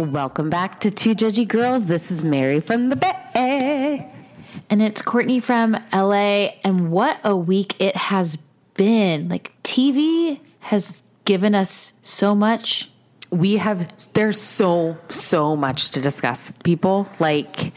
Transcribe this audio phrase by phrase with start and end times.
[0.00, 1.84] Welcome back to Two Judgy Girls.
[1.84, 4.10] This is Mary from the Bay.
[4.70, 6.52] And it's Courtney from LA.
[6.64, 8.36] And what a week it has
[8.72, 9.28] been.
[9.28, 12.90] Like, TV has given us so much.
[13.28, 16.50] We have, there's so, so much to discuss.
[16.64, 17.74] People, like,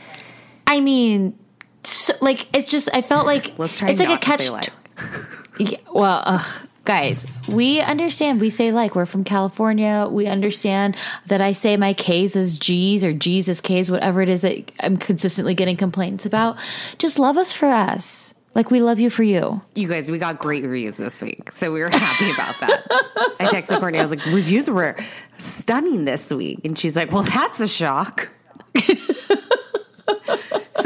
[0.65, 1.37] I mean,
[1.83, 4.49] so, like, it's just, I felt like let's try it's like a to catch.
[4.49, 4.69] like.
[5.59, 8.41] Yeah, well, ugh, guys, we understand.
[8.41, 10.07] We say like we're from California.
[10.09, 10.95] We understand
[11.27, 14.71] that I say my K's as G's or G's as K's, whatever it is that
[14.79, 16.57] I'm consistently getting complaints about.
[16.97, 18.33] Just love us for us.
[18.55, 19.61] Like we love you for you.
[19.73, 21.51] You guys, we got great reviews this week.
[21.55, 22.85] So we were happy about that.
[23.39, 24.95] I texted Courtney, I was like, reviews were
[25.39, 26.59] stunning this week.
[26.63, 28.29] And she's like, well, that's a shock.
[28.77, 28.85] so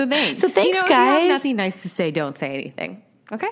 [0.08, 0.41] thanks.
[0.41, 1.19] So thanks, you know, If you guys.
[1.19, 3.03] have nothing nice to say, don't say anything.
[3.34, 3.50] Okay?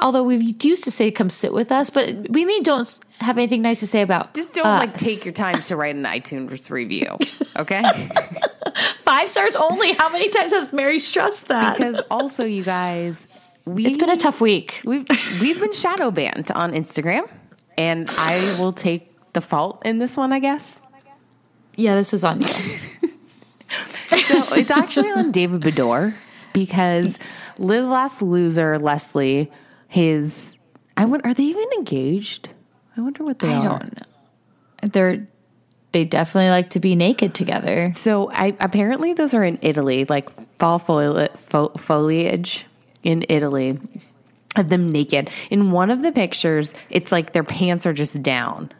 [0.00, 2.88] Although we used to say come sit with us, but we mean don't
[3.20, 4.34] have anything nice to say about.
[4.34, 4.80] Just don't us.
[4.80, 7.18] like take your time to write an iTunes review.
[7.56, 7.84] Okay?
[9.04, 9.92] five stars only.
[9.92, 11.78] How many times has Mary stressed that?
[11.78, 13.28] because also, you guys,
[13.64, 14.80] we it's been a tough week.
[14.84, 15.06] We've
[15.40, 17.30] we've been shadow banned on Instagram,
[17.78, 20.80] and I will take the fault in this one, I guess.
[21.76, 22.48] Yeah, this was on you.
[24.14, 26.14] So it's actually on David Beador
[26.52, 27.18] because
[27.58, 29.50] Live Last Loser Leslie,
[29.94, 30.56] his
[30.96, 32.48] I wonder are they even engaged?
[32.96, 33.78] I wonder what they I are.
[33.78, 34.88] don't know.
[34.88, 35.26] They're
[35.92, 37.92] they definitely like to be naked together.
[37.92, 40.28] So I apparently those are in Italy, like
[40.58, 42.66] fall foli- fo- foliage
[43.04, 43.78] in Italy
[44.56, 45.30] of them naked.
[45.50, 48.72] In one of the pictures, it's like their pants are just down.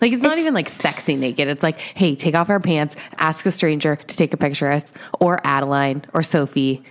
[0.00, 1.48] Like it's not It's- even like sexy naked.
[1.48, 4.82] It's like, hey, take off our pants, ask a stranger to take a picture of
[4.82, 6.82] us, or Adeline or Sophie.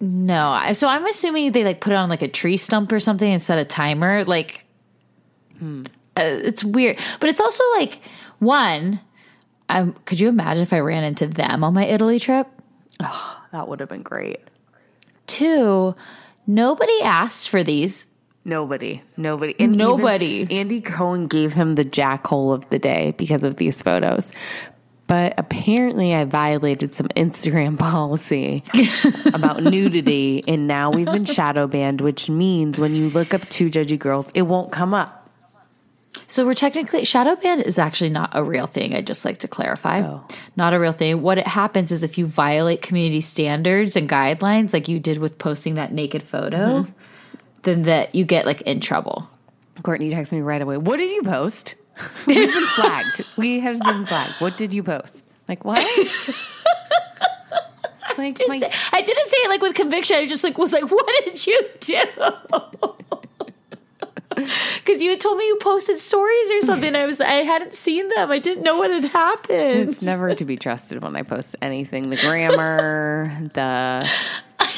[0.00, 3.30] No, so I'm assuming they like put it on like a tree stump or something
[3.30, 4.24] and set a timer.
[4.24, 4.64] Like,
[5.62, 5.84] uh,
[6.16, 8.00] it's weird, but it's also like
[8.38, 9.00] one.
[9.68, 12.48] Um, could you imagine if I ran into them on my Italy trip?
[13.52, 14.40] That would have been great.
[15.26, 15.94] Two,
[16.46, 18.06] nobody asked for these.
[18.44, 20.46] Nobody, nobody, and Nobody.
[20.50, 24.32] Andy Cohen gave him the jackhole of the day because of these photos.
[25.10, 28.62] But apparently, I violated some Instagram policy
[29.34, 33.70] about nudity, and now we've been shadow banned, which means when you look up two
[33.70, 35.28] judgy girls, it won't come up.
[36.28, 38.94] So we're technically shadow banned is actually not a real thing.
[38.94, 40.02] I'd just like to clarify.
[40.02, 40.24] Oh.
[40.54, 41.22] Not a real thing.
[41.22, 45.38] What it happens is if you violate community standards and guidelines, like you did with
[45.38, 46.92] posting that naked photo, mm-hmm.
[47.62, 49.28] then that you get like in trouble.
[49.82, 50.76] Courtney texts me right away.
[50.76, 51.74] What did you post?
[52.26, 53.24] We've been flagged.
[53.36, 54.34] We have been flagged.
[54.40, 55.24] What did you post?
[55.48, 55.82] Like what?
[55.82, 56.28] It's
[58.18, 58.56] like my,
[58.92, 60.16] I didn't say it like with conviction.
[60.16, 62.02] I just like was like, what did you do?
[64.76, 66.94] Because you had told me you posted stories or something.
[66.94, 68.30] I was I hadn't seen them.
[68.30, 69.90] I didn't know what had happened.
[69.90, 72.08] It's never to be trusted when I post anything.
[72.10, 74.08] The grammar, the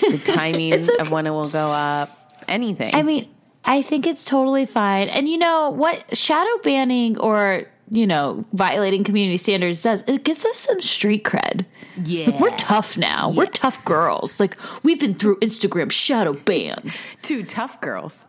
[0.01, 1.01] the timing It's okay.
[1.03, 2.09] of when it will go up,
[2.49, 2.95] anything.
[2.95, 3.29] I mean,
[3.65, 5.09] I think it's totally fine.
[5.09, 10.03] And you know what shadow banning or you know violating community standards does?
[10.09, 11.65] It gives us some street cred.
[12.05, 13.31] yeah, Like, we're tough now.
[13.31, 14.41] We're tough girls.
[14.41, 17.11] Like we've been through Instagram shadow bans.
[17.23, 18.27] two tough girls.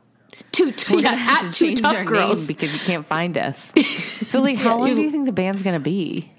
[0.51, 2.39] Two, We're yeah, at to two change tough our girls.
[2.39, 3.71] name because you can't find us.
[4.27, 6.31] So, like, how Yeah, long do you think the ban's gonna be?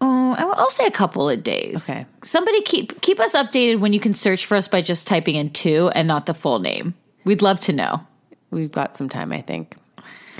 [0.00, 1.88] Oh, I'll say a couple of days.
[1.88, 2.06] Okay.
[2.22, 5.50] Somebody keep keep us updated when you can search for us by just typing in
[5.50, 6.94] two and not the full name.
[7.26, 8.06] We'd love to know.
[8.50, 9.76] We've got some time, I think.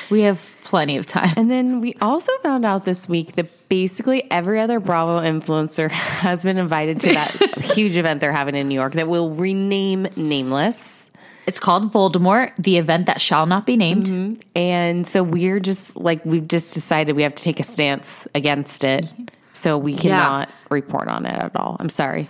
[0.08, 1.34] We have plenty of time.
[1.36, 6.44] And then we also found out this week that basically every other Bravo influencer has
[6.44, 7.32] been invited to that
[7.74, 11.10] huge event they're having in New York that will rename Nameless.
[11.46, 14.06] It's called Voldemort, the event that shall not be named.
[14.06, 14.40] Mm-hmm.
[14.54, 18.84] And so we're just like, we've just decided we have to take a stance against
[18.84, 19.06] it.
[19.54, 21.76] So we cannot report on it at all.
[21.80, 22.28] I'm sorry.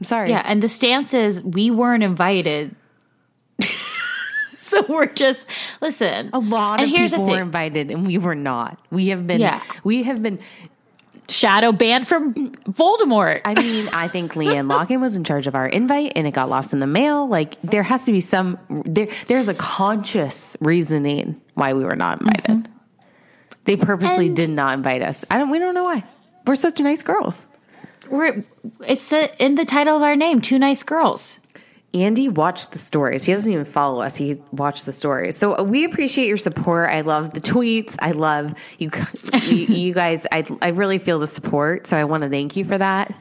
[0.00, 0.30] I'm sorry.
[0.30, 2.74] Yeah, and the stance is we weren't invited.
[4.74, 5.46] So we're just
[5.80, 6.30] listen.
[6.32, 8.78] A lot and of here's people were invited and we were not.
[8.90, 9.60] We have been, Yeah.
[9.84, 10.38] we have been
[11.28, 12.34] Shadow banned from
[12.68, 13.40] Voldemort.
[13.46, 16.50] I mean, I think LeeAnne Locken was in charge of our invite and it got
[16.50, 17.26] lost in the mail.
[17.28, 22.20] Like there has to be some there there's a conscious reasoning why we were not
[22.20, 22.44] invited.
[22.64, 22.72] Mm-hmm.
[23.64, 25.24] They purposely And- did not invite us.
[25.30, 26.04] I don't we don't know why.
[26.46, 27.46] We're such nice girls.
[28.10, 28.44] we're
[28.86, 31.40] it's in the title of our name, Two Nice Girls.
[31.94, 33.24] Andy watched the stories.
[33.24, 34.16] He doesn't even follow us.
[34.16, 35.36] He watched the stories.
[35.36, 36.90] So we appreciate your support.
[36.90, 37.96] I love the tweets.
[38.00, 39.30] I love you guys.
[39.44, 41.86] you, you guys I I really feel the support.
[41.86, 43.14] So I want to thank you for that.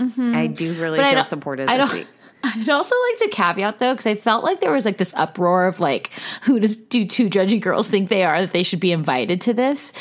[0.00, 2.06] I do really But feel supported this week.
[2.44, 5.66] I'd also like to caveat though, because I felt like there was like this uproar
[5.66, 6.10] of like,
[6.42, 9.52] who does do two judgy girls think they are that they should be invited to
[9.52, 9.92] this?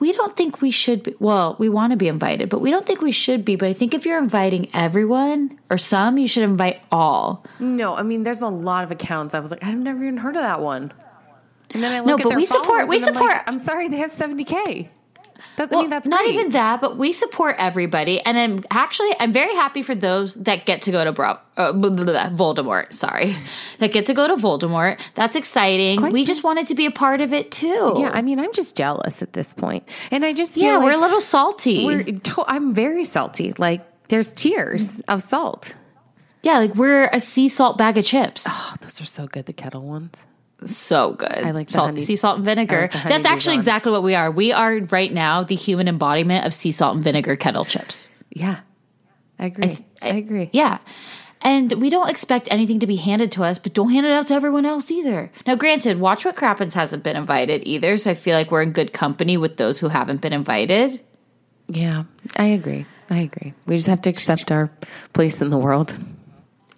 [0.00, 1.14] We don't think we should be.
[1.18, 3.56] Well, we want to be invited, but we don't think we should be.
[3.56, 7.44] But I think if you're inviting everyone or some, you should invite all.
[7.60, 9.34] No, I mean, there's a lot of accounts.
[9.34, 10.92] I was like, I've never even heard of that one.
[11.72, 13.58] And then I look No, at but their we support- we I'm like, support- I'm
[13.58, 14.90] sorry, they have 70k.
[15.62, 16.34] That's, I Well, mean, that's not great.
[16.34, 20.66] even that, but we support everybody, and I'm actually I'm very happy for those that
[20.66, 22.92] get to go to Bro- uh, blah, blah, blah, Voldemort.
[22.92, 23.36] Sorry,
[23.78, 25.00] that get to go to Voldemort.
[25.14, 26.00] That's exciting.
[26.10, 27.94] we just wanted to be a part of it too.
[27.96, 29.88] Yeah, I mean, I'm just jealous at this point.
[30.10, 31.84] and I just yeah, like we're a little salty.
[31.86, 33.52] we're to- I'm very salty.
[33.58, 35.74] Like there's tears of salt.
[36.42, 38.44] yeah, like we're a sea salt bag of chips.
[38.48, 39.46] Oh, those are so good.
[39.46, 40.20] The kettle ones.
[40.66, 41.28] So good.
[41.28, 42.90] I like the salt, honey- sea salt and vinegar.
[42.92, 44.30] Like That's actually exactly what we are.
[44.30, 48.08] We are right now the human embodiment of sea salt and vinegar kettle chips.
[48.30, 48.60] Yeah,
[49.38, 49.84] I agree.
[50.00, 50.50] I, agree.
[50.52, 50.78] Yeah.
[51.42, 54.28] And we don't expect anything to be handed to us, but don't hand it out
[54.28, 55.30] to everyone else either.
[55.46, 58.72] Now, granted, Watch What Crappens hasn't been invited either, so I feel like we're in
[58.72, 61.00] good company with those who haven't been invited.
[61.68, 62.04] Yeah,
[62.36, 62.86] I agree.
[63.10, 63.54] I agree.
[63.66, 64.70] We just have to accept our
[65.12, 65.96] place in the world.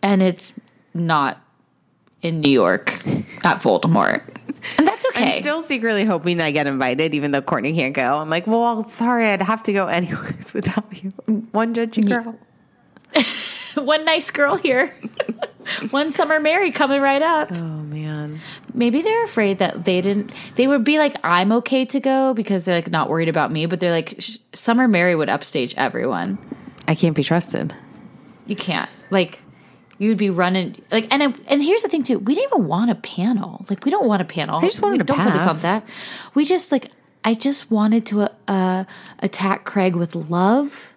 [0.02, 0.54] And it's
[0.94, 1.43] not
[2.24, 2.92] in New York
[3.44, 4.22] at Voldemort.
[4.78, 5.36] And that's okay.
[5.36, 8.16] I'm still secretly hoping I get invited, even though Courtney can't go.
[8.16, 11.10] I'm like, well, sorry, I'd have to go anyways without you.
[11.52, 12.36] One judgy girl.
[13.84, 14.94] One nice girl here.
[15.90, 17.52] One summer Mary coming right up.
[17.52, 18.40] Oh man.
[18.72, 20.32] Maybe they're afraid that they didn't.
[20.56, 23.66] They would be like, "I'm okay to go" because they're like not worried about me.
[23.66, 24.20] But they're like,
[24.52, 26.38] "Summer Mary would upstage everyone."
[26.86, 27.74] I can't be trusted.
[28.46, 29.40] You can't like.
[29.98, 32.18] You would be running like, and I, and here's the thing too.
[32.18, 33.64] We didn't even want a panel.
[33.70, 34.58] Like, we don't want a panel.
[34.58, 35.86] I just wanted we to don't focus on that.
[36.34, 36.90] We just like.
[37.26, 38.84] I just wanted to uh,
[39.20, 40.92] attack Craig with love.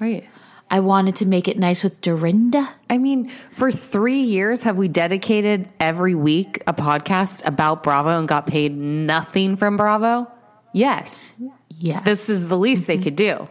[0.00, 0.26] Right.
[0.70, 2.68] I wanted to make it nice with Dorinda.
[2.88, 8.26] I mean, for three years, have we dedicated every week a podcast about Bravo and
[8.26, 10.30] got paid nothing from Bravo?
[10.72, 11.30] Yes.
[11.78, 13.48] Yes, This is the least they could do.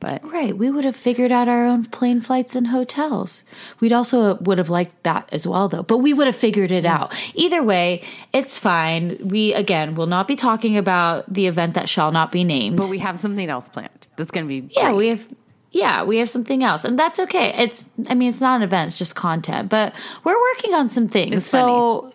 [0.00, 0.56] But Right.
[0.56, 3.42] We would have figured out our own plane flights and hotels.
[3.80, 5.82] We'd also would have liked that as well though.
[5.82, 7.14] But we would have figured it out.
[7.34, 8.02] Either way,
[8.32, 9.18] it's fine.
[9.22, 12.76] We again will not be talking about the event that shall not be named.
[12.76, 14.06] but we have something else planned.
[14.16, 14.96] That's going to be yeah, great.
[14.96, 15.26] we have
[15.70, 16.84] yeah, we have something else.
[16.84, 17.52] And that's okay.
[17.56, 19.68] It's I mean it's not an event, it's just content.
[19.68, 21.34] But we're working on some things.
[21.36, 22.12] It's so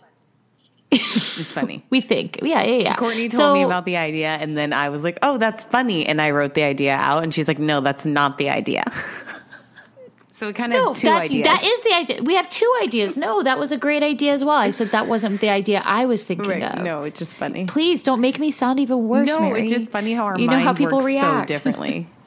[0.95, 1.83] It's funny.
[1.89, 2.39] we think.
[2.41, 2.95] Yeah, yeah, yeah.
[2.95, 6.05] Courtney told So- me about the idea, and then I was like, "Oh, that's funny,"
[6.05, 8.83] and I wrote the idea out, and she's like, "No, that's not the idea."
[10.31, 11.45] so we kind of No, two ideas.
[11.45, 12.23] that is the idea.
[12.23, 13.17] We have two ideas.
[13.17, 14.57] No, that was a great idea as well.
[14.57, 16.63] I said that wasn't the idea I was thinking right.
[16.63, 16.83] of.
[16.83, 17.65] No, it's just funny.
[17.65, 19.27] Please don't make me sound even worse.
[19.27, 19.62] no, Mary.
[19.62, 22.07] it's just funny how our you know how people work react so differently.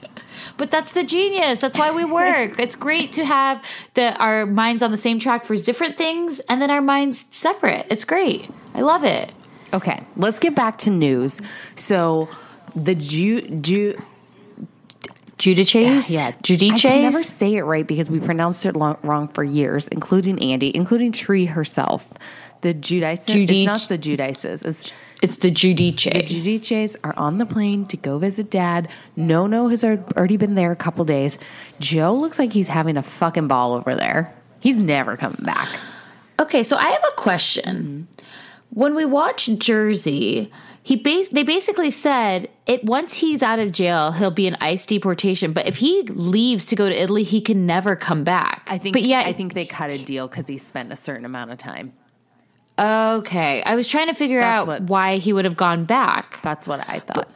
[0.58, 1.60] But that's the genius.
[1.60, 2.58] That's why we work.
[2.58, 3.62] it's great to have
[3.94, 7.86] the our minds on the same track for different things, and then our minds separate.
[7.90, 8.48] It's great.
[8.74, 9.32] I love it.
[9.74, 11.42] Okay, let's get back to news.
[11.74, 12.28] So
[12.74, 13.96] the Ju Ju
[15.38, 16.10] Giudices?
[16.10, 16.72] yeah Giudices?
[16.72, 20.40] I can never say it right because we pronounced it long, wrong for years, including
[20.40, 22.06] Andy, including Tree herself.
[22.62, 23.26] The Giudices.
[23.26, 24.64] Giudice- It's not the Giudices.
[24.64, 24.90] It's
[25.22, 26.04] It's the Giudice.
[26.04, 28.88] the Giudices are on the plane to go visit Dad.
[29.16, 31.38] No, no has already been there a couple days.
[31.80, 34.34] Joe looks like he's having a fucking ball over there.
[34.60, 35.68] He's never coming back.
[36.38, 38.08] Okay, so I have a question.
[38.70, 44.12] When we watch Jersey, he bas- they basically said it once he's out of jail,
[44.12, 45.52] he'll be in ICE deportation.
[45.52, 48.66] But if he leaves to go to Italy, he can never come back.
[48.66, 48.92] I think.
[48.92, 51.58] But yeah, I think they cut a deal because he spent a certain amount of
[51.58, 51.92] time.
[52.78, 56.40] Okay, I was trying to figure That's out what- why he would have gone back.
[56.42, 57.28] That's what I thought.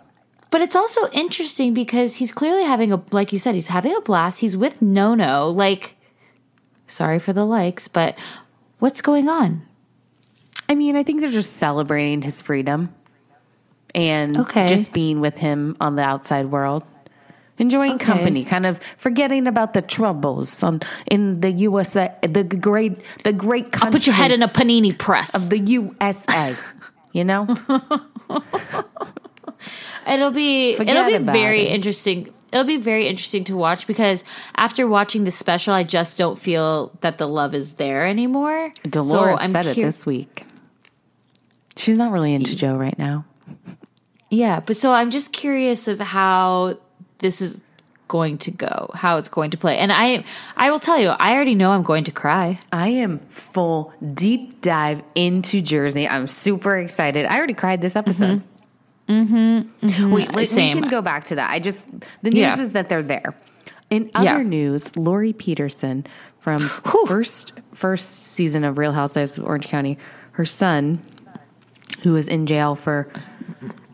[0.51, 4.01] But it's also interesting because he's clearly having a, like you said, he's having a
[4.01, 4.41] blast.
[4.41, 5.49] He's with Nono.
[5.49, 5.97] Like,
[6.89, 8.19] sorry for the likes, but
[8.81, 9.63] what's going on?
[10.69, 12.93] I mean, I think they're just celebrating his freedom
[13.95, 14.67] and Okay.
[14.67, 16.83] just being with him on the outside world.
[17.61, 18.05] Enjoying Okay.
[18.07, 23.71] company, kind of forgetting about the troubles on in the USA, the great, the great
[23.71, 23.99] country.
[24.01, 25.35] Put your head in a panini press.
[25.35, 26.57] of the USA.
[27.13, 27.47] You know,
[30.09, 31.73] It'll be Forget it'll be very it.
[31.73, 32.33] interesting.
[32.53, 34.25] It'll be very interesting to watch because
[34.57, 38.73] after watching the special, I just don't feel that the love is there anymore.
[38.89, 40.45] Dolores So said it this week.
[41.77, 43.25] She's not really into Joe right now.
[44.31, 46.79] Yeah, but so I'm just curious of how
[47.21, 47.63] this is
[48.09, 50.25] going to go, how it's going to play, and I
[50.57, 52.59] I will tell you, I already know I'm going to cry.
[52.73, 56.09] I am full deep dive into Jersey.
[56.09, 57.25] I'm super excited.
[57.27, 58.43] I already cried this episode.
[59.09, 60.13] Mm-hmm.
[60.13, 61.51] Wait, let- we can go back to that.
[61.51, 61.87] I just
[62.23, 62.61] the news Yeah.
[62.61, 63.35] is that they're there.
[63.91, 64.43] In other Yeah.
[64.43, 66.07] news, Lauri Peterson
[66.41, 66.59] from
[67.07, 69.99] first first season of Real Housewives of Orange County,
[70.33, 71.01] her son,
[72.03, 73.09] who was in jail for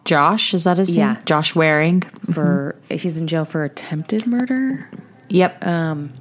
[0.07, 0.99] Josh, is that his name?
[0.99, 1.13] Yeah.
[1.15, 1.23] name?
[1.27, 2.01] Josh Waring.
[2.33, 4.89] for he's in jail for attempted murder.
[5.29, 5.67] Yep.
[5.67, 6.13] Um,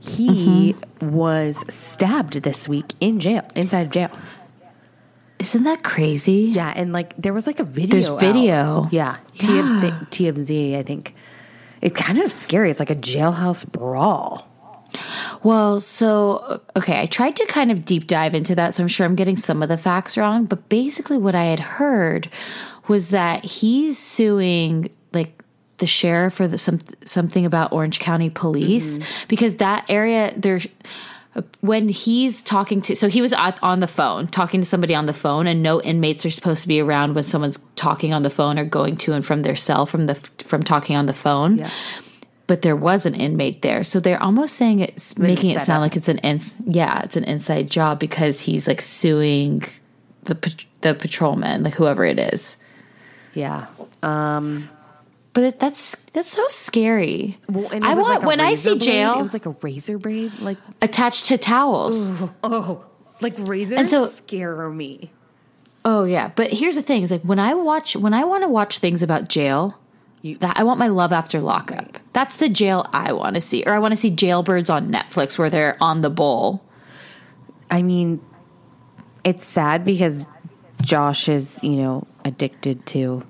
[0.00, 4.10] He was stabbed this week in jail, inside of jail.
[5.38, 6.42] Isn't that crazy?
[6.52, 7.90] Yeah, and like there was like a video.
[7.90, 8.20] There's out.
[8.20, 8.88] video.
[8.90, 10.76] Yeah, TMZ, TMZ.
[10.76, 11.14] I think
[11.82, 12.70] it's kind of scary.
[12.70, 14.48] It's like a jailhouse brawl.
[15.42, 19.04] Well, so okay, I tried to kind of deep dive into that, so I'm sure
[19.04, 20.44] I'm getting some of the facts wrong.
[20.46, 22.30] But basically, what I had heard
[22.88, 25.42] was that he's suing like
[25.78, 30.66] the sheriff or the some something about Orange County Police because that area there's
[31.60, 35.12] when he's talking to so he was on the phone talking to somebody on the
[35.12, 38.56] phone and no inmates are supposed to be around when someone's talking on the phone
[38.56, 41.66] or going to and from their cell from the from talking on the phone.
[42.46, 43.82] But there was an inmate there.
[43.84, 45.80] So they're almost saying it's making it sound up.
[45.80, 49.64] like it's an ins- yeah it's an inside job because he's like suing
[50.24, 50.36] the
[50.82, 52.58] the patrolman like whoever it is
[53.34, 53.66] Yeah.
[54.02, 54.68] Um,
[55.32, 58.82] but it, that's that's so scary Well, and i want like when i see blade.
[58.82, 62.12] jail it was like a razor blade, like attached to towels
[62.44, 62.84] oh,
[63.20, 65.10] like razors And so- scare me.
[65.86, 68.48] Oh yeah, but here's the thing: is like when I watch when I want to
[68.48, 69.78] watch things about jail,
[70.22, 71.98] that I want my love after lockup.
[72.14, 75.36] That's the jail I want to see, or I want to see Jailbirds on Netflix
[75.36, 76.64] where they're on the bowl.
[77.70, 78.22] I mean,
[79.24, 80.26] it's sad because
[80.80, 83.22] Josh is, you know, addicted to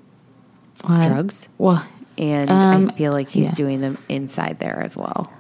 [0.83, 1.85] drugs, Well,
[2.19, 3.53] and Um, I feel like he's yeah.
[3.53, 5.31] doing them inside there as well.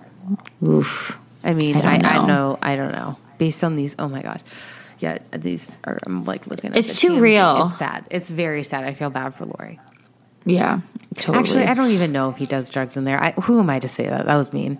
[0.62, 1.18] oof.
[1.44, 2.26] I mean, I I, don't I, know.
[2.26, 3.18] know, I don't know.
[3.38, 4.42] Based on these, oh my god,
[5.00, 5.98] yeah, these are.
[6.06, 6.70] I'm like looking.
[6.70, 7.66] at It's too real.
[7.66, 8.06] It's sad.
[8.10, 8.84] It's very sad.
[8.84, 9.78] I feel bad for Lauri.
[10.46, 10.80] Yeah,
[11.16, 11.38] totally.
[11.38, 13.20] Actually, I don't even know if he does drugs in there.
[13.22, 14.26] I, who am I to say that?
[14.26, 14.78] That was mean.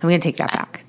[0.00, 0.84] I'm gonna take that back.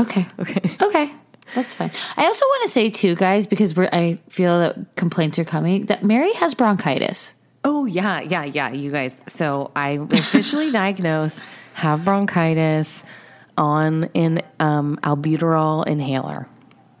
[0.00, 0.26] Okay.
[0.40, 0.60] Okay.
[0.80, 1.12] Okay.
[1.54, 1.90] That's fine.
[2.16, 5.86] I also want to say too, guys, because we're I feel that complaints are coming
[5.86, 7.34] that Mary has bronchitis.
[7.64, 8.70] Oh yeah, yeah, yeah.
[8.72, 9.22] You guys.
[9.26, 13.04] So I officially diagnosed have bronchitis
[13.58, 16.48] on an um, albuterol inhaler.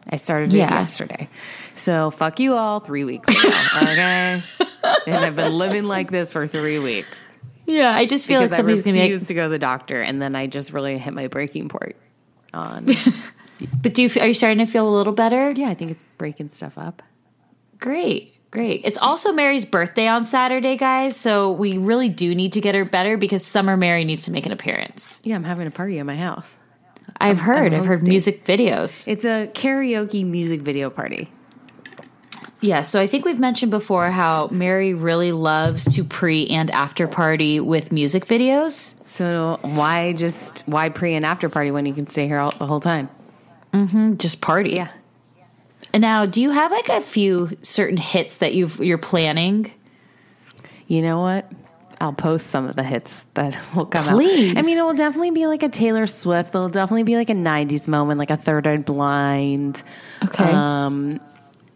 [0.08, 0.72] I started it Yeah.
[0.80, 1.28] yesterday.
[1.74, 2.80] So fuck you all.
[2.80, 4.42] Three weeks ago, okay.
[5.06, 7.24] and I've been living like this for three weeks
[7.64, 9.58] Yeah, I just feel because like somebody's I gonna be like, to go to the
[9.58, 11.96] doctor, and then I just really hit my breaking point
[12.52, 12.88] on.
[13.82, 15.50] but do you are you starting to feel a little better?
[15.52, 17.02] yeah, I think it's breaking stuff up.
[17.78, 18.82] Great, great.
[18.84, 21.16] It's also Mary's birthday on Saturday, guys.
[21.16, 24.46] So we really do need to get her better because Summer Mary needs to make
[24.46, 25.20] an appearance.
[25.24, 26.56] Yeah, I'm having a party at my house.
[27.20, 27.72] I've heard.
[27.72, 29.06] I'm I've heard music videos.
[29.06, 31.30] It's a karaoke music video party.
[32.60, 37.08] Yeah, so I think we've mentioned before how Mary really loves to pre and after
[37.08, 38.94] party with music videos.
[39.04, 42.66] So why just why pre and after party when you can stay here all, the
[42.66, 43.08] whole time?
[44.16, 44.70] Just party.
[44.70, 44.88] Yeah.
[45.94, 49.72] And now, do you have like a few certain hits that you've you're planning?
[50.86, 51.50] You know what?
[52.00, 54.52] I'll post some of the hits that will come Please.
[54.52, 54.58] out.
[54.58, 56.52] I mean, it will definitely be like a Taylor Swift.
[56.52, 59.82] There'll definitely be like a '90s moment, like a Third Eye Blind.
[60.24, 60.44] Okay.
[60.44, 61.20] Um,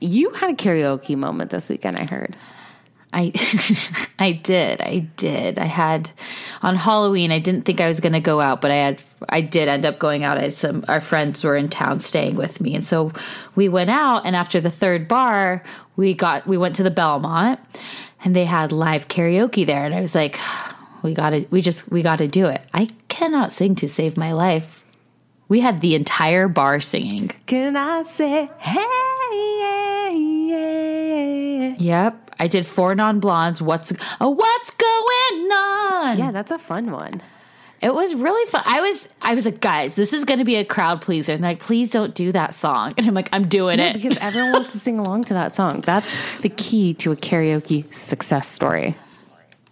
[0.00, 1.96] you had a karaoke moment this weekend.
[1.96, 2.36] I heard.
[3.12, 3.32] I
[4.18, 4.80] I did.
[4.80, 5.58] I did.
[5.58, 6.10] I had
[6.62, 9.40] on Halloween I didn't think I was going to go out, but I had I
[9.40, 10.38] did end up going out.
[10.38, 12.74] I some our friends were in town staying with me.
[12.74, 13.12] And so
[13.54, 15.62] we went out and after the third bar,
[15.96, 17.60] we got we went to the Belmont
[18.24, 20.38] and they had live karaoke there and I was like
[21.02, 22.62] we got to we just we got to do it.
[22.74, 24.84] I cannot sing to save my life.
[25.48, 27.30] We had the entire bar singing.
[27.46, 28.84] Can I say hey?
[29.32, 31.74] Yeah, yeah.
[31.78, 32.30] Yep.
[32.38, 33.62] I did four non blondes.
[33.62, 36.18] What's oh, what's going on?
[36.18, 37.22] yeah, that's a fun one.
[37.86, 38.64] It was really fun.
[38.66, 41.34] I was I was like, guys, this is going to be a crowd pleaser.
[41.34, 42.92] And like, please don't do that song.
[42.98, 43.92] And I'm like, I'm doing Yeah, it.
[43.92, 45.82] because everyone wants to sing along to that song.
[45.82, 46.08] That's
[46.40, 48.96] the key to a karaoke success story.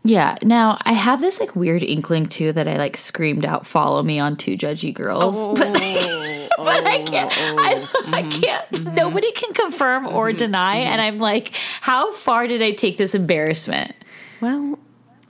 [0.04, 0.36] yeah.
[0.44, 4.20] Now I have this like weird inkling too that I like screamed out, "Follow me"
[4.20, 5.54] on Two Judgy Girls, oh.
[6.56, 7.32] but, but I can't.
[7.36, 8.02] I, oh.
[8.12, 8.40] I mm-hmm.
[8.40, 8.70] can't.
[8.70, 8.94] Mm-hmm.
[8.94, 10.36] Nobody can confirm or mm-hmm.
[10.38, 10.76] deny.
[10.76, 13.96] And I'm like, how far did I take this embarrassment?
[14.40, 14.78] Well,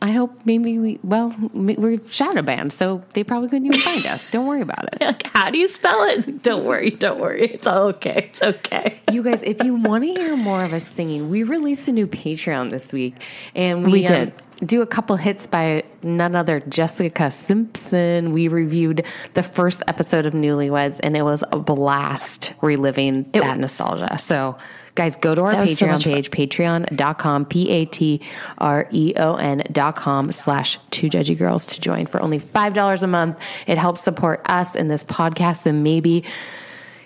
[0.05, 4.31] I hope maybe we, well, we're shadow banned, so they probably couldn't even find us.
[4.31, 4.99] Don't worry about it.
[5.05, 6.43] Like, how do you spell it?
[6.43, 6.91] Don't worry.
[6.91, 7.47] Don't worry.
[7.47, 8.29] It's all okay.
[8.31, 9.01] It's okay.
[9.11, 12.07] You guys, if you want to hear more of us singing, we released a new
[12.07, 13.15] Patreon this week,
[13.55, 14.43] and we, We um, did.
[14.67, 18.33] do a couple hits by none other Jessica Simpson.
[18.35, 24.19] We reviewed the first episode of Newlyweds, and it was a blast reliving that nostalgia.
[24.19, 24.59] So,
[24.95, 26.13] guys, go to our That was so Patreon much fun.
[26.13, 28.21] page, patreon.com, P A T
[28.59, 33.03] R E O N dot com slash two judgy girls to join for only $5
[33.03, 33.39] a month.
[33.67, 36.25] It helps support us in this podcast, and maybe,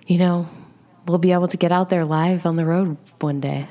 [0.07, 0.49] you know,
[1.07, 3.67] we'll be able to get out there live on the road one day.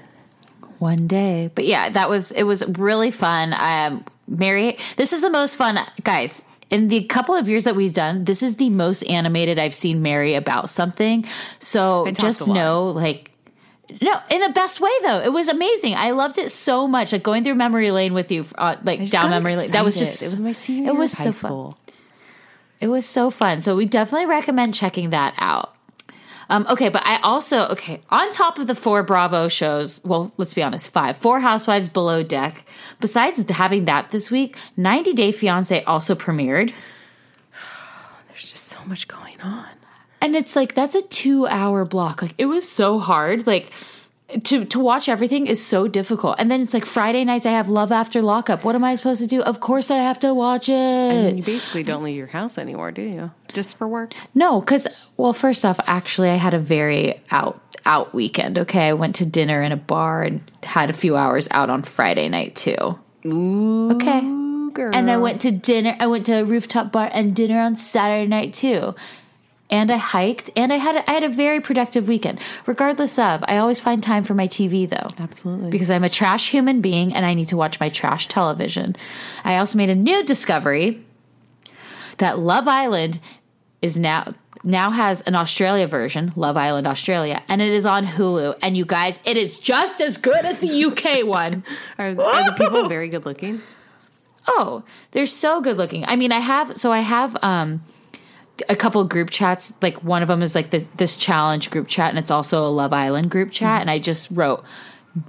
[0.79, 1.50] one day.
[1.53, 3.53] But yeah, that was it was really fun.
[3.59, 6.41] Um Mary this is the most fun guys.
[6.69, 10.01] In the couple of years that we've done, this is the most animated I've seen
[10.01, 11.25] Mary about something.
[11.60, 13.32] So just a know like
[14.02, 15.19] no, in the best way though.
[15.19, 15.95] It was amazing.
[15.95, 17.12] I loved it so much.
[17.12, 19.71] Like going through memory lane with you, uh, like down memory lane.
[19.71, 21.50] That was just it was my senior It year was of high so fun.
[21.50, 21.78] school.
[22.80, 23.62] It was so fun.
[23.62, 25.73] So we definitely recommend checking that out.
[26.50, 30.02] Um, okay, but I also okay on top of the four Bravo shows.
[30.06, 32.65] Well, let's be honest, five, four Housewives Below Deck.
[33.00, 36.73] Besides having that this week, 90 Day Fiance also premiered,
[38.30, 39.65] There's just so much going on.
[40.21, 42.21] And it's like that's a two-hour block.
[42.21, 43.45] Like it was so hard.
[43.47, 43.71] Like
[44.43, 46.36] to to watch everything is so difficult.
[46.39, 48.63] And then it's like Friday nights I have Love After Lockup.
[48.65, 49.41] What am I supposed to do?
[49.41, 50.73] Of course I have to watch it.
[50.73, 53.32] And you basically don't leave your house anymore, do you?
[53.53, 54.13] Just for work?
[54.36, 58.60] No, because well, first off, actually, I had a very out out weekend.
[58.60, 61.82] Okay, I went to dinner in a bar and had a few hours out on
[61.84, 62.99] Friday night too.
[63.25, 64.19] Ooh, Okay,
[64.73, 64.91] girl.
[64.93, 65.95] and I went to dinner.
[66.01, 68.93] I went to a rooftop bar and dinner on Saturday night too.
[69.69, 72.39] And I hiked, and I had a, I had a very productive weekend.
[72.65, 75.08] Regardless of, I always find time for my TV though.
[75.21, 75.69] Absolutely.
[75.71, 78.95] Because I'm a trash human being and I need to watch my trash television.
[79.43, 81.03] I also made a new discovery
[82.19, 83.19] that Love Island
[83.82, 88.58] is now now has an Australia version, Love Island Australia, and it is on Hulu.
[88.62, 91.63] And you guys, it is just as good as the UK one.
[91.97, 93.62] Are, are the people very good looking?
[94.49, 96.06] Oh, they're so good looking.
[96.08, 97.84] I mean, I have so I have um
[98.70, 99.74] a couple group chats.
[99.82, 102.70] Like one of them is like the, this challenge group chat, and it's also a
[102.70, 103.67] Love Island group chat.
[103.74, 103.82] Mm-hmm.
[103.82, 104.63] And I just wrote,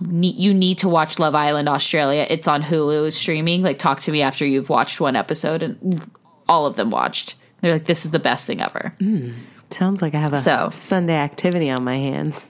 [0.01, 2.27] "Ne- "You need to watch Love Island Australia.
[2.29, 3.63] It's on Hulu streaming.
[3.63, 6.11] Like, talk to me after you've watched one episode." And
[6.49, 7.35] all of them watched.
[7.61, 9.35] They're like, "This is the best thing ever." Mm.
[9.71, 12.47] Sounds like I have a So- Sunday activity on my hands.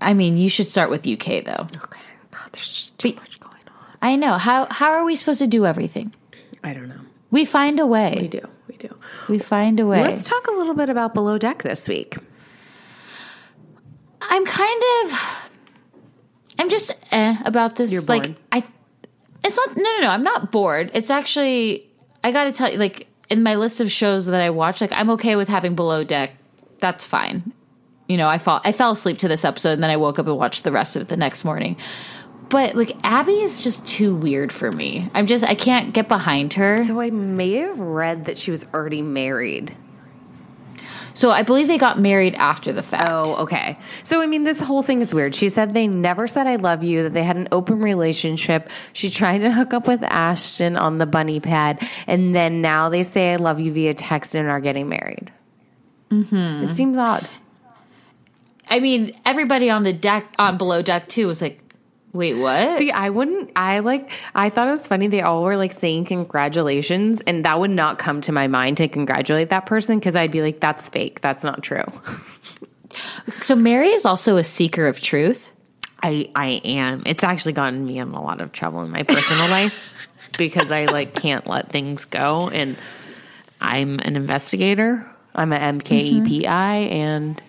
[0.00, 1.66] I mean, you should start with UK though.
[1.76, 2.00] Okay.
[2.30, 3.96] God, oh, there's just too But- much going on.
[4.02, 6.14] I know how how are we supposed to do everything?
[6.62, 7.00] I don't know.
[7.30, 8.18] We find a way.
[8.22, 8.48] We do.
[8.74, 8.96] We do.
[9.28, 10.02] We find a way.
[10.02, 12.16] Let's talk a little bit about Below Deck this week.
[14.20, 15.18] I'm kind of
[16.58, 18.36] I'm just eh about this You're like bored.
[18.52, 18.64] I
[19.44, 20.90] it's not no no no I'm not bored.
[20.94, 21.88] It's actually
[22.22, 24.92] I got to tell you like in my list of shows that I watch like
[24.92, 26.32] I'm okay with having below deck.
[26.80, 27.52] That's fine.
[28.08, 30.26] You know, I fall I fell asleep to this episode and then I woke up
[30.26, 31.76] and watched the rest of it the next morning.
[32.54, 35.10] But like Abby is just too weird for me.
[35.12, 36.84] I'm just I can't get behind her.
[36.84, 39.76] So I may have read that she was already married.
[41.14, 43.10] So I believe they got married after the fact.
[43.10, 43.76] Oh, okay.
[44.04, 45.34] So, I mean, this whole thing is weird.
[45.34, 48.70] She said they never said I love you, that they had an open relationship.
[48.92, 53.02] She tried to hook up with Ashton on the bunny pad, and then now they
[53.02, 55.32] say I love you via text and are getting married.
[56.10, 56.64] Mm-hmm.
[56.64, 57.28] It seems odd.
[58.68, 61.60] I mean, everybody on the deck, on below deck too, was like,
[62.14, 62.74] wait, what?
[62.74, 65.08] See, I wouldn't, I like, I thought it was funny.
[65.08, 68.88] They all were like saying congratulations, and that would not come to my mind to
[68.88, 71.20] congratulate that person because I'd be like, that's fake.
[71.20, 71.84] That's not true.
[73.42, 75.50] so Mary is also a seeker of truth.
[76.02, 77.02] I, I am.
[77.06, 79.78] It's actually gotten me in a lot of trouble in my personal life
[80.38, 82.48] because I like can't let things go.
[82.50, 82.76] And
[83.60, 85.10] I'm an investigator.
[85.34, 86.44] I'm an MKEPI
[86.92, 87.42] and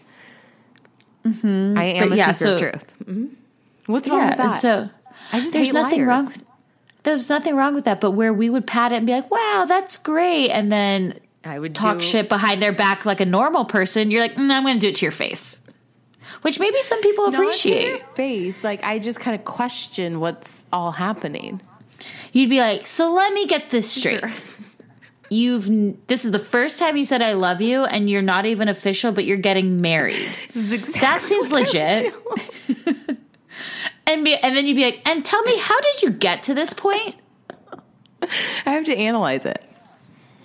[1.25, 2.91] I am But a yeah, seeker of so- truth.
[3.05, 3.25] hmm
[3.87, 4.61] What's wrong with that?
[4.61, 4.89] so
[5.31, 6.07] I just there's nothing liars.
[6.07, 6.25] wrong.
[6.27, 6.43] With,
[7.03, 8.01] there's nothing wrong with that.
[8.01, 11.59] But where we would pat it and be like, "Wow, that's great," and then I
[11.59, 14.63] would talk do- shit behind their back like a normal person, you're like, mm, "I'm
[14.63, 15.59] going to do it to your face,"
[16.41, 18.15] which maybe some people Not to your appreciate.
[18.15, 18.63] face.
[18.63, 21.61] Like I just kind of question what's all happening.
[22.33, 24.31] You'd be like, "So let me get this straight." Sure.
[25.29, 25.67] You've
[26.07, 29.11] this is the first time you said I love you, and you're not even official,
[29.11, 30.27] but you're getting married.
[30.55, 32.13] that seems legit.
[34.07, 36.53] and be, and then you'd be like, and tell me, how did you get to
[36.53, 37.15] this point?
[38.21, 39.63] I have to analyze it.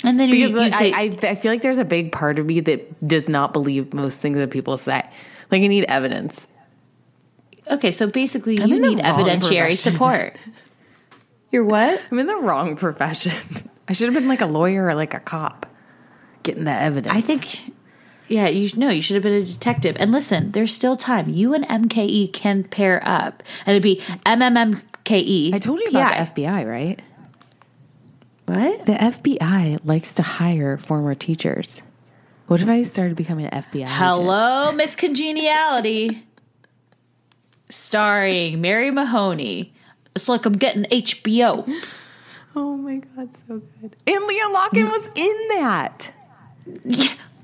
[0.04, 2.10] And then you, Because you'd like, say, I, I, I feel like there's a big
[2.12, 5.02] part of me that does not believe most things that people say.
[5.50, 6.46] Like I need evidence.
[7.70, 9.92] okay, so basically, I'm you need evidentiary profession.
[9.92, 10.36] support.
[11.50, 12.00] You're what?
[12.10, 13.32] I'm in the wrong profession.
[13.88, 15.66] I should have been like a lawyer or like a cop,
[16.44, 17.14] getting the evidence.
[17.14, 17.74] I think,
[18.30, 18.88] yeah, you know.
[18.88, 19.96] You should have been a detective.
[19.98, 21.28] And listen, there's still time.
[21.28, 25.52] You and MKE can pair up, and it'd be MMMKE.
[25.52, 26.24] I told you about PI.
[26.24, 27.02] the FBI, right?
[28.46, 28.86] What?
[28.86, 31.82] The FBI likes to hire former teachers.
[32.46, 33.86] What if I started becoming an FBI?
[33.86, 36.26] Hello, Miss Congeniality,
[37.68, 39.72] starring Mary Mahoney.
[40.16, 41.68] It's like I'm getting HBO.
[42.56, 43.94] Oh my god, so good.
[44.06, 46.10] And Leah Locken was in that.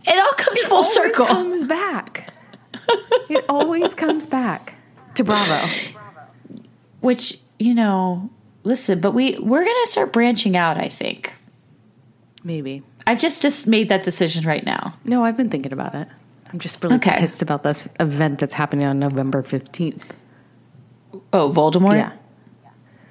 [0.06, 1.26] It all comes full Always circle.
[1.26, 2.32] comes back.
[3.28, 4.74] it always comes back
[5.14, 5.66] to Bravo.
[7.00, 8.30] Which you know,
[8.64, 10.76] listen, but we we're gonna start branching out.
[10.76, 11.34] I think
[12.44, 12.82] Maybe.
[13.08, 14.94] I've just just made that decision right now.
[15.04, 16.06] No, I've been thinking about it.
[16.52, 17.18] I'm just really Okay.
[17.18, 20.02] pissed about this event that's happening on November 15th.
[21.32, 21.96] Oh, Voldemort.
[21.96, 22.12] Yeah.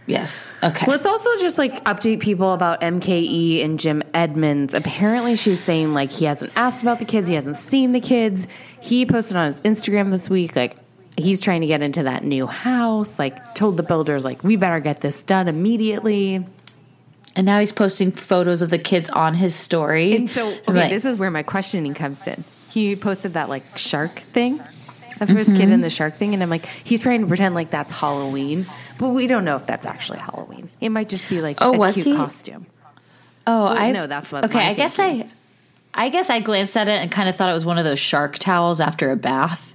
[0.07, 0.53] Yes.
[0.63, 0.85] Okay.
[0.85, 4.73] Let's also just like update people about MKE and Jim Edmonds.
[4.73, 8.47] Apparently, she's saying like he hasn't asked about the kids, he hasn't seen the kids.
[8.81, 10.77] He posted on his Instagram this week like
[11.17, 13.17] he's trying to get into that new house.
[13.17, 16.45] Like told the builders like we better get this done immediately.
[17.35, 20.15] and now he's posting photos of the kids on his story.
[20.15, 22.43] And so, okay, Like, this is where my questioning comes in.
[22.69, 25.37] He posted that like shark thing of mm-hmm.
[25.37, 27.91] his kid in the shark thing, and I'm like, he's trying to pretend like that's
[27.93, 28.65] Halloween,
[28.97, 30.69] but we don't know if that's actually Halloween.
[30.81, 32.15] It might just be like Oh, a cute he?
[32.15, 32.65] costume.
[33.47, 35.31] Oh, I know that's what Okay, I guess thinking.
[35.93, 37.86] I, I guess I glanced at it and kind of thought it was one of
[37.86, 39.73] those shark towels after a bath.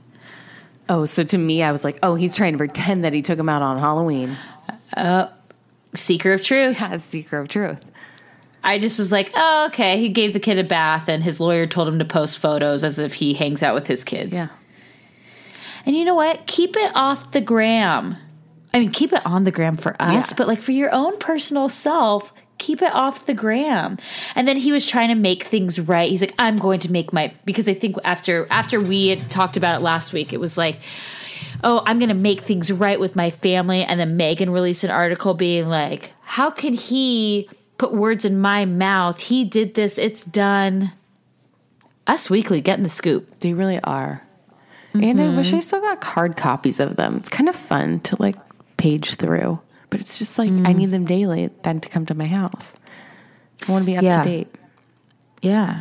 [0.89, 3.39] Oh, so to me, I was like, oh, he's trying to pretend that he took
[3.39, 4.37] him out on Halloween.
[4.97, 5.29] Uh,
[5.95, 6.81] Seeker of truth.
[6.83, 7.85] As seeker of truth.
[8.63, 9.99] I just was like, oh, okay.
[9.99, 12.99] He gave the kid a bath, and his lawyer told him to post photos as
[12.99, 14.33] if he hangs out with his kids.
[14.33, 14.49] Yeah.
[15.87, 16.47] And you know what?
[16.47, 18.17] Keep it off the gram.
[18.73, 20.37] I mean, keep it on the gram for us, Yeah.
[20.37, 23.99] but like for your own personal self, keep it off the gram.
[24.37, 26.09] And then he was trying to make things right.
[26.09, 29.57] He's like, I'm going to make my because I think after after we had talked
[29.57, 30.79] about it last week, it was like,
[31.65, 33.83] oh, I'm going to make things right with my family.
[33.83, 38.67] And then Meghan released an article being like, how can he put words in my
[38.67, 39.19] mouth?
[39.19, 39.99] He did this.
[39.99, 40.93] It's done.
[42.07, 43.41] Us Weekly getting the scoop.
[43.41, 44.23] They really are.
[44.93, 45.57] And I wish mm-hmm.
[45.57, 47.17] I still got card copies of them.
[47.17, 48.35] It's kind of fun to like
[48.81, 50.77] page through, but it's just like I mm.
[50.77, 52.73] need them daily then to come to my house.
[53.69, 54.23] I want to be up Yeah.
[54.23, 54.55] to date.
[55.43, 55.81] Yeah.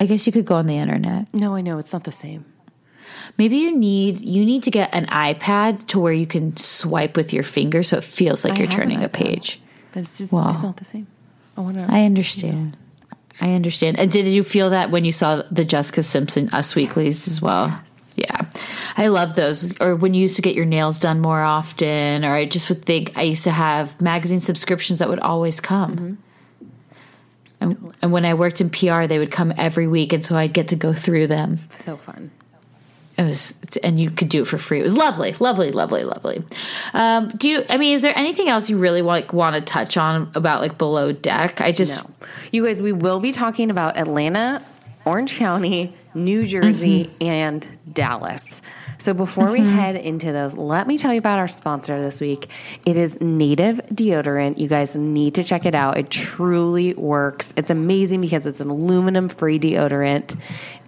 [0.00, 1.32] I guess you could go on the internet.
[1.32, 2.44] No, I know it's not the same.
[3.38, 7.32] Maybe you need you need to get an iPad to where you can swipe with
[7.32, 9.60] your finger so it feels like I you're turning a page.
[9.92, 10.50] But it's just Wow.
[10.50, 11.06] it's not the same.
[11.56, 11.86] I want to.
[11.88, 12.76] I understand.
[13.40, 13.98] I understand.
[13.98, 17.80] And did you feel that when you saw the Jessica Simpson Us Weeklies as well?
[18.16, 18.46] Yeah.
[18.96, 19.78] I love those.
[19.80, 22.84] Or when you used to get your nails done more often, or I just would
[22.84, 26.18] think I used to have magazine subscriptions that would always come.
[27.60, 30.52] And, and when I worked in PR, they would come every week, and so I'd
[30.52, 31.58] get to go through them.
[31.78, 32.30] so fun.
[33.18, 34.80] It was, and you could do it for free.
[34.80, 36.42] It was lovely, lovely, lovely, lovely.
[36.94, 37.64] Um, do you?
[37.68, 40.78] I mean, is there anything else you really like want to touch on about like
[40.78, 41.60] below deck?
[41.60, 42.10] I just No,
[42.52, 44.62] you guys, we will be talking about Atlanta,
[45.04, 46.48] Orange County, New mm-hmm.
[46.48, 48.62] Jersey, and Dallas.
[48.98, 49.76] So before we mm-hmm.
[49.76, 52.48] head into those, let me tell you about our sponsor this week.
[52.86, 54.58] It is Native Deodorant.
[54.58, 55.96] You guys need to check it out.
[55.96, 57.52] It truly works.
[57.56, 60.38] It's amazing because it's an aluminum free deodorant.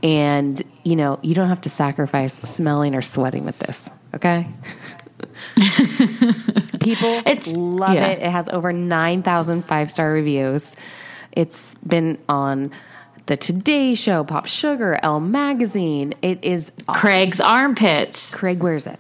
[0.03, 3.89] And, you know, you don't have to sacrifice smelling or sweating with this.
[4.15, 4.47] Okay.
[6.81, 8.09] People It's- love yeah.
[8.09, 8.19] it.
[8.21, 10.77] It has over 9,000 five star reviews.
[11.33, 12.71] It's been on
[13.27, 16.15] the Today Show, Pop Sugar, Elle Magazine.
[16.23, 17.01] It is awesome.
[17.01, 18.35] Craig's armpits.
[18.35, 18.99] Craig wears it.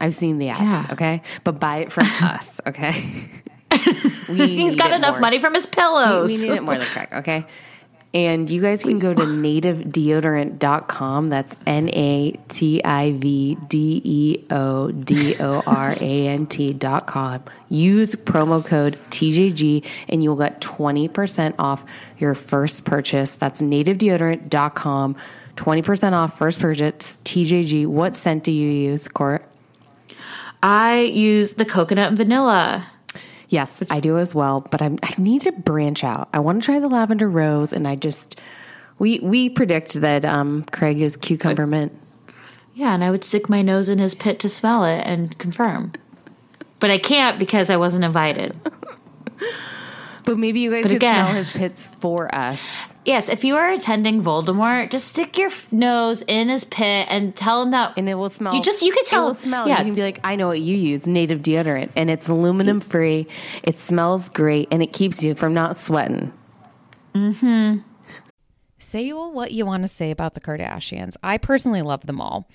[0.00, 0.86] I've seen the ads, Yeah.
[0.92, 1.22] okay?
[1.44, 3.28] But buy it from us, okay?
[4.28, 5.20] we He's got enough more.
[5.20, 6.30] money from his pillows.
[6.30, 7.44] We, we need it more than Craig, okay?
[8.16, 11.26] And you guys can go to nativedeodorant.com.
[11.26, 17.44] That's N A T I V D E O D O R A N T.com.
[17.68, 21.84] Use promo code TJG and you'll get 20% off
[22.16, 23.36] your first purchase.
[23.36, 25.16] That's nativedeodorant.com.
[25.56, 27.18] 20% off first purchase.
[27.24, 27.86] TJG.
[27.86, 29.44] What scent do you use, Court?
[30.62, 32.86] I use the coconut and vanilla.
[33.48, 36.28] Yes, I do as well, but I'm, I need to branch out.
[36.32, 38.40] I want to try the lavender rose, and I just
[38.98, 41.92] we we predict that um, Craig is cucumber mint.
[42.74, 45.92] Yeah, and I would stick my nose in his pit to smell it and confirm.
[46.80, 48.54] But I can't because I wasn't invited.
[50.24, 52.95] But maybe you guys But can again- smell his pits for us.
[53.06, 57.34] Yes, if you are attending Voldemort, just stick your f- nose in his pit and
[57.36, 58.52] tell him that And it will smell.
[58.54, 59.68] You just you can It tell will smell.
[59.68, 62.80] Yeah, You can be like, I know what you use, native deodorant, and it's aluminum
[62.80, 63.28] free.
[63.62, 66.32] It smells great, and it keeps you from not sweating.
[67.14, 67.76] Hmm.
[68.78, 71.16] Say what you want to say about the Kardashians.
[71.22, 72.48] I personally love them all,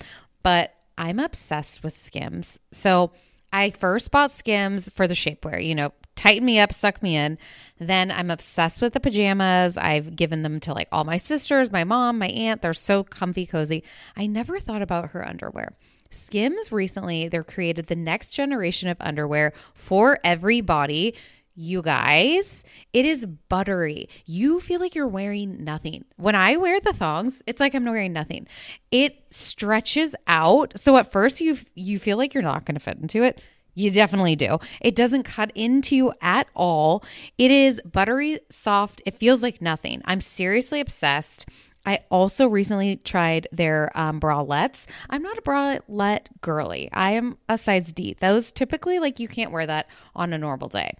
[0.43, 2.59] but I'm obsessed with Skims.
[2.71, 3.11] So
[3.51, 7.37] I first bought Skims for the shapewear, you know, tighten me up, suck me in.
[7.81, 9.75] Then I'm obsessed with the pajamas.
[9.75, 12.61] I've given them to like all my sisters, my mom, my aunt.
[12.61, 13.83] They're so comfy, cozy.
[14.15, 15.73] I never thought about her underwear.
[16.11, 21.15] Skims recently, they're created the next generation of underwear for every body.
[21.55, 22.63] You guys,
[22.93, 24.09] it is buttery.
[24.27, 26.05] You feel like you're wearing nothing.
[26.17, 28.47] When I wear the thongs, it's like I'm wearing nothing.
[28.91, 30.79] It stretches out.
[30.79, 33.41] So at first you you feel like you're not going to fit into it.
[33.73, 34.59] You definitely do.
[34.81, 37.03] It doesn't cut into you at all.
[37.37, 39.01] It is buttery soft.
[39.05, 40.01] It feels like nothing.
[40.05, 41.47] I'm seriously obsessed.
[41.85, 44.85] I also recently tried their um, bralettes.
[45.09, 46.89] I'm not a bralette girly.
[46.93, 48.15] I am a size D.
[48.19, 50.91] Those typically, like, you can't wear that on a normal day.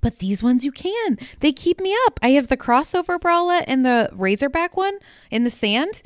[0.00, 1.18] But these ones you can.
[1.40, 2.20] They keep me up.
[2.22, 4.98] I have the crossover bralette and the racerback one
[5.30, 6.02] in the sand.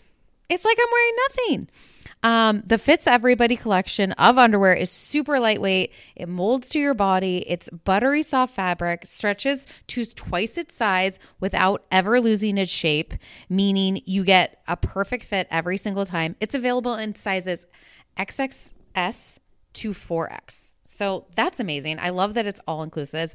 [0.48, 1.68] It's like I'm wearing nothing.
[2.22, 5.92] Um, the Fits Everybody collection of underwear is super lightweight.
[6.14, 7.44] It molds to your body.
[7.48, 13.14] It's buttery soft fabric, stretches to twice its size without ever losing its shape,
[13.48, 16.36] meaning you get a perfect fit every single time.
[16.38, 17.66] It's available in sizes
[18.16, 19.38] XXS
[19.72, 20.64] to 4X.
[20.86, 21.98] So that's amazing.
[21.98, 23.34] I love that it's all inclusive.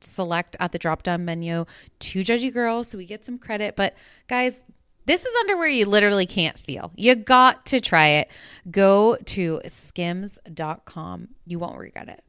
[0.00, 1.64] select at the drop down menu
[2.00, 3.76] to Judgy Girl so we get some credit.
[3.76, 3.94] But
[4.28, 4.64] guys,
[5.06, 6.92] this is underwear you literally can't feel.
[6.96, 8.30] You got to try it.
[8.70, 11.28] Go to skims.com.
[11.46, 12.24] You won't regret it.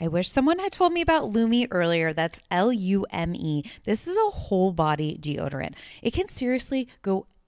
[0.00, 2.12] I wish someone had told me about Lume earlier.
[2.12, 3.64] That's L U M E.
[3.84, 5.74] This is a whole body deodorant.
[6.00, 7.26] It can seriously go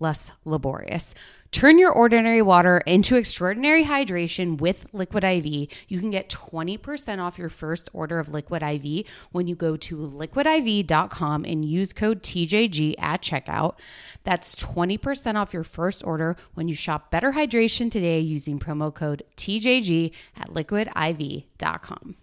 [0.00, 1.14] less laborious.
[1.54, 5.46] Turn your ordinary water into extraordinary hydration with Liquid IV.
[5.86, 9.96] You can get 20% off your first order of Liquid IV when you go to
[9.96, 13.76] liquidiv.com and use code TJG at checkout.
[14.24, 19.22] That's 20% off your first order when you shop Better Hydration today using promo code
[19.36, 22.16] TJG at liquidiv.com.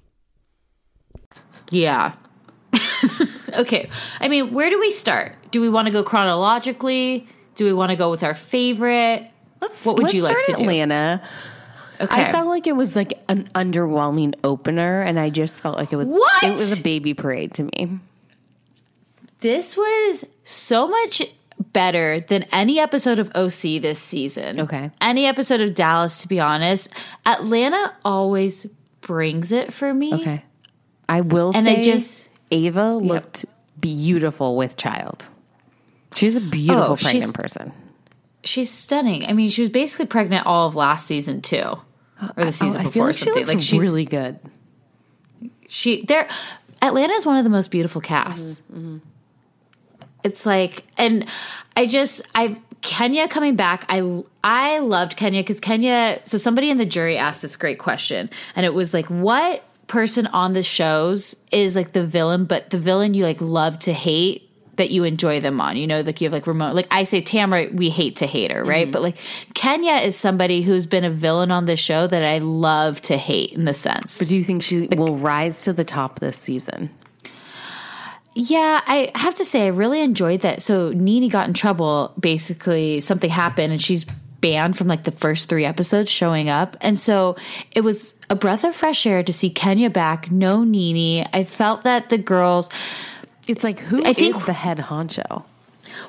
[1.69, 2.15] Yeah.
[3.53, 3.89] okay.
[4.19, 5.37] I mean, where do we start?
[5.51, 7.29] Do we want to go chronologically?
[7.55, 9.29] Do we want to go with our favorite?
[9.59, 10.61] Let's, what would let's you like to do?
[10.63, 11.21] Atlanta.
[11.99, 12.27] Okay.
[12.27, 15.97] I felt like it was like an underwhelming opener, and I just felt like it
[15.97, 16.43] was What?
[16.43, 17.99] it was a baby parade to me.
[19.41, 21.21] this was so much
[21.73, 24.61] better than any episode of OC this season.
[24.61, 24.89] Okay.
[24.99, 26.89] Any episode of Dallas, to be honest.
[27.25, 28.65] Atlanta always
[29.01, 30.13] brings it for me.
[30.13, 30.43] Okay,
[31.07, 33.45] I will And say, I just- Ava looked
[33.79, 35.27] beautiful with child.
[36.15, 37.71] She's a beautiful Oh, pregnant person.
[38.43, 39.25] She's stunning.
[39.25, 41.77] I mean, she was basically pregnant all of last season too.
[42.37, 44.39] Or the season Oh, I before feel or like she looks like she's really good.
[45.67, 46.27] she there
[46.81, 48.61] Atlanta is one of the most beautiful casts.
[48.71, 48.97] Mm-hmm, mm-hmm.
[50.23, 51.25] It's like and
[51.75, 53.85] I just I Kenya coming back.
[53.89, 58.29] I I loved Kenya cuz Kenya so somebody in the jury asked this great question
[58.55, 62.79] and it was like what person on the shows is like the villain but the
[62.79, 64.47] villain you like love to hate
[64.81, 65.77] that you enjoy them on.
[65.77, 68.51] You know, like you have like remote like I say Tamara, we hate to hate
[68.51, 68.85] her, right?
[68.85, 68.91] Mm-hmm.
[68.91, 69.17] But like
[69.53, 73.53] Kenya is somebody who's been a villain on this show that I love to hate
[73.53, 74.17] in the sense.
[74.17, 76.89] But do you think she will rise to the top this season?
[78.33, 80.61] Yeah, I have to say I really enjoyed that.
[80.61, 82.13] So NeNe got in trouble.
[82.19, 84.05] Basically, something happened, and she's
[84.39, 86.75] banned from like the first three episodes showing up.
[86.81, 87.35] And so
[87.75, 90.31] it was a breath of fresh air to see Kenya back.
[90.31, 91.27] No NeNe.
[91.33, 92.69] I felt that the girls.
[93.51, 95.43] It's like who I is think- the head honcho?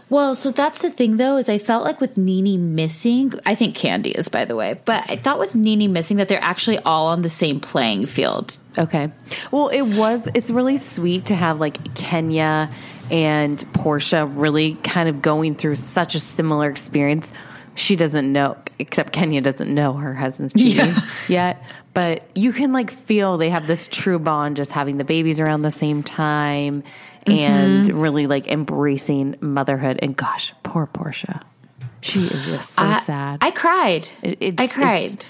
[0.08, 3.76] Well, so that's the thing though, is I felt like with NeNe missing, I think
[3.76, 7.06] Kandi is by the way, but I thought with NeNe missing that they're actually all
[7.06, 8.58] on the same playing field.
[8.78, 9.10] Okay.
[9.50, 12.70] Well, it was, it's really sweet to have like Kenya
[13.10, 17.32] and Porsha really kind of going through such a similar experience.
[17.74, 21.00] She doesn't know, except Kenya doesn't know her husband's cheating Yeah.
[21.28, 21.62] yet.
[21.94, 25.62] But you can like feel they have this true bond just having the babies around
[25.62, 26.84] the same time
[27.26, 28.00] and mm-hmm.
[28.00, 29.98] really like embracing motherhood.
[30.02, 31.42] And gosh, poor Porsha.
[32.00, 33.38] She is just so I, sad.
[33.42, 34.08] I cried.
[34.22, 35.26] It- it's- I cried.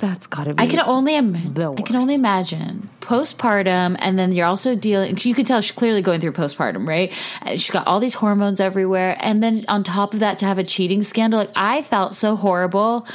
[0.00, 0.62] That's gotta be.
[0.62, 5.18] I can only Im- the I can only imagine postpartum, and then you're also dealing.
[5.20, 7.12] You can tell she's clearly going through postpartum, right?
[7.42, 10.56] Uh, she's got all these hormones everywhere, and then on top of that, to have
[10.56, 13.06] a cheating scandal, like I felt so horrible.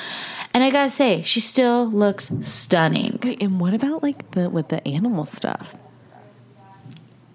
[0.53, 3.19] And I gotta say, she still looks stunning.
[3.23, 5.75] Wait, and what about like the with the animal stuff?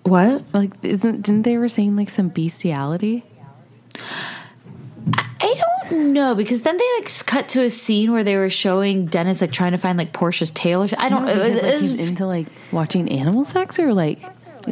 [0.05, 0.43] What?
[0.55, 3.25] Like, isn't didn't they were saying like some bestiality?
[5.43, 5.55] I
[5.89, 9.41] don't know because then they like cut to a scene where they were showing Dennis
[9.41, 11.07] like trying to find like Porsha's tail or something.
[11.07, 11.29] I don't.
[11.29, 14.21] It was- like, it was- he's into like watching animal sex or like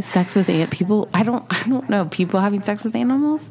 [0.01, 1.09] sex with ant people.
[1.15, 1.45] I don't.
[1.51, 2.05] I don't know.
[2.07, 3.49] People having sex with animals.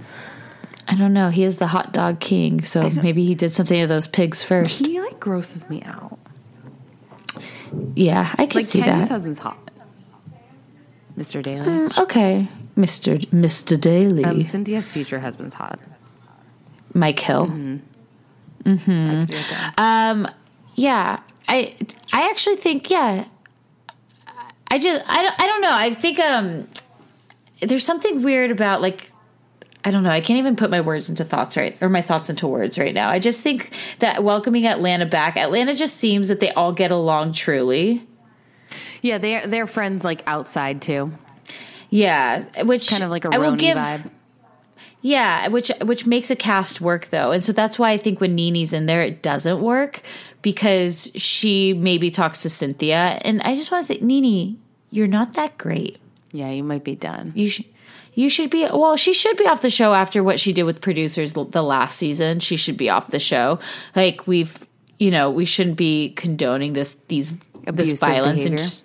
[0.88, 1.30] I don't know.
[1.30, 4.80] He is the hot dog king, so maybe he did something to those pigs first.
[4.80, 6.18] He like grosses me out.
[7.96, 9.14] Yeah, I can Like see Kenya's that.
[9.14, 9.67] husband's hot.
[11.18, 11.42] Mr.
[11.42, 11.90] Daly.
[11.98, 15.80] Okay, Mister Mister Daly, Um, Cynthia's future husband's hot.
[16.94, 17.48] Mike Hill.
[18.64, 19.26] Mm-hmm.
[19.78, 20.28] Um,
[20.76, 21.76] yeah, I
[22.14, 23.26] I actually think yeah.
[24.70, 25.74] I just I don't I don't know.
[25.74, 26.68] I think um,
[27.62, 29.12] there's something weird about like.
[29.86, 30.10] I don't know.
[30.10, 32.94] I can't even put my words into thoughts right or my thoughts into words right
[32.94, 33.10] now.
[33.10, 37.32] I just think that welcoming Atlanta back, Atlanta just seems that they all get along
[37.32, 38.06] truly.
[39.08, 41.12] Yeah, they're they're friends like outside too.
[41.90, 44.10] Yeah, which Kind of like a I will give, vibe.
[45.02, 48.36] Yeah, which which makes a cast work though, and so that's why I think when
[48.36, 50.02] NeNe's in there, it doesn't work
[50.42, 54.58] because she maybe talks to Cynthia, and I just want to say, NeNe,
[54.90, 55.98] you're not that great.
[56.34, 57.32] Yeah, you might be done.
[57.36, 57.66] You should.
[58.14, 58.98] You should be well.
[58.98, 62.40] She should be off the show after what she did with producers the last season.
[62.40, 63.60] She should be off the show.
[63.96, 64.58] Like we've,
[64.98, 67.32] you know, we shouldn't be condoning this these
[67.68, 68.64] Abusive this violence behavior.
[68.64, 68.82] and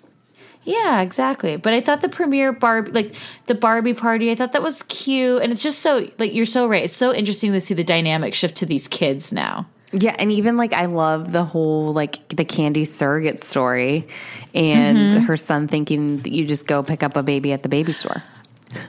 [0.65, 1.57] yeah, exactly.
[1.57, 3.15] But I thought the premiere Barbie, like
[3.47, 6.67] the Barbie party, I thought that was cute, and it's just so like you're so
[6.67, 6.83] right.
[6.83, 9.67] It's so interesting to see the dynamic shift to these kids now.
[9.91, 14.07] Yeah, and even like I love the whole like the Kandi surrogate story
[14.55, 15.19] and Mm-hmm.
[15.25, 18.23] her son thinking that you just go pick up a baby at the baby store.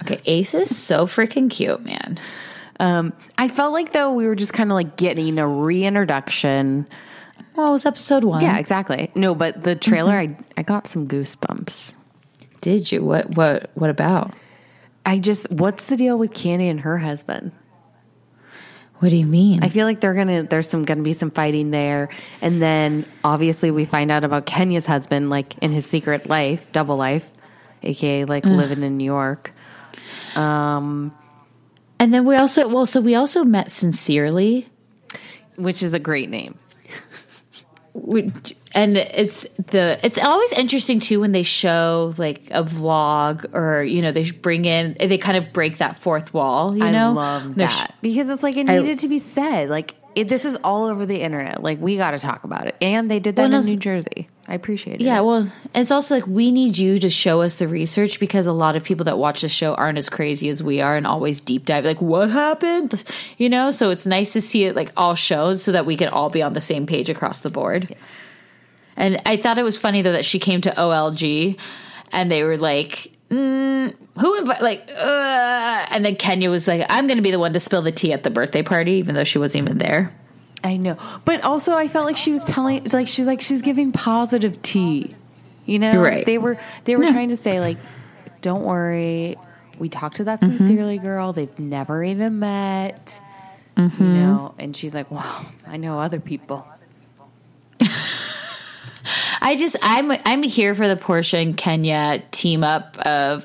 [0.03, 2.19] Okay, Ace is so freaking cute, man.
[2.81, 6.87] Um, I felt like though we were just kind of like getting a reintroduction.
[7.57, 8.43] Well, it was episode one.
[8.43, 9.11] Yeah, exactly.
[9.15, 10.43] No, but the trailer Mm-hmm.
[10.57, 11.93] I I got some goosebumps.
[12.61, 13.05] Did you?
[13.05, 13.31] What?
[13.37, 13.71] What?
[13.75, 14.35] What about?
[15.07, 17.53] I just what's the deal with Kandi and her husband?
[18.99, 19.63] What do you mean?
[19.63, 22.09] I feel like they're gonna there's some gonna be some fighting there,
[22.41, 26.97] and then obviously we find out about Kenya's husband, like in his secret life, double
[26.97, 27.31] life,
[27.83, 29.53] aka like living in New York.
[30.37, 31.15] Um
[31.99, 34.69] and then we also well, so we also met sincerely.
[35.57, 36.59] which is a great name.
[37.95, 38.33] We,
[38.75, 44.03] and it's the it's always interesting too when they show like a vlog or you
[44.03, 47.69] know they bring in they kind of break that fourth wall you know love They're
[47.69, 49.71] that because it's like it I- needed to be said.
[49.71, 51.63] Like it, this is all over the internet.
[51.63, 53.77] Like we got to talk about it, and they did that Well, no, in New
[53.77, 54.29] Jersey.
[54.47, 55.05] I appreciate it.
[55.05, 58.53] Yeah, well, it's also like we need you to show us the research because a
[58.53, 61.41] lot of people that watch the show aren't as crazy as we are and always
[61.41, 63.03] deep dive like what happened,
[63.39, 63.71] you know.
[63.71, 66.43] So it's nice to see it like all shown so that we can all be
[66.43, 67.95] on the same page across the board.
[68.97, 71.59] And I thought it was funny though that she came to OLG
[72.13, 73.11] and they were like.
[73.31, 77.39] Mm, who invite like uh, and then Kenya was like I'm going to be the
[77.39, 80.13] one to spill the tea at the birthday party even though she wasn't even there.
[80.65, 83.93] I know, but also I felt like she was telling, like she's like she's giving
[83.93, 85.15] positive tea.
[85.67, 86.25] You know, Right.
[86.27, 87.79] They were they were trying to say like,
[88.41, 89.37] don't worry,
[89.79, 90.57] we talked to that Mm-hmm.
[90.57, 91.33] sincerely girl.
[91.33, 93.21] They've never even met.
[93.77, 94.03] Mm-hmm.
[94.03, 96.67] You know, and she's like, well, I know other people.
[99.41, 103.45] I just I'm I'm here for the Porsha and Kenya team up of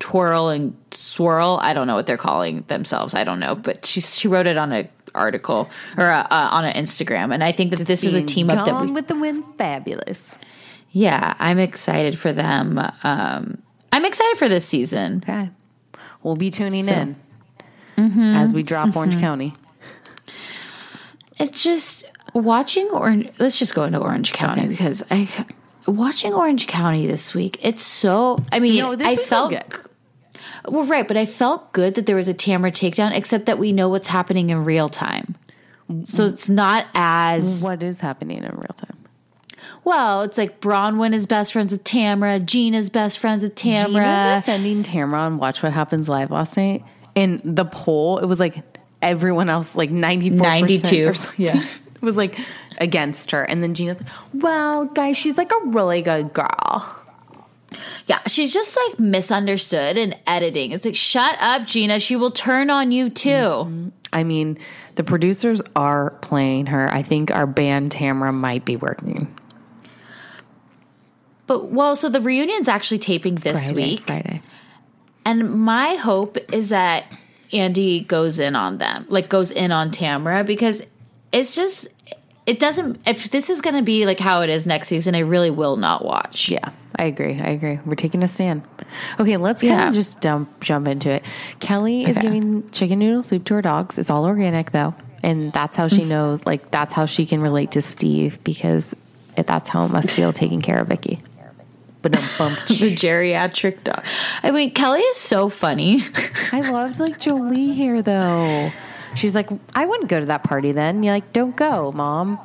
[0.00, 1.58] twirl and swirl.
[1.62, 3.14] I don't know what they're calling themselves.
[3.14, 6.64] I don't know, but she she wrote it on a article or uh, uh, on
[6.64, 8.90] an Instagram, and I think that this is a team up that we.
[8.92, 10.36] with the wind, fabulous.
[10.90, 12.78] yeah, I'm excited for them.
[13.02, 15.18] Um, I'm excited for this season.
[15.24, 15.50] Okay,
[16.22, 17.16] we'll be tuning So- in
[17.96, 18.20] Mm-hmm.
[18.20, 19.52] as we drop Orange County.
[21.38, 22.04] It's just
[22.34, 23.30] watching Orange.
[23.38, 25.28] Let's just go into Orange County because I
[25.86, 27.58] watching Orange County this week.
[27.62, 28.38] It's so.
[28.52, 29.64] I mean, No, I felt good.
[30.70, 33.72] Well, right, but I felt good that there was a Tamara takedown, except that we
[33.72, 35.34] know what's happening in real time.
[36.04, 38.96] So it's not as What is happening in real time?
[39.84, 40.22] well.
[40.22, 42.38] It's like Braunwyn is best friends with Tamara.
[42.40, 44.36] Gina's best friends with Gina Tamara.
[44.36, 46.84] defending Tamara on Watch What Happens Live last night.
[47.14, 48.62] In the poll, it was like
[49.00, 51.14] everyone else, like 94 92.
[51.38, 51.64] Yeah.
[51.94, 52.38] It was like
[52.78, 53.42] against her.
[53.42, 56.94] And then Gina's like, well, guys, she's like a really good girl.
[58.06, 60.72] Yeah, she's just like misunderstood in editing.
[60.72, 62.00] It's like, shut up, Gina.
[62.00, 63.28] She will turn on you too.
[63.30, 63.88] Mm-hmm.
[64.12, 64.58] I mean,
[64.94, 66.88] the producers are playing her.
[66.90, 69.28] I think our band Tamara might be working
[71.46, 73.74] But well, so the reunion's actually taping this Friday.
[73.74, 74.00] week.
[74.00, 74.42] Friday.
[75.24, 77.04] And my hope is that
[77.52, 80.82] Andy goes in on them, like goes in on Tamara, because
[81.32, 81.88] it's just,
[82.46, 85.20] it doesn't, if this is going to be like how it is next season, I
[85.20, 86.50] really will not watch.
[86.50, 87.38] Yeah, I agree.
[87.40, 87.78] I agree.
[87.86, 88.62] We're taking a stand.
[89.20, 89.88] Okay, let's kind Yeah.
[89.88, 91.24] of just dump jump into it.
[91.60, 93.98] Kelly is giving chicken noodle soup to her dogs.
[93.98, 96.08] It's all organic though, and that's how she mm.
[96.08, 96.44] knows.
[96.44, 98.94] Like that's how she can relate to Steve because
[99.36, 101.22] it, that's how it must feel taking care of Vicki.
[102.02, 102.12] But.
[102.68, 104.04] The geriatric dog.
[104.42, 106.02] I mean, Kelly is so funny.
[106.52, 108.70] I loved like Jolie here though.
[109.14, 111.02] She's like, I wouldn't go to that party then.
[111.02, 112.38] You're like, don't go, mom.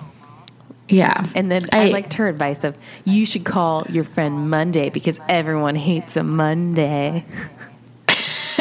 [0.93, 1.25] Yeah.
[1.35, 2.75] And then I, liked her advice of
[3.05, 7.25] you should call your friend Monday because everyone hates a Monday.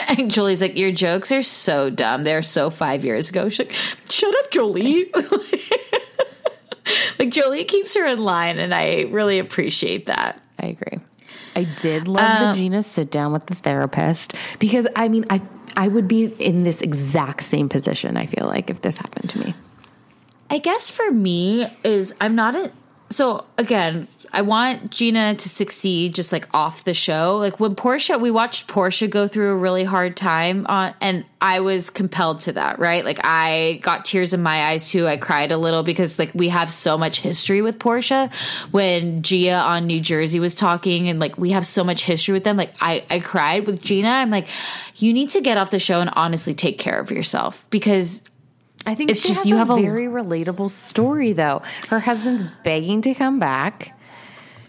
[0.08, 2.22] And Jolie's like, Your jokes are so dumb.
[2.22, 3.48] They're so five years ago.
[3.48, 3.72] She's like,
[4.10, 5.10] Shut up, Jolie.
[7.18, 10.42] like, Jolie keeps her in line, and I really appreciate that.
[10.58, 10.98] I agree.
[11.56, 15.42] I did love the um, Gina sit down with the therapist because I mean I
[15.76, 18.16] I would be in this exact same position.
[18.16, 19.54] I feel like if this happened to me.
[20.52, 22.70] I guess for me is I'm not a
[23.08, 27.38] so again, I want Gina to succeed just like off the show.
[27.38, 31.60] Like when Porsha we watched Porsha go through a really hard time on and I
[31.60, 33.02] was compelled to that, right?
[33.02, 35.08] Like I got tears in my eyes too.
[35.08, 38.30] I cried a little because like we have so much history with Porsha.
[38.72, 42.44] When Gia on New Jersey was talking and like we have so much history with
[42.44, 44.08] them, like I I cried with Gina.
[44.08, 44.48] I'm like
[44.96, 48.20] you need to get off the show and honestly take care of yourself because
[48.86, 51.62] I think It's just you a have a- very relatable story though.
[51.88, 53.98] Her husband's begging to come back.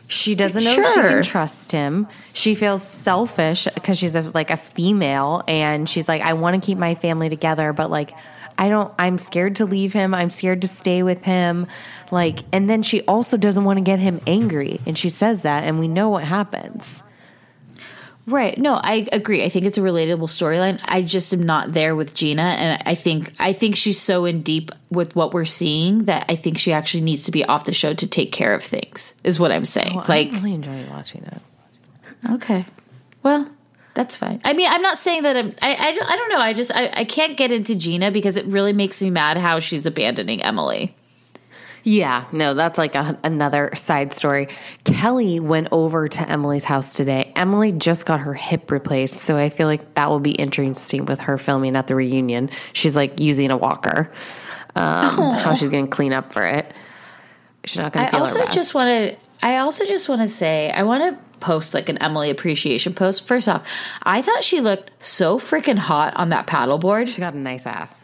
[0.08, 2.08] She doesn't know if she can trust him.
[2.34, 6.64] She feels selfish because she's a, like a female and she's like, I want to
[6.64, 8.12] keep my family together, but like,
[8.58, 10.14] I don't, I'm scared to leave him.
[10.14, 11.66] I'm scared to stay with him.
[12.12, 14.80] Like, and then she also doesn't want to get him angry.
[14.86, 17.02] And she says that, and we know what happens.
[18.26, 18.58] Right.
[18.58, 19.44] No, I agree.
[19.44, 20.80] I think it's a relatable storyline.
[20.86, 24.42] I just am not there with Gina and I think I think she's so in
[24.44, 27.74] deep with what we're seeing that I think she actually needs to be off the
[27.74, 29.14] show to take care of things.
[29.26, 29.92] Is what I'm saying.
[29.92, 31.42] Oh, well, like I really enjoy watching it.
[32.32, 32.66] okay.
[33.24, 33.50] Well,
[33.94, 34.42] That's fine.
[34.46, 35.54] I mean, I'm not saying that I'm.
[35.62, 36.40] I I, don't- I don't know.
[36.40, 39.60] I just I, I can't get into Gina because it really makes me mad how
[39.60, 40.96] she's abandoning Emily.
[41.84, 44.48] Yeah, no, that's like a, another side story.
[44.86, 47.34] Kelly went over to Emily's house today.
[47.36, 51.20] Emily just got her hip replaced, so I feel like that will be interesting with
[51.22, 52.50] her filming at the reunion.
[52.72, 54.12] She's like using a walker.
[54.76, 56.74] Um, how she's going to clean up for it.
[57.66, 58.12] She's not going to.
[58.12, 59.18] feel her also just want to.
[59.42, 63.28] I also just want to say I want to post like an Emily appreciation post.
[63.28, 63.68] First off,
[64.02, 67.14] I thought she looked so freaking hot on that paddleboard.
[67.14, 68.03] She got a nice ass.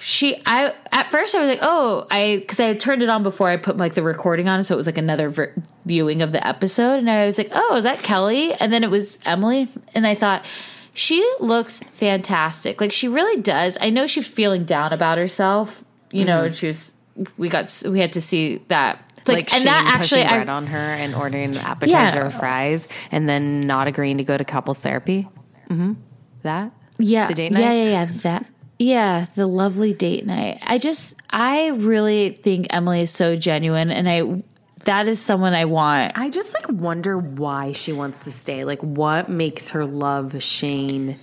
[0.00, 3.24] She, I at first I was like, oh, I because I had turned it on
[3.24, 5.54] before I put like the recording on, so it was like another ver-
[5.86, 8.54] viewing of the episode, and I was like, oh, is that Kelly?
[8.54, 10.46] And then it was Emily, and I thought
[10.92, 12.80] she looks fantastic.
[12.80, 13.76] Like she really does.
[13.80, 15.82] I know she's feeling down about herself,
[16.12, 16.94] you know, and she was.
[17.36, 19.04] We got we had to see that.
[19.26, 22.30] Like, and Shane that actually, pushing I, bread on her and ordering an appetizer or
[22.30, 25.28] fries, and then not agreeing to go to couples therapy.
[25.68, 25.94] Mm-hmm.
[26.42, 28.46] That yeah, the date yeah, yeah, yeah, that.
[28.78, 30.58] Yeah, the lovely date night.
[30.62, 34.42] I just, I really think Emily is so genuine, and I,
[34.84, 36.16] that is someone I want.
[36.16, 38.64] I just like wonder why she wants to stay.
[38.64, 41.18] Like, what makes her love Shane?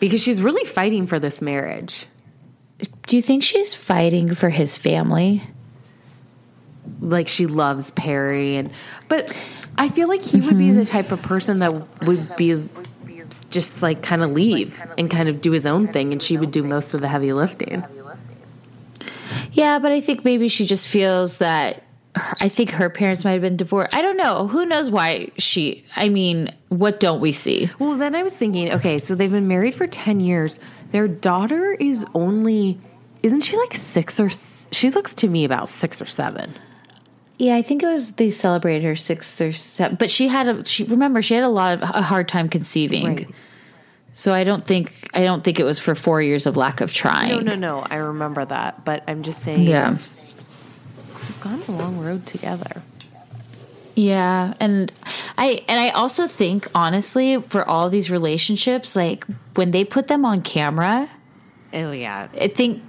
[0.00, 2.06] Because she's really fighting for this marriage.
[3.06, 5.44] Do you think she's fighting for his family?
[7.00, 8.72] Like, she loves Perry, and
[9.08, 9.32] but
[9.78, 10.78] I feel like he would be mm-hmm.
[10.78, 12.68] the type of person that would be
[13.50, 16.50] just like kind of leave and kind of do his own thing, and she would
[16.50, 17.84] do most of the heavy lifting.
[19.52, 21.82] Yeah, but I think maybe she just feels that.
[22.14, 23.94] her- I think her parents might have been divorced.
[23.94, 24.46] I don't know.
[24.48, 25.84] Who knows why she?
[25.96, 27.70] I mean, what don't we see?
[27.78, 30.58] Well, then I was thinking, okay, so they've been married for 10 years.
[30.92, 32.78] Their daughter is only,
[33.22, 34.30] isn't she like six or,
[34.72, 36.54] she looks to me about six or seven.
[37.38, 40.64] Yeah, I think it was they celebrated her sixth or seventh, but she had a.
[40.64, 43.04] She remember she had a lot of a hard time conceiving.
[43.06, 43.28] Right.
[44.14, 46.92] So I don't think I don't think it was for four years of lack of
[46.92, 47.28] trying.
[47.28, 47.86] No, no, no.
[47.90, 48.84] I remember that.
[48.86, 49.90] But I'm just saying, Yeah.
[49.90, 52.82] we've gone a long road together.
[53.94, 54.90] Yeah, and
[55.36, 60.24] I and I also think honestly for all these relationships, like when they put them
[60.24, 61.10] on camera,
[61.74, 62.28] Oh, yeah.
[62.40, 62.82] I think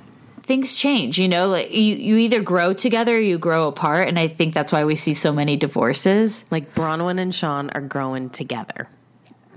[0.48, 1.20] things change.
[1.20, 4.54] You know, like you you either grow together or you grow apart, and I think
[4.54, 6.46] that's why we see so many divorces.
[6.50, 8.88] Like Braunwyn and Sean are growing together.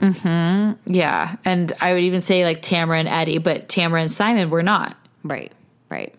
[0.01, 0.73] Hmm.
[0.87, 4.63] Yeah, and I would even say like Tamara and Eddie, but Tamara and Simon were
[4.63, 4.97] not.
[5.23, 5.53] Right,
[5.91, 6.15] right.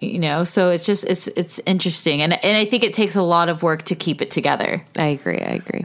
[0.00, 3.22] You know, so it's just it's it's interesting, and and I think it takes a
[3.22, 4.84] lot of work to keep it together.
[4.96, 5.38] I agree.
[5.38, 5.84] I agree.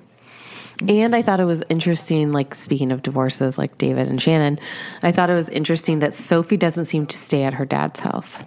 [0.87, 4.59] And I thought it was interesting, like speaking of divorces, like David and Shannon,
[5.03, 8.43] I thought it was interesting that Sophie doesn't seem to stay at her dad's house.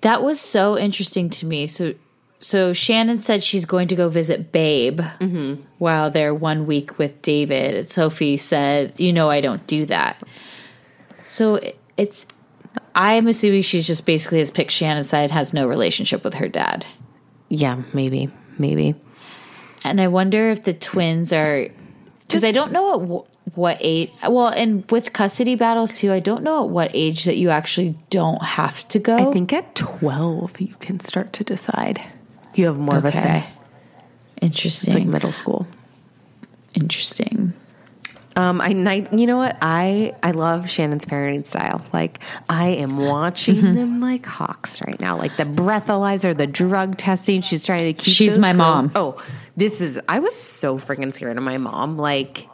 [0.00, 1.66] That was so interesting to me.
[1.66, 1.94] So,
[2.40, 5.00] so Shannon said she's going to go visit Babe
[5.78, 7.74] while they're one week with David.
[7.74, 10.22] And Sophie said, "You know, I don't do that."
[11.24, 12.26] So it- it's.
[12.94, 16.86] I'm assuming she's just basically has picked Shannon's side, has no relationship with her dad,
[17.50, 18.94] Yeah, maybe, maybe.
[19.84, 21.68] And I wonder if the twins are
[22.26, 24.10] because I don't know at wh- what age.
[24.28, 27.94] Well, and with custody battles too, I don't know at what age that you actually
[28.10, 29.16] don't have to go.
[29.16, 32.00] I think at 12 you can start to decide.
[32.54, 33.44] You have more of a say.
[34.40, 34.90] Interesting.
[34.92, 35.66] It's like middle school.
[36.74, 37.52] Interesting.
[38.34, 39.58] Um, I, night, you know what?
[39.60, 41.84] I I love Shannon's parenting style.
[41.92, 42.18] Like
[42.48, 43.74] I am watching Mm-hmm.
[43.74, 45.18] them like hawks right now.
[45.18, 47.42] Like the breathalyzer, the drug testing.
[47.42, 48.14] She's trying to keep.
[48.14, 48.92] She's my girls- mom.
[48.94, 49.22] Oh,
[49.56, 50.00] this is.
[50.08, 51.96] I was so freaking scared of my mom.
[51.96, 52.48] Like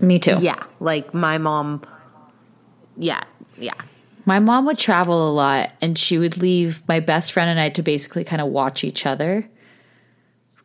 [0.00, 0.36] Me too.
[0.40, 1.82] yeah, like my mom.
[2.96, 3.22] Yeah,
[3.56, 3.74] yeah.
[4.26, 7.70] My mom would travel a lot and she would leave my best friend and I
[7.70, 9.48] to basically kind of watch each other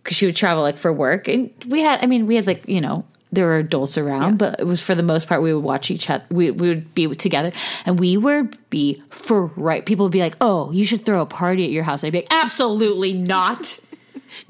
[0.03, 1.29] because she would travel like for work.
[1.29, 4.59] And we had, I mean, we had like, you know, there were adults around, but
[4.59, 6.25] it was for the most part, we would watch each other.
[6.29, 7.53] We, we would be together
[7.85, 9.85] and we would be for right.
[9.85, 12.03] People would be like, oh, you should throw a party at your house.
[12.03, 13.79] I'd be like, absolutely not.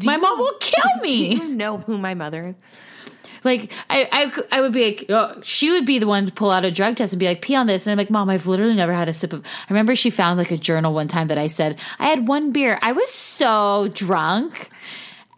[0.05, 1.35] My mom will kill me.
[1.35, 2.55] Do you know who my mother is?
[3.43, 6.49] Like I, I, I would be like, oh, she would be the one to pull
[6.49, 7.85] out a drug test and be like, pee on this.
[7.85, 9.41] And I'm like, mom, I've literally never had a sip of.
[9.45, 12.51] I remember she found like a journal one time that I said I had one
[12.53, 12.79] beer.
[12.81, 14.69] I was so drunk,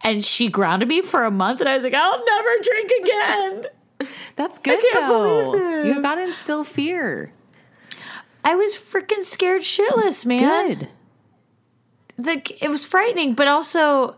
[0.02, 3.64] and she grounded me for a month, and I was like, I'll never drink again.
[4.36, 5.82] That's good though.
[5.82, 7.32] You got to instill fear.
[8.44, 10.68] I was freaking scared shitless, man.
[10.68, 10.88] Good.
[12.18, 14.16] like it was frightening, but also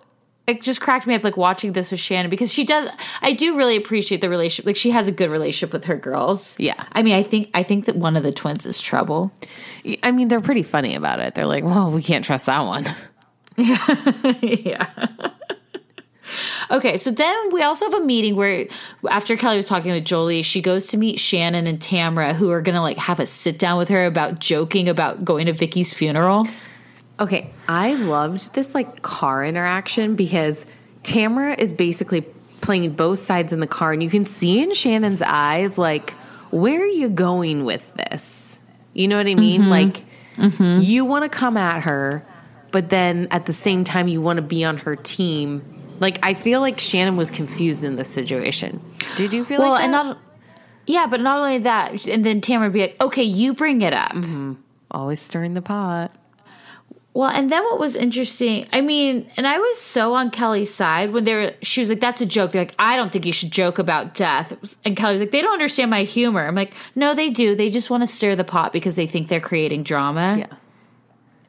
[0.48, 2.88] it just cracked me up like watching this with Shannon because she does
[3.22, 4.66] I do really appreciate the relationship.
[4.66, 6.56] Like she has a good relationship with her girls.
[6.58, 6.82] Yeah.
[6.92, 9.30] I mean, I think I think that one of the twins is trouble.
[10.02, 11.34] I mean, they're pretty funny about it.
[11.34, 12.84] They're like, "Well, we can't trust that one."
[13.56, 14.86] yeah.
[16.70, 18.66] Okay, so then we also have a meeting where
[19.08, 22.60] after Kelly was talking with Jolie, she goes to meet Shannon and Tamra, who are
[22.60, 26.46] gonna like have a sit down with her about joking about going to Vicki's funeral.
[27.20, 30.66] Okay, I loved this like car interaction because
[31.02, 32.22] Tamara is basically
[32.60, 36.10] playing both sides in the car, and you can see in Shannon's eyes, like,
[36.50, 38.58] where are you going with this?
[38.92, 39.62] You know what I mean?
[39.62, 39.70] Mm-hmm.
[39.70, 40.04] Like,
[40.36, 40.80] mm-hmm.
[40.82, 42.24] you want to come at her,
[42.70, 45.62] but then at the same time, you want to be on her team.
[46.00, 48.80] Like, I feel like Shannon was confused in this situation.
[49.16, 49.84] Did you feel Well, like that?
[49.84, 50.18] and not
[50.88, 53.92] yeah, but not only that, and then Tamra would be like, "Okay, you bring it
[53.92, 54.54] up." Mm-hmm.
[54.90, 56.12] Always stirring the pot.
[57.18, 61.10] Well, and then what was interesting, I mean, and I was so on Kelly's side
[61.10, 62.52] when they were, she was like, that's a joke.
[62.52, 64.76] They're like, I don't think you should joke about death.
[64.84, 66.46] And Kelly's like, they don't understand my humor.
[66.46, 67.56] I'm like, no, they do.
[67.56, 70.36] They just want to stir the pot because they think they're creating drama.
[70.38, 70.56] Yeah.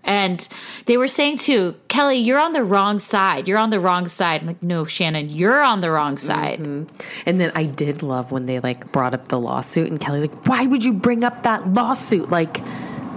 [0.04, 0.50] And
[0.88, 3.48] they were saying too, Kelly, you're on the wrong side.
[3.48, 4.42] You're on the wrong side.
[4.42, 6.62] I'm like, no, Shannon, you're on the wrong side.
[6.62, 7.02] Mm-hmm.
[7.28, 10.48] And then I did love when they like brought up the lawsuit, and Kelly's like,
[10.48, 12.32] "Why would you bring up that lawsuit?
[12.32, 12.60] Like,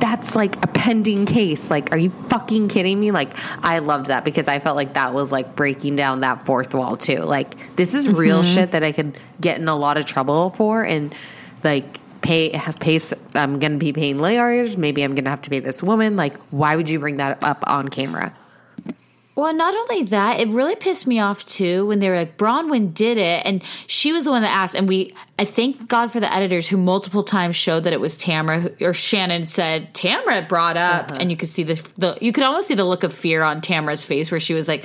[0.03, 1.71] that's like a pending case.
[1.71, 3.31] Like, are you fucking kidding me?" Like,
[3.63, 6.97] I loved that because I felt like that was like breaking down that fourth wall
[6.97, 7.21] too.
[7.21, 8.55] Like, this is real mm-hmm.
[8.55, 11.15] shit that I could get in a lot of trouble for, and
[11.63, 13.01] like pay have pay.
[13.37, 14.77] I'm gonna be paying lawyers.
[14.77, 16.17] Maybe I'm gonna have to pay this woman.
[16.17, 18.35] Like, why would you bring that up on camera?
[19.35, 22.93] Well, not only that, it really pissed me off too when they were like, Braunwyn
[22.93, 23.47] did it.
[23.47, 24.75] And she was the one that asked.
[24.75, 28.17] And we, I thank God for the editors who multiple times showed that it was
[28.17, 31.11] Tamara or Shannon said, Tamara brought up.
[31.11, 31.19] Uh-huh.
[31.21, 33.63] And you could see the, the, you could almost see the look of fear on
[33.63, 34.85] Tamara's face where she was like,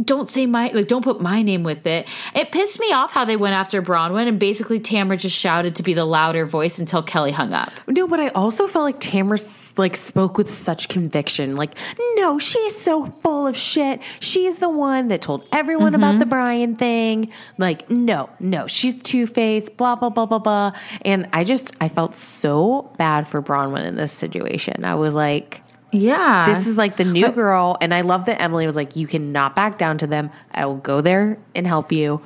[0.00, 2.08] don't say my like don't put my name with it.
[2.34, 5.82] It pissed me off how they went after Braunwyn and basically Tamara just shouted to
[5.82, 7.70] be the louder voice until Kelly hung up.
[7.86, 9.38] No, but I also felt like Tamara
[9.76, 11.56] like spoke with such conviction.
[11.56, 11.74] Like,
[12.14, 14.00] no, she's so full of shit.
[14.20, 16.30] She's the one that told everyone about the mm-hmm.
[16.30, 17.30] Brian thing.
[17.58, 19.76] Like, no, no, she's two faced.
[19.76, 20.72] Blah blah blah blah blah.
[21.02, 24.84] And I just I felt so bad for Braunwyn in this situation.
[24.84, 25.62] I was like.
[25.92, 26.46] Yeah.
[26.46, 29.54] This is like the new girl, and I love that Emily was like, "You cannot
[29.54, 30.30] back down to them.
[30.52, 32.20] I will go there and help you.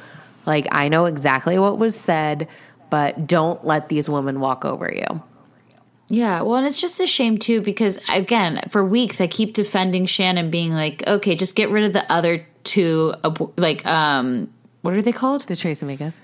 [0.47, 2.49] Like I know exactly what was said,
[2.91, 5.23] but don't let these women walk over you."
[6.09, 10.07] Yeah, well, and it's just a shame too because again, for weeks I keep defending
[10.07, 13.15] Shannon, being like, okay, just get rid of the other two,
[13.57, 14.53] like, um,
[14.83, 15.43] what are they called?
[15.49, 16.15] The Tres Amigas.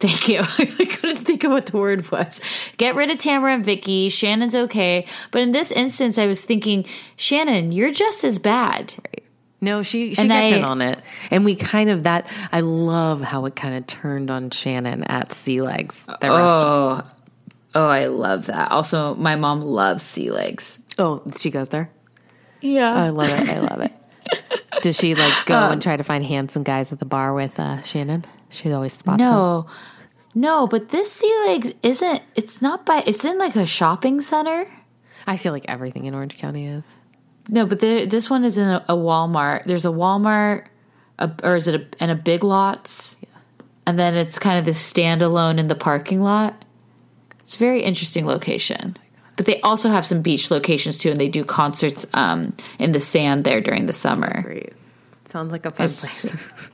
[0.00, 0.40] Thank you.
[0.58, 2.40] I couldn't think of what the word was.
[2.76, 4.08] Get rid of Tamara and Vicki.
[4.08, 6.84] Shannon's okay, but in this instance, I was thinking,
[7.16, 8.94] Shannon, you're just as bad.
[9.60, 12.26] No, she she And gets I- in on it, and we kind of that.
[12.52, 16.04] I love how it kind of turned on Shannon at Sea Legs.
[16.06, 17.06] The restaurant.
[17.06, 17.10] Oh,
[17.76, 18.70] oh, I love that.
[18.72, 20.80] Also, my mom loves sea legs.
[20.98, 21.88] Oh, she goes there.
[22.60, 23.48] Yeah, I love it.
[23.48, 23.92] I love it.
[24.82, 27.82] Does she like go and try to find handsome guys at the bar with uh,
[27.84, 28.24] Shannon?
[28.54, 29.30] She always spots them.
[29.30, 29.66] no,
[30.34, 32.22] no, but this sea legs isn't.
[32.34, 33.02] It's not by.
[33.06, 34.66] It's in like a shopping center.
[35.26, 36.84] I feel like everything in Orange County is.
[37.48, 39.64] No, but there, this one is in a, a Walmart.
[39.64, 40.66] There's a Walmart,
[41.18, 43.28] a, or is it a, and a Big Lots, Yeah.
[43.86, 46.64] and then it's kind of this standalone in the parking lot.
[47.40, 48.96] It's a very interesting location.
[49.36, 53.00] But they also have some beach locations too, and they do concerts um, in the
[53.00, 54.42] sand there during the summer.
[54.42, 54.72] Great.
[55.26, 56.70] Sounds like a fun It's- place.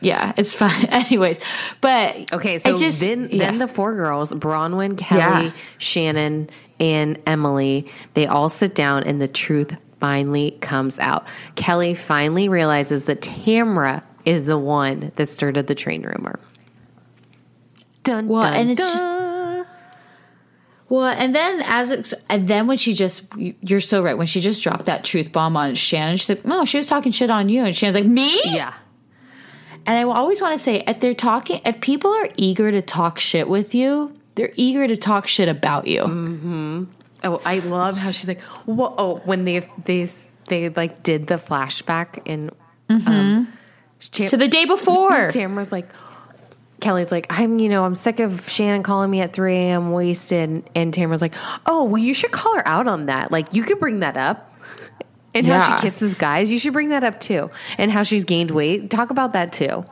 [0.00, 0.84] Yeah, it's fine.
[0.90, 1.40] Anyways,
[1.80, 3.38] but Okay, so I just, then yeah.
[3.38, 5.52] then the four girls, Braunwyn, Kelly, Yeah.
[5.78, 11.26] Shannon, and Emily, they all sit down and the truth finally comes out.
[11.54, 16.38] Kelly finally realizes that Tamra is the one that started the train rumor.
[18.02, 19.66] Dun, Well, dun, and it's dun.
[20.88, 24.16] Well, and then as it's, and then when she just, you're so right.
[24.16, 27.10] When she just dropped that truth bomb on Shannon, she's like, "No, she was talking
[27.10, 28.72] shit on you," and Shannon's like, "Me?" yeah.
[29.86, 33.18] And I always want to say, if they're talking, if people are eager to talk
[33.18, 36.02] shit with you, they're eager to talk shit about you.
[37.24, 40.06] Oh, I love how she's like, whoa, oh, when they they
[40.48, 42.50] they like did the flashback and
[42.88, 43.46] um, Tam-
[43.98, 44.26] Mm-hmm.
[44.28, 45.28] To the day before.
[45.30, 45.88] Tamara's like,
[46.80, 49.92] Kelly's like, I'm, you know, I'm sick of Shannon calling me at 3 a.m.
[49.92, 50.68] wasted.
[50.74, 51.34] And Tamara's like,
[51.64, 53.32] oh, well, you should call her out on that.
[53.32, 54.52] Like, you could bring that up.
[55.36, 57.50] And how she kisses guys, you should bring that up too.
[57.78, 59.84] And how she's gained weight, talk about that too.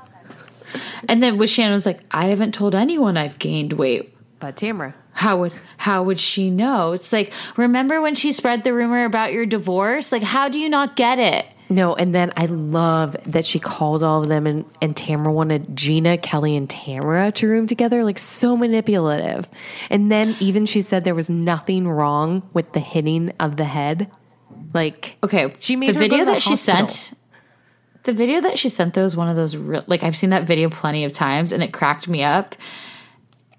[1.08, 4.10] And then with Shannon was like, I haven't told anyone I've gained weight.
[4.40, 6.92] But Tamara, How would how would she know?
[6.92, 10.12] It's like, remember when she spread the rumor about your divorce?
[10.12, 11.46] Like, how do you not get it?
[11.70, 15.74] no, and then I love that she called all of them, and, and Tamara wanted
[15.74, 19.48] Gina, Kelly, and Tamara to room together, like so manipulative.
[19.90, 24.10] And then even she said there was nothing wrong with the hitting of the head.
[24.74, 27.14] Like, Okay, She made the video the that she sent.
[28.02, 30.44] The video that she sent though is one of those real, like I've seen that
[30.44, 32.54] video plenty of times and it cracked me up.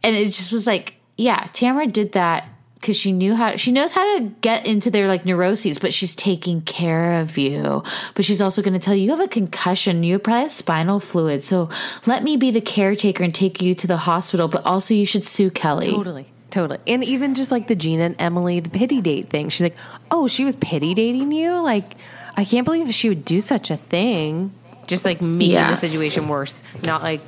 [0.04, 3.94] And it just was like, yeah, Tamara did that because she knew how she knows
[3.94, 7.82] how to get into their like neuroses, but she's taking care of you.
[8.14, 11.00] But she's also going to tell you you have a concussion, you probably have spinal
[11.00, 11.44] fluid.
[11.44, 11.70] So
[12.06, 14.48] let me be the caretaker and take you to the hospital.
[14.48, 15.88] But also, you should sue Kelly.
[15.88, 16.28] Totally.
[16.56, 16.80] Totally.
[16.88, 19.50] And even just like the Gina and Emily, the pity date thing.
[19.50, 19.76] She's like,
[20.10, 21.62] oh, she was pity dating you?
[21.62, 21.96] Like,
[22.38, 24.54] I can't believe she would do such a thing.
[24.88, 25.72] Just like making Yeah.
[25.72, 27.20] the situation worse, not like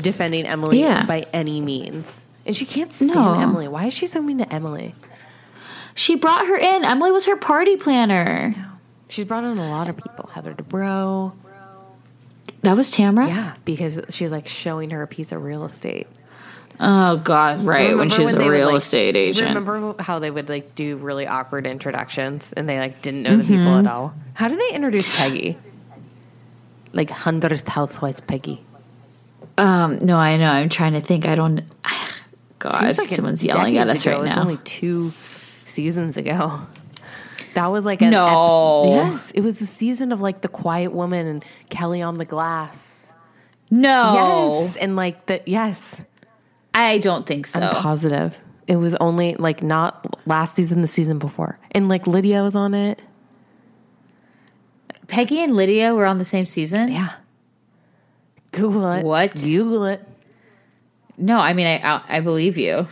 [0.00, 1.04] defending Emily Yeah.
[1.06, 2.24] by any means.
[2.46, 3.34] And she can't stand No.
[3.34, 3.66] Emily.
[3.66, 4.94] Why is she so mean to Emily?
[5.96, 6.84] She brought her in.
[6.84, 8.54] Emily was her party planner.
[9.08, 10.30] She's brought in a lot of people.
[10.32, 11.32] Heather Dubrow.
[12.62, 13.26] That was Tamara.
[13.26, 16.06] Yeah, because she's like showing her a piece of real estate.
[16.82, 19.48] Oh God, right when Remember she was they a would, real like- estate agent.
[19.48, 23.42] Remember how they would like do really awkward introductions and they like didn't know the
[23.42, 23.86] people Mm-hmm.
[23.86, 24.14] at all?
[24.34, 25.58] How did they introduce Peggy?
[26.92, 28.64] Like hundredth housewives Peggy.
[29.58, 30.50] Um, no, I know.
[30.50, 31.26] I'm trying to think.
[31.26, 31.60] I don't.
[32.58, 34.12] God, Seems like someone's yelling at us ago.
[34.12, 34.40] right It was now.
[34.42, 35.12] only two
[35.64, 36.60] seasons ago.
[37.54, 38.84] That was like an No.
[38.86, 43.06] yes, it was the season of like the Quiet Woman and Kelly on the Glass.
[43.70, 46.00] no, Yes, and like the yes,
[46.74, 47.60] I don't think so.
[47.60, 48.40] I'm positive.
[48.66, 52.74] It was only like not last season, the season before, and like Lydia was on
[52.74, 53.00] it.
[55.08, 56.90] Peggy and Lydia were on the same season.
[56.92, 57.10] Yeah.
[58.52, 59.04] Google it.
[59.04, 59.34] What?
[59.34, 60.06] Google it.
[61.16, 62.86] No, I mean, I I, I believe you.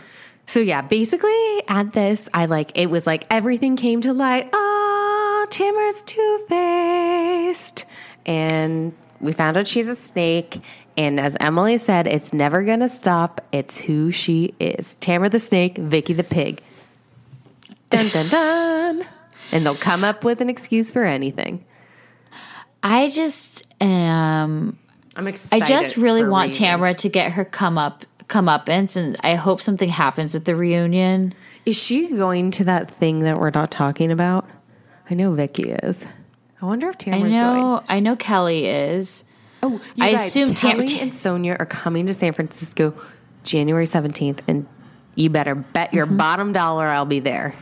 [0.45, 4.49] So yeah, basically at this, I like it was like everything came to light.
[4.51, 7.85] Ah, Tamara's two faced,
[8.25, 10.61] and we found out she's a snake.
[10.99, 13.39] And as Emily said, it's never gonna stop.
[13.53, 14.95] It's who she is.
[14.99, 16.61] Tamara the snake, Vicki the pig.
[17.89, 19.07] Dun dun dun.
[19.53, 21.63] and they'll come up with an excuse for anything.
[22.83, 24.77] I just am.
[25.15, 25.63] I'm excited.
[25.63, 26.67] I just really for want reading.
[26.67, 31.33] Tamara to get her come up comeuppance, and I hope something happens at the reunion.
[31.65, 34.49] Is she going to that thing that we're not talking about?
[35.09, 36.05] I know Vicki is.
[36.61, 37.33] I wonder if I Tamara's going.
[37.33, 37.83] know.
[37.87, 39.23] I know Kelly is.
[39.61, 42.93] Oh, you I guys, assume Tam- and Sonia are coming to San Francisco
[43.43, 44.67] January 17th, and
[45.15, 45.97] you better bet Mm-hmm.
[45.97, 47.53] your bottom dollar I'll be there.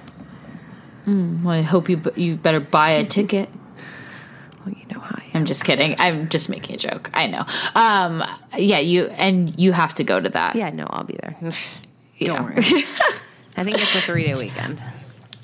[1.06, 3.48] Well, I hope you you better buy a ticket.
[4.66, 5.30] Well, you know how I am.
[5.36, 5.96] I'm just kidding.
[6.00, 7.10] I'm just making a joke.
[7.14, 7.46] I know.
[7.76, 8.24] Um,
[8.58, 10.56] yeah, you and you have to go to that.
[10.58, 11.38] Yeah, no, I'll be there.
[12.20, 12.58] Don't worry.
[13.58, 14.84] I think it's a three day weekend.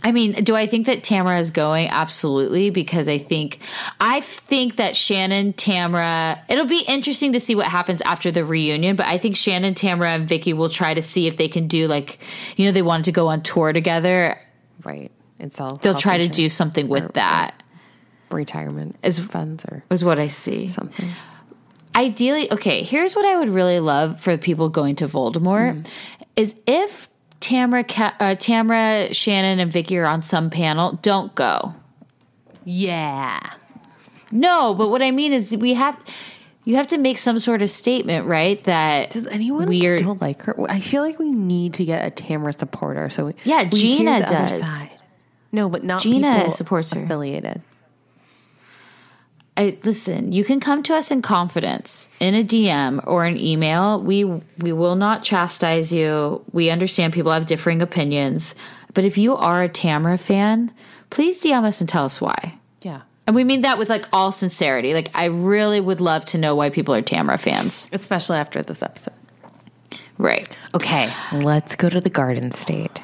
[0.03, 1.87] I mean, do I think that Tamara is going?
[1.87, 3.59] Absolutely, because I think
[4.01, 6.41] I think that Shannon, Tamara.
[6.49, 8.95] It'll be interesting to see what happens after the reunion.
[8.97, 11.87] But I think Shannon, Tamara, and Vicki will try to see if they can do
[11.87, 12.19] like
[12.57, 14.39] you know they wanted to go on tour together.
[14.83, 15.09] Right.
[15.39, 17.63] It's all They'll try to do something with or- that.
[18.29, 20.67] retirement Is- funds or Was what I see.
[20.67, 21.09] something.
[21.95, 25.87] ideally okay here's what i would really love for people going to voldemort mm.
[26.35, 27.07] is if
[27.43, 27.83] tamara
[28.19, 31.73] uh, tamara shannon and vicki are on some panel don't go
[32.63, 33.39] Yeah.
[34.31, 35.99] no but what i mean is we have
[36.65, 40.55] you have to make some sort of statement right that Does anyone still like her?
[40.71, 43.09] I feel like we need to get a Tamara supporter.
[43.09, 44.61] So we, Yeah, we Gina does.
[44.61, 44.89] side.
[45.51, 47.03] No, but not Gina people supports her.
[47.03, 47.61] affiliated.
[49.55, 54.01] I, listen you can come to us in confidence in a dm or an email
[54.01, 58.55] we we will not chastise you we understand people have differing opinions
[58.93, 60.71] but if you are a tamara fan
[61.11, 63.01] please dm us and tell us why Yeah.
[63.25, 64.93] And we mean that with like all sincerity.
[64.93, 67.87] Like I really would love to know why people are Tamara fans.
[67.93, 69.13] Especially after this episode.
[70.17, 70.47] Right.
[70.75, 73.01] Okay, let's go to the Garden State.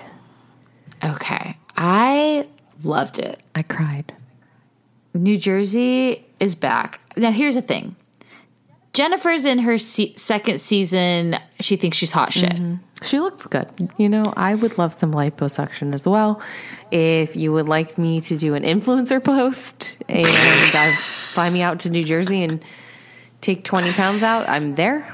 [1.04, 1.56] Okay.
[1.78, 2.48] I
[2.84, 3.42] loved it.
[3.56, 4.14] I cried.
[5.14, 7.00] New Jersey is back.
[7.18, 7.96] Now here's the thing.
[8.94, 11.36] Jennifer's in her se- second season.
[11.60, 12.54] She thinks she's hot shit.
[13.04, 13.70] She looks good.
[13.98, 16.42] You know, I would love some liposuction as well.
[16.92, 20.92] If you would like me to do an influencer post and uh,
[21.32, 22.64] fly me out to New Jersey and
[23.42, 25.08] take 20 pounds out, I'm there.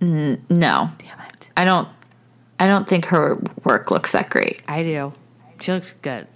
[0.00, 0.38] No.
[0.50, 1.50] Damn it.
[1.56, 1.88] I don't
[2.60, 4.62] I don't think her work looks that great.
[4.68, 5.12] I do.
[5.60, 6.26] She looks good.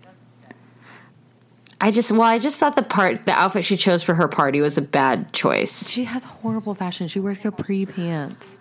[1.80, 4.60] I just well, I just thought the part the outfit she chose for her party
[4.60, 5.88] was a bad choice.
[5.88, 7.08] She has horrible fashion.
[7.08, 8.56] She wears capri pants.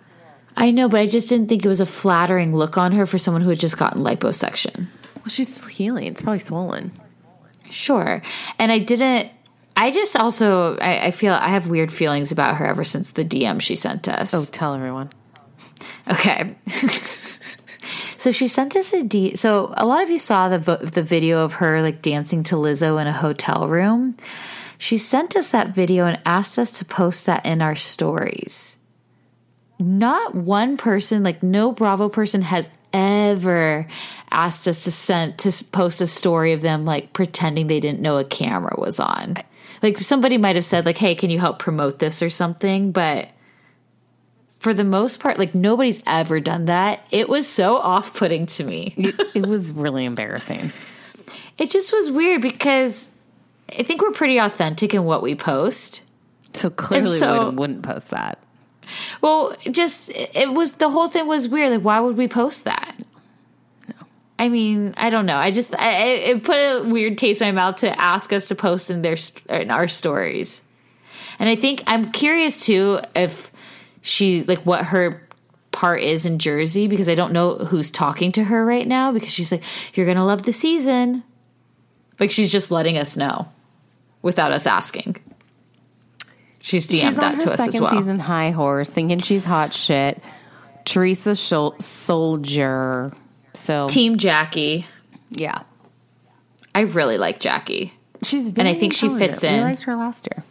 [0.56, 3.18] I know, but I just didn't think it was a flattering look on her for
[3.18, 4.86] someone who had just gotten liposuction.
[5.16, 6.06] Well, she's healing.
[6.06, 6.92] It's probably swollen.
[7.70, 8.22] Sure.
[8.58, 9.30] And I didn't
[9.76, 13.24] I just also I, I feel I have weird feelings about her ever since the
[13.24, 14.34] DM she sent us.
[14.34, 15.10] Oh, tell everyone.
[16.08, 16.56] Okay.
[18.20, 19.34] so she sent us a D.
[19.34, 22.56] So a lot of you saw the vo- the video of her like dancing to
[22.56, 24.14] Lizzo in a hotel room.
[24.76, 28.76] She sent us that video and asked us to post that in our stories.
[29.78, 33.86] Not one person, like no Bravo person, has ever
[34.30, 38.18] asked us to send to post a story of them like pretending they didn't know
[38.18, 39.38] a camera was on.
[39.82, 43.30] Like somebody might have said like, "Hey, can you help promote this or something?" But
[44.60, 47.00] for the most part, like nobody's ever done that.
[47.10, 48.94] It was so off-putting to me.
[49.34, 50.72] it was really embarrassing.
[51.58, 53.10] It just was weird because
[53.76, 56.02] I think we're pretty authentic in what we post.
[56.52, 58.38] So clearly, so- we wouldn't post that.
[59.20, 61.70] Well, just it was the whole thing was weird.
[61.72, 63.00] Like, why would we post that?
[64.38, 65.36] I mean, I don't know.
[65.36, 68.54] I just I- it put a weird taste in my mouth to ask us to
[68.54, 69.16] post in their
[69.48, 70.62] in our stories,
[71.38, 73.49] and I think I'm curious too if
[74.02, 75.26] she like what her
[75.72, 79.30] part is in Jersey because I don't know who's talking to her right now because
[79.30, 79.62] she's like,
[79.94, 81.22] "You're gonna love the season,"
[82.18, 83.48] like she's just letting us know
[84.22, 85.16] without us asking.
[86.60, 87.90] She's DM'd she's that to us as well.
[87.90, 90.22] season high horse, thinking she's hot shit.
[90.84, 93.12] Teresa Schul- Soldier.
[93.54, 94.86] So Team Jackie.
[95.30, 95.62] yeah,
[96.74, 97.92] I really like Jackie.
[98.22, 99.54] she's And I think she fits in.
[99.54, 100.44] We liked her last year.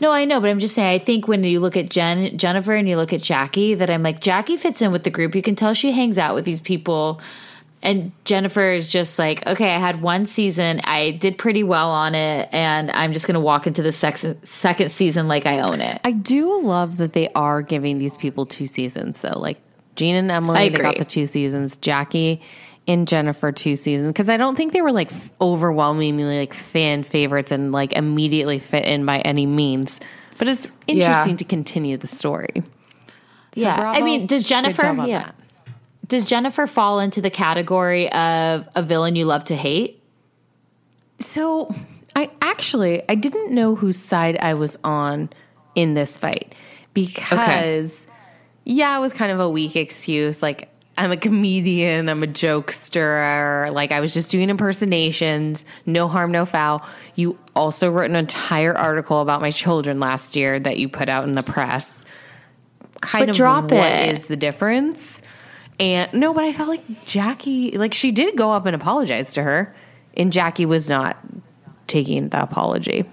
[0.00, 0.88] No, I know, but I'm just saying.
[0.88, 4.02] I think when you look at Jen, Jennifer, and you look at Jackie, that I'm
[4.02, 5.34] like Jackie fits in with the group.
[5.34, 7.20] You can tell she hangs out with these people,
[7.82, 12.14] and Jennifer is just like, okay, I had one season, I did pretty well on
[12.14, 16.00] it, and I'm just gonna walk into the sex- second season like I own it.
[16.04, 19.38] I do love that they are giving these people two seasons though.
[19.38, 19.58] Like
[19.96, 21.76] Gene and Emily, they got the two seasons.
[21.76, 22.40] Jackie
[22.86, 25.10] and Jennifer two seasons because I don't think they were like
[25.40, 30.00] overwhelmingly like fan favorites and like immediately fit in by any means.
[30.38, 31.36] But it's interesting Yeah.
[31.38, 32.62] to continue the story.
[33.54, 34.84] So yeah, I mean, does Jennifer?
[35.06, 35.34] Yeah, that.
[36.08, 40.02] does Jennifer fall into the category of a villain you love to hate?
[41.20, 41.72] So
[42.16, 45.30] I actually I didn't know whose side I was on
[45.76, 46.54] in this fight
[46.94, 48.06] because
[48.64, 50.42] yeah, it was kind of a weak excuse.
[50.42, 56.30] Like I'm a comedian, I'm a jokester, like I was just doing impersonations, no harm,
[56.30, 56.86] no foul.
[57.16, 61.24] You also wrote an entire article about my children last year that you put out
[61.24, 62.04] in the press.
[63.00, 64.14] Kind But of drop what it.
[64.14, 65.20] is the difference?
[65.80, 69.42] And no, but I felt like Jackie, like she did go up and apologize to
[69.42, 69.74] her,
[70.16, 71.18] and Jackie was not
[71.88, 73.04] taking the apology.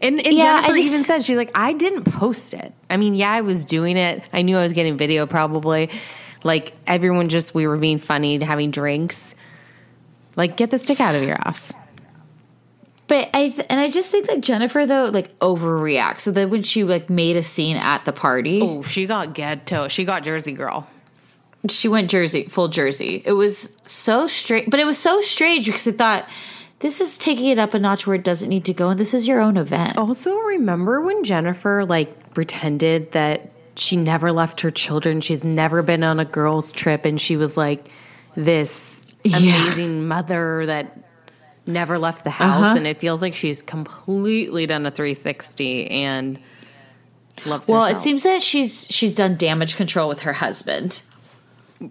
[0.00, 2.72] And, and Yeah, I Jennifer just- even said she's like, I didn't post it.
[2.90, 4.22] I mean, yeah, I was doing it.
[4.32, 5.90] I knew I was getting video probably.
[6.44, 9.34] Like everyone just we were being funny, having drinks.
[10.36, 11.72] Like, get the stick out of your ass.
[13.08, 16.20] But I th- and I just think that Jennifer though like overreacts.
[16.20, 19.88] So then when she like made a scene at the party, Oh, she got ghetto.
[19.88, 20.86] She got Jersey girl.
[21.70, 23.22] she went Jersey, full Jersey.
[23.24, 26.28] It was so strange, but it was so strange because I thought
[26.80, 29.14] this is taking it up a notch where it doesn't need to go, and this
[29.14, 29.96] is your own event.
[29.98, 35.20] Also, remember when Jennifer like pretended that she never left her children?
[35.20, 37.88] She's never been on a girls' trip, and she was like
[38.36, 40.96] this amazing mother that
[41.66, 42.64] never left the house.
[42.64, 42.76] Uh-huh.
[42.76, 46.38] And it feels like she's completely done a 360 and
[47.44, 48.00] loves Well, herself.
[48.00, 51.02] it seems that she's she's done damage control with her husband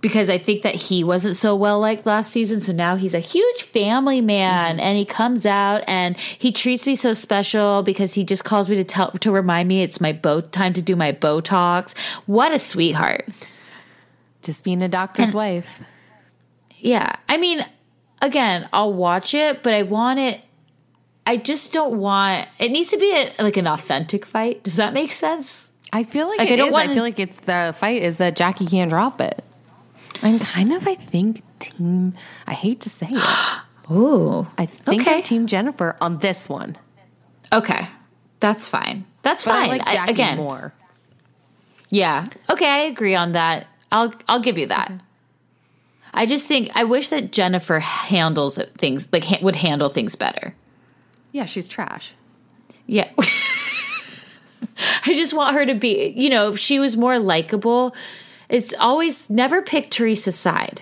[0.01, 2.59] because I think that he wasn't so well liked last season.
[2.59, 6.95] So now he's a huge family man, and he comes out and he treats me
[6.95, 10.51] so special because he just calls me to tell to remind me it's my boat
[10.51, 11.97] time to do my Botox.
[12.25, 13.27] What a sweetheart!
[14.41, 15.81] just being a doctor's wife.
[16.77, 17.65] Yeah, I mean,
[18.21, 20.41] again, I'll watch it, but I want it.
[21.25, 22.47] I just don't want.
[22.59, 24.63] It needs to be a, like an authentic fight.
[24.63, 25.71] Does that make sense?
[25.91, 26.73] I feel like, Like, it I don't is.
[26.73, 29.43] wanna- I feel like it's the fight is that Jackie can't drop it.
[30.23, 32.13] And kind of, I think team.
[32.47, 33.91] I hate to say it.
[33.91, 35.17] Ooh, I think Okay.
[35.17, 36.77] I'm team Jennifer on this one.
[37.53, 37.87] okay,
[38.39, 39.05] that's fine.
[39.21, 39.65] That's But fine.
[39.65, 40.73] I like I- Jackie again, more.
[41.89, 42.27] Yeah.
[42.51, 43.67] Okay, I agree on that.
[43.91, 44.91] I'll I'll give you that.
[46.13, 50.53] I just think I wish that Jennifer handles things like ha- would handle things better.
[51.31, 52.13] Yeah, she's trash.
[52.87, 53.09] Yeah.
[55.05, 57.95] I just want her to be, you know, if she was more likable,
[58.49, 60.81] it's always never pick Teresa's side.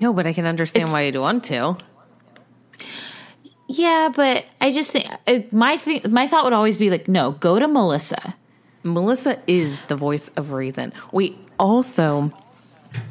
[0.00, 1.76] No, but I can understand It's- why you'd want to.
[3.68, 7.30] Yeah, but I just think uh, my thing, my thought would always be like, no,
[7.32, 8.34] go to Melissa.
[8.82, 10.92] Melissa is the voice of reason.
[11.12, 12.32] We also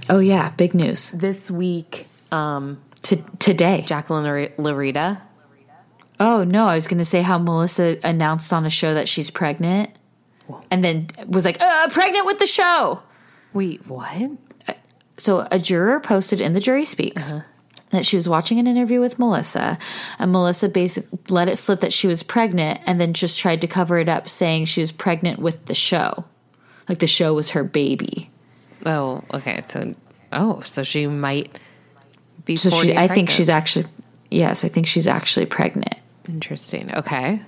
[0.10, 3.82] Oh yeah, big news this week, um, to today.
[3.82, 4.26] Jacqueline
[4.58, 5.20] Laurita.
[6.20, 9.32] Oh no, I was going to say how Melissa announced on a show that she's
[9.32, 9.90] pregnant,
[10.70, 13.02] and then was like, uh, "Pregnant with the show."
[13.54, 14.32] Wait, what?
[14.68, 14.74] Uh,
[15.18, 17.42] so a juror posted in the jury speaks uh-huh.
[17.92, 19.78] that she was watching an interview with Melissa,
[20.20, 23.68] and Melissa basically let it slip that she was pregnant, and then just tried to
[23.68, 26.26] cover it up, saying she was pregnant with the show,
[26.88, 28.30] like the show was her baby.
[28.86, 29.64] Oh, okay.
[29.68, 29.96] So,
[30.32, 31.58] oh, so she might
[32.46, 32.56] be.
[32.56, 33.86] So she, 40 I think she's actually,
[34.30, 35.96] yes, I think she's actually pregnant.
[36.28, 36.94] Interesting.
[36.96, 37.42] Okay.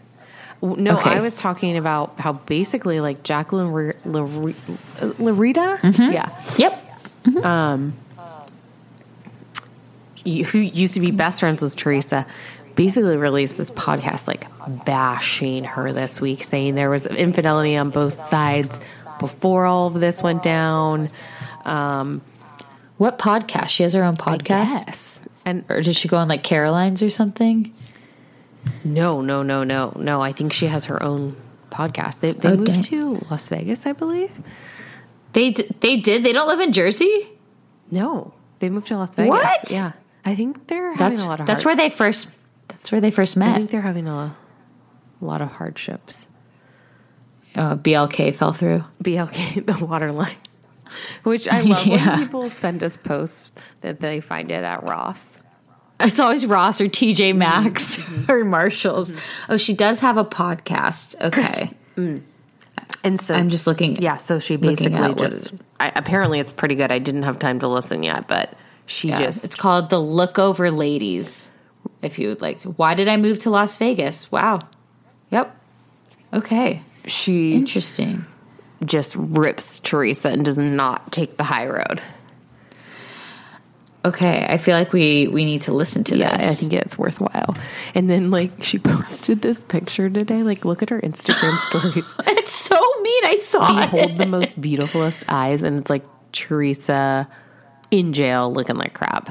[0.63, 1.09] No, Okay.
[1.09, 6.11] I was talking about how basically like Jacqueline R- Laurita, Mm-hmm.
[6.13, 6.83] yeah, Yep.
[10.25, 12.25] y- who used to be best friends with Teresa,
[12.75, 14.47] basically released this podcast like
[14.85, 18.79] bashing her this week, saying there was infidelity on both sides
[19.19, 21.09] before all of this went down.
[21.65, 22.21] Um,
[22.97, 23.69] What podcast?
[23.69, 27.09] She has her own podcast, yes, and or did she go on like Caroline's or
[27.09, 27.73] something?
[28.83, 30.21] No, no, no, no, no.
[30.21, 31.35] I think she has her own
[31.71, 32.19] podcast.
[32.19, 32.81] They they Oh, moved dang.
[32.83, 34.31] to Las Vegas, I believe.
[35.33, 36.23] They d- they did.
[36.23, 37.29] They don't live in Jersey.
[37.91, 39.29] No, they moved to Las Vegas.
[39.29, 39.71] What?
[39.71, 39.91] Yeah,
[40.25, 41.47] I think they're having a lot of.
[41.47, 42.27] that's hard- where they first.
[42.67, 43.49] That's where they first met.
[43.49, 44.35] I think they're having a,
[45.21, 46.27] a lot of hardships.
[47.55, 48.83] uh, BLK fell through.
[49.03, 50.37] BLK, the water line,
[51.23, 52.09] which I love Yeah.
[52.17, 53.51] when people send us posts
[53.81, 55.39] that they find it at Ross.
[56.03, 57.37] It's always Ross or TJ mm-hmm.
[57.39, 58.31] Maxx Mm-hmm.
[58.31, 59.11] or Marshalls.
[59.13, 59.51] Mm-hmm.
[59.53, 61.19] Oh, she does have a podcast.
[61.21, 61.71] Okay.
[61.95, 62.23] Mm.
[63.03, 65.53] And so I'm just looking- Yeah, so she basically just.
[65.79, 66.91] I, apparently, it's pretty good.
[66.91, 69.45] I didn't have time to listen yet, but she Yeah, just.
[69.45, 71.51] it's called The Look Over Ladies.
[72.01, 74.31] If you would like, why did I move to Las Vegas?
[74.31, 74.61] Wow.
[75.29, 75.55] Yep.
[76.33, 76.81] Okay.
[77.05, 78.25] she Interesting.
[78.83, 82.01] just rips Teresa and does not take the high road.
[84.05, 86.49] Okay, I feel like we we need to listen to Yeah, this.
[86.49, 87.55] I think it's worthwhile.
[87.95, 90.43] And then, like, she posted this picture today.
[90.43, 92.13] Like, look at her Instagram stories.
[92.37, 93.25] it's so mean.
[93.25, 94.17] I saw Behold it.
[94.17, 97.29] the most beautifulest eyes, and it's like Teresa
[97.91, 99.29] in jail looking like crap.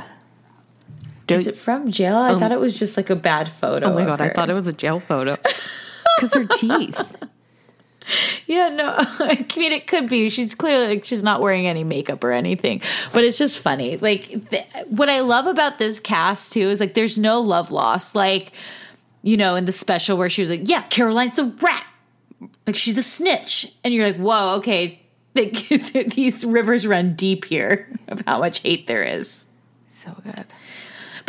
[1.26, 2.16] Don't- Is it from jail?
[2.16, 3.90] I um, thought it was just like a bad photo.
[3.90, 5.36] oh my god, I thought it was a jail photo.
[6.16, 6.98] Because her teeth.
[8.46, 8.94] Yeah, no.
[8.98, 10.28] I mean, it could be.
[10.28, 12.80] She's clearly like she's not wearing any makeup or anything,
[13.12, 13.96] but it's just funny.
[13.96, 18.14] Like th- what I love about this cast too is like there's no love lost.
[18.14, 18.52] Like
[19.22, 21.86] you know, in the special where she was like, "Yeah, Caroline's the rat,"
[22.66, 24.98] like she's a snitch, and you're like, "Whoa, okay."
[25.34, 25.66] Like,
[26.14, 29.46] these rivers run deep here of how much hate there is.
[29.88, 30.44] So good.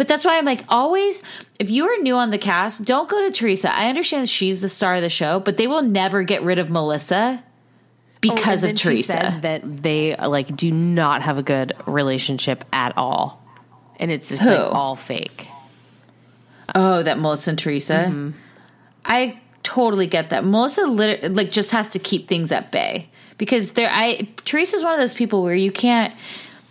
[0.03, 1.21] But that's why I'm like, always,
[1.59, 3.73] if you are new on the cast, don't go to Teresa.
[3.73, 6.69] I understand she's the star of the show, but they will never get rid of
[6.69, 7.41] Melissa
[8.19, 9.39] because Oh, of Teresa.
[9.43, 13.41] that they like do not have a good relationship at all,
[13.97, 15.47] and it's just like all fake.
[16.75, 17.93] oh, that Melissa and Teresa.
[18.09, 18.31] Mm-hmm.
[19.05, 20.43] I totally get that.
[20.43, 23.87] Melissa like just has to keep things at bay because there.
[23.89, 26.13] I Teresa's one of those people where you can't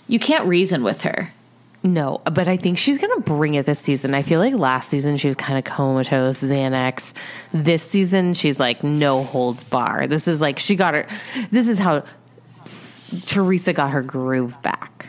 [0.06, 1.32] you can't reason with her.
[1.84, 4.14] No, but I think she's gonna bring it this season.
[4.14, 7.12] I feel like last season she was kind of comatose, Xanax.
[7.52, 10.06] This season she's like no holds bar.
[10.06, 11.06] This is like she got her.
[11.50, 12.04] This is how
[12.62, 15.08] S- Teresa got her groove back.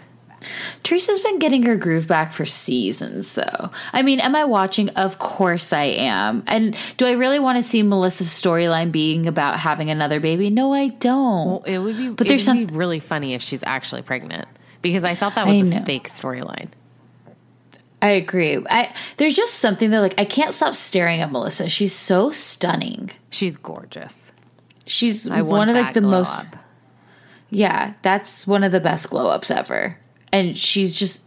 [0.81, 3.69] Teresa's been getting her groove back for seasons, though.
[3.93, 4.89] I mean, am I watching?
[4.89, 6.43] Of course I am.
[6.47, 10.49] And do I really want to see Melissa's storyline being about having another baby?
[10.49, 11.45] No, I don't.
[11.47, 14.45] Well, it would be, But there's some- be really funny if she's actually pregnant
[14.83, 16.69] because I thought that was a fake storyline.
[18.03, 18.63] I agree.
[18.69, 21.69] I there's just something that like I can't stop staring at Melissa.
[21.69, 23.09] She's so stunning.
[23.31, 24.31] She's gorgeous.
[24.85, 26.57] She's I one of like the most up.
[27.49, 29.97] Yeah, that's one of the best glow ups ever.
[30.33, 31.23] And she's just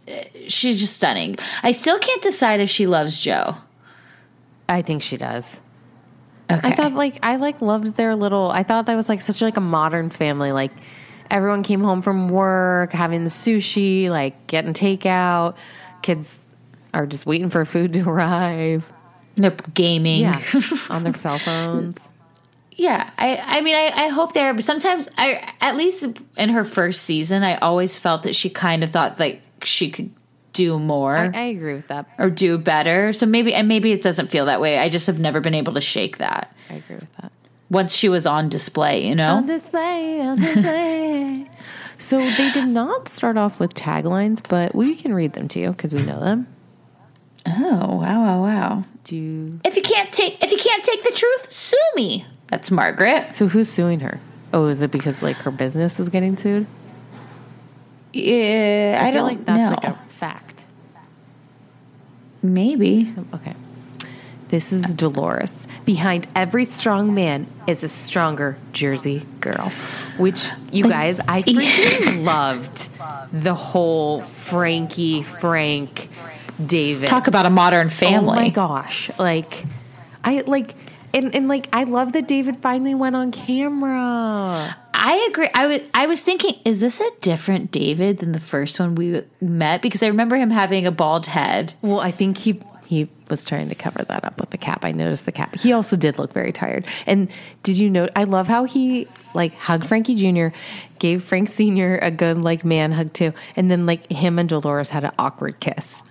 [0.47, 1.37] she's just stunning.
[1.63, 3.55] I still can't decide if she loves Joe.
[4.69, 5.61] I think she does.
[6.49, 6.67] Okay.
[6.67, 8.51] I thought like I like loved their little.
[8.51, 10.51] I thought that was like such like a modern family.
[10.51, 10.71] Like
[11.29, 15.55] everyone came home from work, having the sushi, like getting takeout.
[16.01, 16.39] Kids
[16.93, 18.91] are just waiting for food to arrive.
[19.35, 20.21] They're gaming.
[20.21, 20.41] Yeah,
[20.89, 21.99] on their cell phones.
[22.71, 24.59] Yeah, I, I mean, I, I hope they're.
[24.61, 26.05] sometimes, I at least
[26.37, 30.11] in her first season, I always felt that she kind of thought like she could
[30.53, 32.07] do more I, I agree with that.
[32.17, 33.13] or do better.
[33.13, 34.79] So maybe, and maybe it doesn't feel that way.
[34.79, 37.31] I just have never been able to shake that I agree with that.
[37.69, 39.07] Once she was on display.
[39.07, 41.49] You know, On display, on display.
[41.97, 45.71] so they did not start off with taglines, but we can read them to you
[45.71, 46.47] because we know them.
[47.45, 48.83] oh wow, wow, wow.
[49.03, 52.25] Do If you can't take, if you can't take the truth, sue me.
[52.49, 53.35] That's Margaret.
[53.35, 53.47] so?
[53.47, 54.19] Who's suing her?
[54.53, 56.65] Oh, is it because like her business is getting sued?
[58.13, 59.89] Yeah, I, I, feel don't like that's know.
[59.89, 60.63] like a fact.
[62.41, 63.13] maybe.
[63.33, 63.53] Okay.
[64.49, 65.53] This is Dolores.
[65.85, 69.71] Behind every strong man is a stronger Jersey girl.
[70.17, 72.89] Which you guys, I freaking loved
[73.33, 76.09] the whole Frankie Frank
[76.65, 77.07] David.
[77.09, 78.29] Talk about a modern family.
[78.29, 79.11] Oh my gosh.
[79.19, 79.63] Like
[80.23, 80.73] I like
[81.13, 84.75] and, and like I love that David finally went on camera.
[84.93, 85.49] I agree.
[85.53, 89.23] I was I was thinking, is this a different David than the first one we
[89.39, 89.81] met?
[89.81, 91.73] Because I remember him having a bald head.
[91.81, 94.83] Well, I think he he was trying to cover that up with the cap.
[94.83, 95.55] I noticed the cap.
[95.55, 96.85] He also did look very tired.
[97.05, 97.29] And
[97.63, 98.09] did you note?
[98.15, 100.55] I love how he like hugged Frankie Jr.,
[100.99, 101.99] gave Frank Sr.
[102.01, 105.59] a good like man hug too, and then like him and Dolores had an awkward
[105.59, 106.01] kiss.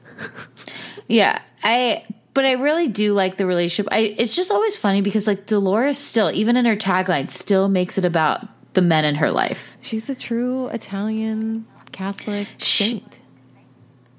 [1.08, 2.04] Yeah, I.
[2.34, 3.92] But I really do like the relationship.
[3.92, 4.14] I.
[4.18, 8.04] It's just always funny because like Dolores still, even in her tagline, still makes it
[8.04, 9.76] about the men in her life.
[9.80, 13.15] She's a true Italian Catholic saint.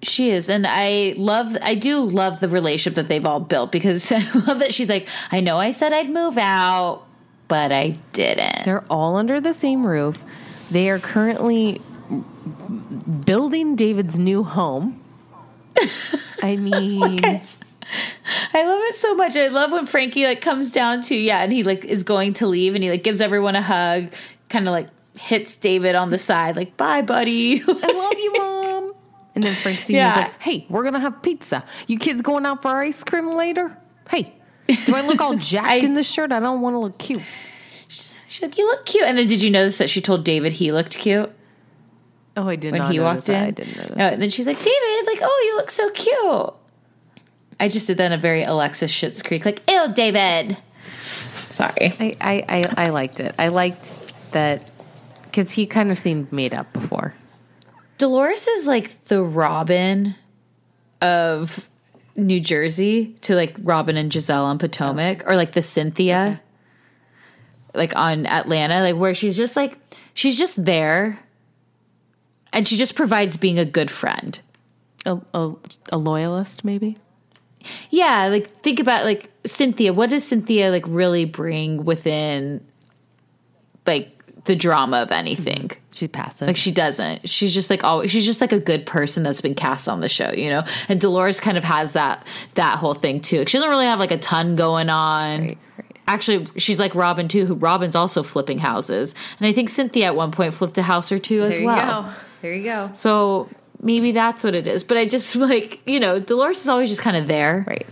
[0.03, 1.57] She is, and I love.
[1.61, 5.07] I do love the relationship that they've all built because I love that she's like,
[5.31, 7.03] I know I said I'd move out,
[7.47, 8.65] but I didn't.
[8.65, 10.19] They're all under the same roof.
[10.69, 11.81] They are currently
[13.25, 15.01] building David's new home.
[16.41, 19.35] I mean, I love it so much.
[19.35, 22.47] I love when Frankie like comes down to yeah, and he like is going to
[22.47, 24.13] leave, and he like gives everyone a hug,
[24.49, 27.61] kind of like hits David on the side, like bye, buddy.
[27.67, 28.56] I love you, mom.
[29.37, 30.15] And then Frank Senior's Yeah.
[30.17, 31.63] like, "Hey, we're gonna have pizza.
[31.87, 33.77] You kids going out for ice cream later?
[34.09, 34.33] Hey,
[34.85, 36.31] do I look all jacked I- in this shirt?
[36.31, 37.21] I don't want to look cute."
[37.87, 39.03] She's like, you look cute.
[39.05, 41.31] And then did you notice that she told David he looked cute
[42.35, 43.33] Oh, I did when not he notice walked that.
[43.41, 43.47] in?
[43.47, 43.91] I didn't notice.
[43.97, 46.53] Oh, and then she's like, David, like, oh, you look so cute.
[47.59, 50.55] I just did that in a very Alexis Schitt's Creek, like, ew, David.
[51.49, 51.71] Sorry.
[51.99, 52.45] I, I,
[52.77, 53.33] I, I liked it.
[53.39, 53.95] I liked
[54.33, 54.69] that
[55.23, 57.15] because he kind of seemed made up before.
[57.97, 60.15] Dolores is like the Robin
[61.01, 61.67] of
[62.15, 66.41] New Jersey to like Robin and Gizelle on Potomac, or like the Cynthia,
[67.73, 69.77] like on Atlanta, like where she's just like
[70.13, 71.19] she's just there,
[72.53, 74.39] and she just provides being a good friend.
[75.05, 75.53] A, a,
[75.91, 76.97] a loyalist, maybe.
[77.89, 79.93] Yeah, like think about like Cynthia.
[79.93, 82.65] What does Cynthia like really bring within
[83.85, 84.16] like
[84.47, 85.69] the drama of anything?
[85.69, 85.93] Mm-hmm.
[85.93, 86.47] She passive.
[86.47, 87.29] Like she doesn't.
[87.29, 88.11] She's just like always.
[88.11, 90.63] She's just like a good person that's been cast on the show, you know.
[90.89, 92.25] And Dolores kind of has that
[92.55, 93.45] that whole thing too.
[93.47, 95.41] She doesn't really have like a ton going on.
[95.41, 95.99] Right, right.
[96.07, 97.45] Actually, she's like Robin too.
[97.45, 101.11] Who Robin's also flipping houses, and I think Cynthia at one point flipped a house
[101.11, 102.03] or two as there you well.
[102.03, 102.09] go.
[102.41, 102.91] There you go.
[102.93, 103.49] So
[103.81, 104.83] maybe that's what it is.
[104.83, 107.65] But I just like you know, Dolores is always just kind of there.
[107.67, 107.87] Right.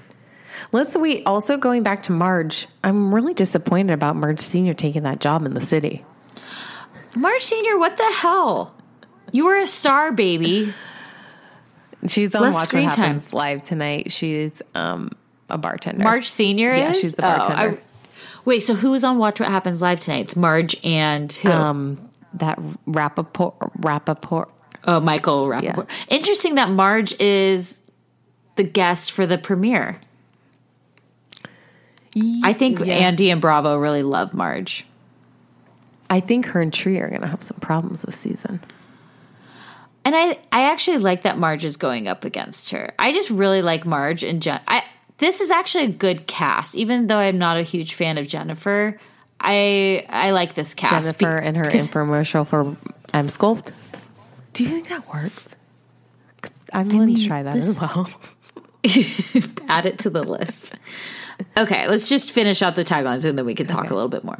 [0.72, 1.24] Let's wait.
[1.26, 5.54] Also, going back to Marge, I'm really disappointed about Marge Senior taking that job in
[5.54, 6.06] the city.
[7.16, 8.74] Marge Senior, what the hell?
[9.32, 10.74] You were a star, baby.
[12.08, 12.90] She's on Less Watch What time.
[12.92, 14.12] Happens live tonight.
[14.12, 15.12] She's um
[15.50, 16.04] a bartender.
[16.04, 17.00] Marge Senior Yeah, is.
[17.00, 17.82] she's the Oh, I- bartender.
[18.46, 20.22] wait, so who is on Watch What Happens Live tonight?
[20.26, 21.50] It's Marge and who?
[21.52, 24.48] um that Rapaport Rapaport.
[24.86, 25.90] oh, Michael Rapaport.
[26.10, 27.80] Interesting that Marge is
[28.56, 30.00] the guest for the premiere.
[32.44, 32.94] I think Yeah.
[32.94, 34.86] Andy and Bravo really love Marge.
[36.10, 38.60] I think her and Tree are going to have some problems this season.
[40.04, 42.94] And I, I actually like that Marge is going up against her.
[43.00, 44.62] I just really like Marge and Jen.
[44.68, 44.84] I
[45.18, 49.00] this is actually a good cast, even though I'm not a huge fan of Jennifer.
[49.40, 51.20] I I like this cast.
[51.20, 52.78] Jennifer and her infomercial for
[53.14, 53.72] Emsculpt.
[54.54, 55.56] Do you think that works?
[56.72, 58.10] I'm willing mean, to try that this- as well.
[59.68, 60.76] add it to the list.
[61.58, 64.24] Okay, let's just finish out the taglines and then we can talk a little bit
[64.24, 64.40] more.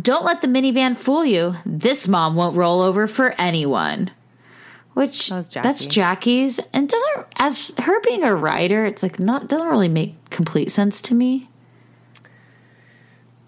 [0.00, 1.54] Don't let the minivan fool you.
[1.66, 4.10] This mom won't roll over for anyone.
[4.94, 9.46] Which That was that's Jackie's and doesn't as her being a writer, it's like not
[9.46, 11.50] doesn't really make complete sense to me.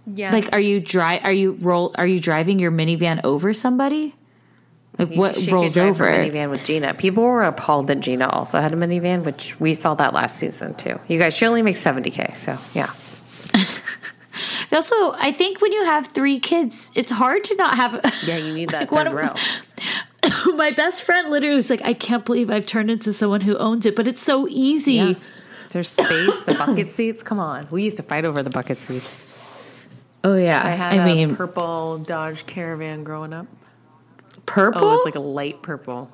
[0.05, 0.33] Yeah.
[0.33, 4.15] Like are you dri are you roll are you driving your minivan over somebody?
[4.99, 6.93] Like what rolls over minivan with Gina.
[6.95, 10.75] People were appalled that Gina also had a minivan, which we saw that last season
[10.75, 10.99] too.
[11.07, 12.37] You guys, she only makes 70K.
[12.37, 12.91] So, yeah.
[14.71, 18.01] Also, I think when you have three kids, it's hard to not have.
[18.27, 20.53] Yeah, you need that Like, third of- row.
[20.57, 23.87] my best friend literally was like, I can't believe I've turned into someone who owns
[23.87, 24.95] it, but it's so easy.
[24.95, 25.15] Yeah.
[25.71, 27.23] There's space, the bucket seats.
[27.23, 27.67] Come on.
[27.71, 29.17] We used to fight over the bucket seats.
[30.25, 33.47] Oh yeah, I I, had a mean purple Dodge Caravan growing up.
[34.49, 36.11] Purple, Oh, it was like a light purple.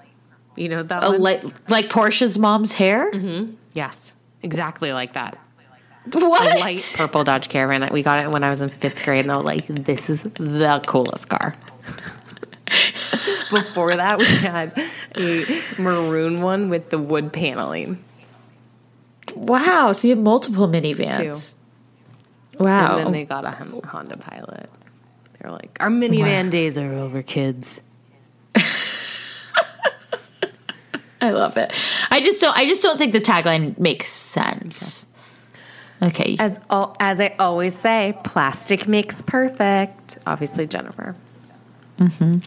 [0.56, 1.20] You know that a one?
[1.20, 3.11] like like Porsha's mom's hair.
[3.11, 3.55] Mm-hmm.
[3.73, 4.12] yes,
[4.43, 5.39] exactly like that.
[6.12, 6.56] What?
[6.56, 7.89] A light purple Dodge Caravan.
[7.93, 10.23] We got it when I was in fifth grade, and I was like, "This is
[10.23, 11.55] the coolest car."
[13.51, 14.78] Before that, we had
[15.16, 18.02] a maroon one with the wood paneling.
[19.35, 21.55] Wow, so you have multiple minivans.
[22.59, 22.97] Wow.
[22.97, 23.51] And then they got a
[23.86, 24.69] Honda Pilot.
[25.40, 27.81] They're like, "Our minivan days are over, kids."
[31.24, 31.72] I love it.
[32.10, 32.56] I just don't.
[32.56, 35.06] I just don't think the tagline makes sense.
[36.02, 36.36] Okay.
[36.38, 36.60] As
[37.01, 40.18] as I always say, plastic makes perfect.
[40.26, 41.16] Obviously, Jennifer.
[41.98, 42.38] Mm-hmm.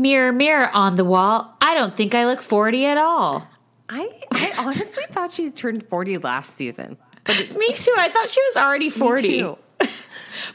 [0.00, 1.54] Mirror, mirror on the wall.
[1.60, 3.46] I don't think I look forty at all.
[3.88, 6.98] I I honestly thought she turned forty last season.
[7.28, 7.94] Me too.
[7.96, 9.44] I thought she was already forty.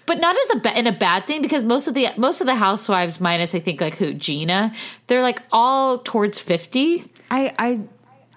[0.05, 2.47] But not as a ba- in a bad thing because most of the most of
[2.47, 4.73] the housewives minus I think like who Gina
[5.07, 7.05] they're like all towards fifty.
[7.31, 7.81] I I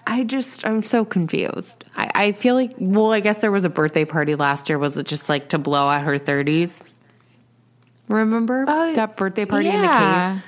[0.07, 1.85] I just I'm so confused.
[1.95, 4.79] I, I feel like well, I guess there was a birthday party last year.
[4.79, 6.81] Was it just like to blow out her thirties?
[8.07, 10.43] Remember oh, that birthday party in the cave?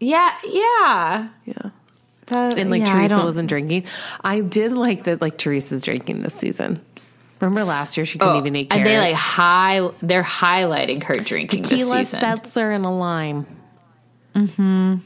[0.00, 1.70] Yeah, yeah, Yeah.
[2.26, 3.84] That- And like yeah, Teresa wasn't drinking.
[4.22, 6.80] I did like that like Teresa's drinking this season.
[7.40, 9.88] Remember last year she couldn't oh, even eat and they like high.
[10.02, 12.20] They're highlighting her drinking tequila, this season.
[12.20, 13.46] seltzer, and a lime.
[14.34, 14.96] Mm-hmm.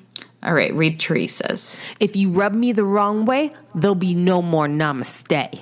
[0.42, 1.78] All right, read Teresa's.
[2.00, 5.60] If you rub me the wrong way, there'll be no more namaste.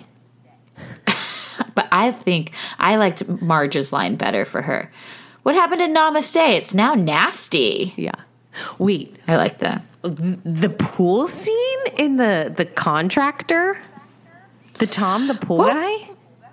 [1.74, 4.90] But I think I liked Marge's line better for her.
[5.42, 6.50] What happened to Namaste?
[6.50, 7.94] It's now nasty.
[7.96, 8.12] Yeah.
[8.78, 9.82] Wait, I like that.
[10.02, 13.78] the pool scene in the the contractor,
[14.78, 15.74] the Tom, the pool What?
[15.74, 16.10] guy.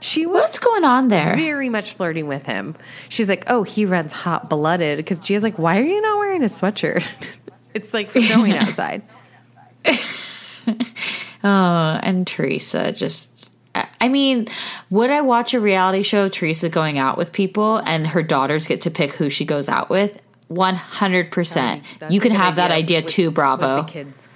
[0.07, 1.35] She was What's going on there?
[1.35, 2.75] very much flirting with him.
[3.09, 6.43] She's like, "Oh, he runs hot blooded." Because Gia's like, "Why are you not wearing
[6.43, 7.05] a sweatshirt?
[7.73, 9.01] it's like snowing outside."
[11.43, 13.51] Oh, and Teresa just.
[14.01, 14.47] I- mean,
[14.89, 18.65] would I watch a reality show of Teresa going out with people and her daughters
[18.67, 20.17] get to pick who she goes out with?
[20.51, 21.83] 100%.
[21.99, 23.83] That's you can have that idea with- too, Bravo.
[23.83, 24.29] Kids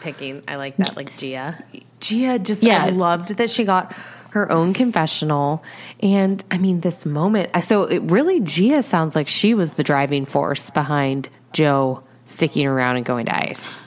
[0.00, 0.96] picking, I like that.
[0.96, 1.62] Like Gia,
[2.00, 2.84] Gia just Yeah.
[2.84, 3.94] I loved that she got
[4.30, 5.62] her own confessional,
[6.00, 7.50] and I mean this moment.
[7.54, 12.66] Uh, so it really, Gia sounds like she was the driving force behind Joe sticking
[12.66, 13.80] around and going to ice.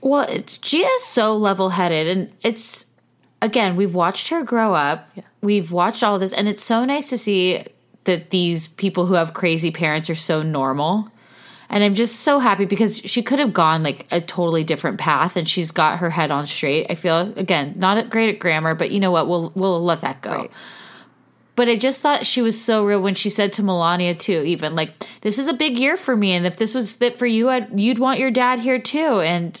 [0.00, 2.86] Well, it's Gia's so level headed, and it's
[3.42, 5.10] again we've watched her grow up.
[5.42, 7.64] We've watched all this, and it's so nice to see
[8.04, 11.08] that these people who have crazy parents are so normal.
[11.70, 15.36] And I'm just so happy because she could have gone like a totally different path,
[15.36, 16.88] and she's got her head on straight.
[16.90, 19.28] I feel again not great at grammar, but you know what?
[19.28, 20.50] We'll we'll let that go.
[21.54, 24.74] But I just thought she was so real when she said to Milania too, even
[24.74, 27.48] like, "This is a big year for me, and if this was fit for you,
[27.48, 29.60] I'd, you'd want your dad here too." And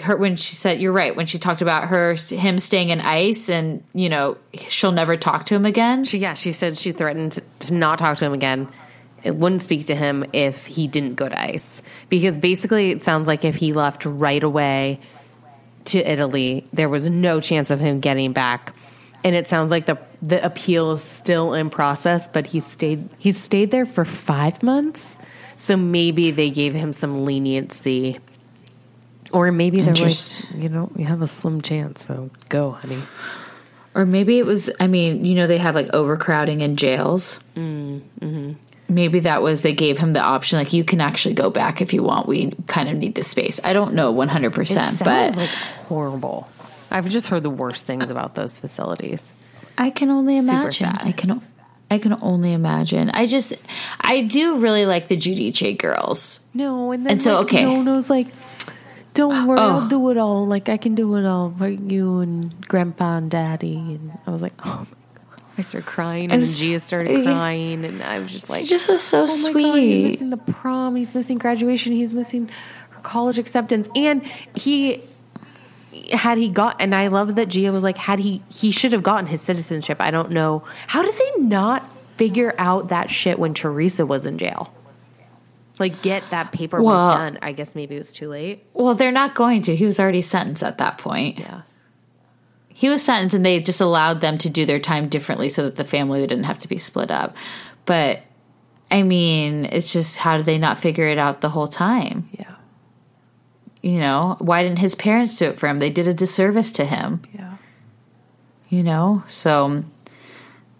[0.00, 3.50] her when she said, "You're right," when she talked about her him staying in ice,
[3.50, 4.38] and you know
[4.68, 6.04] she'll never talk to him again.
[6.04, 8.68] She, yeah, she said she threatened to not talk to him again.
[9.24, 11.82] It wouldn't speak to him if he didn't go to ice.
[12.08, 15.00] Because basically, it sounds like if he left right away
[15.86, 18.74] to Italy, there was no chance of him getting back.
[19.24, 23.32] And it sounds like the the appeal is still in process, but he stayed he
[23.32, 25.16] stayed there for five months.
[25.56, 28.20] So maybe they gave him some leniency.
[29.32, 33.02] Or maybe they're like, you know, you have a slim chance, so go, honey.
[33.94, 37.38] Or maybe it was, I mean, you know, they have like overcrowding in jails.
[37.54, 38.52] Mm-hmm.
[38.88, 41.94] Maybe that was, they gave him the option, like, you can actually go back if
[41.94, 42.28] you want.
[42.28, 43.60] We kind of need the space.
[43.64, 45.48] I don't know 100%, It but like
[45.88, 46.48] horrible.
[46.90, 49.32] I've just heard the worst things about those facilities.
[49.78, 50.86] I can only imagine.
[50.86, 51.40] I can,
[51.90, 53.10] I can only imagine.
[53.10, 53.54] I just,
[54.00, 56.40] I do really like the Judy Giudice girls.
[56.52, 57.64] No, and then And so, like, okay.
[57.64, 58.28] Nono's like,
[59.14, 59.78] don't worry, Oh.
[59.80, 60.46] I'll do it all.
[60.46, 63.76] Like I can do it all for you and Grandpa and Daddy.
[63.76, 65.42] And I was like, oh my god.
[65.56, 68.88] I started crying, and then s- Gia started crying, and I was just like, just
[68.88, 72.48] was so oh my god, he's missing the prom, he's missing graduation, he's missing
[72.90, 74.22] her college acceptance, and
[74.56, 75.00] he
[76.12, 79.04] had he got and I love that Gia was like had he he should have
[79.04, 79.98] gotten his citizenship.
[80.00, 80.64] I don't know.
[80.88, 84.74] How did they not figure out that shit when Teresa was in jail?
[85.78, 87.38] Like get that paperwork Well- done.
[87.42, 88.64] I guess maybe it was too late.
[88.74, 89.74] Well, they're not going to.
[89.76, 91.38] He was already sentenced at that point.
[91.38, 91.62] Yeah.
[92.68, 95.76] He was sentenced and they just allowed them to do their time differently so that
[95.76, 97.36] the family didn't have to be split up.
[97.86, 98.22] But
[98.90, 102.28] I mean, it's just how did they not figure it out the whole time?
[102.32, 102.54] Yeah.
[103.80, 105.78] You know, why didn't his parents do it for him?
[105.78, 107.56] They did a disservice to him, Yeah.
[108.70, 109.22] you know?
[109.28, 109.84] So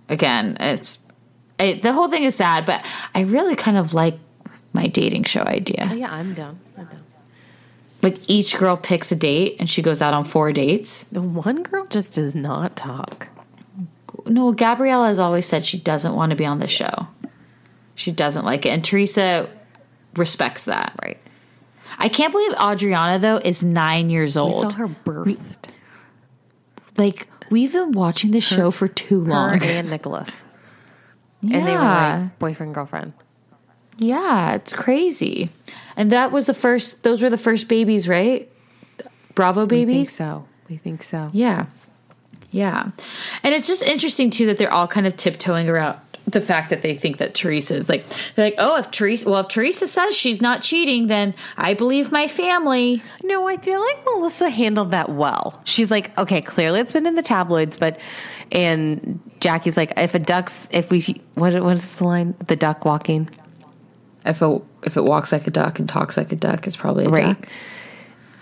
[0.08, 0.98] again, it's
[1.58, 2.84] it, the whole thing is sad, but
[3.14, 4.18] I really kind of like
[4.74, 5.86] my dating show idea.
[5.90, 6.60] Oh, yeah, I'm down.
[6.76, 7.02] I'm down.
[8.02, 11.04] Like each girl picks a date and she goes out on four dates.
[11.04, 13.28] The one girl just does not talk.
[14.26, 17.08] No, Gabriella has always said she doesn't want to be on the show.
[17.94, 18.70] She doesn't like it.
[18.70, 19.48] And Teresa
[20.16, 20.94] respects that.
[21.02, 21.18] Right.
[21.98, 24.54] I can't believe Audriana, though, is nine years old.
[24.54, 25.68] We saw her birthed.
[26.96, 29.62] Like, we've been watching this show for too long.
[29.62, 30.28] and Nicholas.
[31.40, 31.56] yeah.
[31.58, 33.12] And they were like boyfriend, girlfriend.
[33.98, 35.50] Yeah, it's crazy.
[35.96, 38.50] And that was the first, those were the first babies, right?
[39.34, 40.12] Bravo We think babies.
[40.12, 40.46] so.
[40.68, 41.30] We think so.
[41.32, 41.66] Yeah.
[42.50, 42.90] Yeah.
[43.42, 46.82] And it's just interesting too that they're all kind of tiptoeing around the fact that
[46.82, 48.04] they think that Teresa is like
[48.34, 52.10] they're like, oh, if Teresa well, if Teresa says she's not cheating, then I believe
[52.10, 53.02] my family.
[53.24, 55.60] No, I feel like Melissa handled that well.
[55.64, 58.00] She's like, okay, clearly it's been in the tabloids, but
[58.50, 61.00] and Jackie's like, if a duck's if we
[61.34, 62.34] what what is the line?
[62.46, 63.28] The duck walking.
[64.24, 67.04] If it if it walks like a duck and talks like a duck, it's probably
[67.04, 67.38] a Right.
[67.40, 67.48] duck.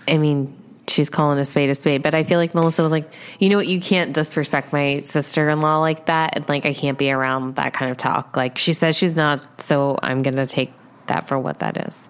[0.07, 0.53] I mean,
[0.87, 3.57] she's calling a spade a spade, but I feel like Melissa was like, you know
[3.57, 6.35] what, you can't disrespect my sister in law like that.
[6.35, 8.35] And like, I can't be around that kind of talk.
[8.35, 10.73] Like, she says she's not, so I'm going to take
[11.07, 12.09] that for what that is.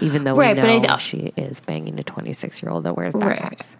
[0.00, 2.96] Even though Right, we but I know she is banging a 26 year old that
[2.96, 3.38] wears Right.
[3.38, 3.76] backpacks.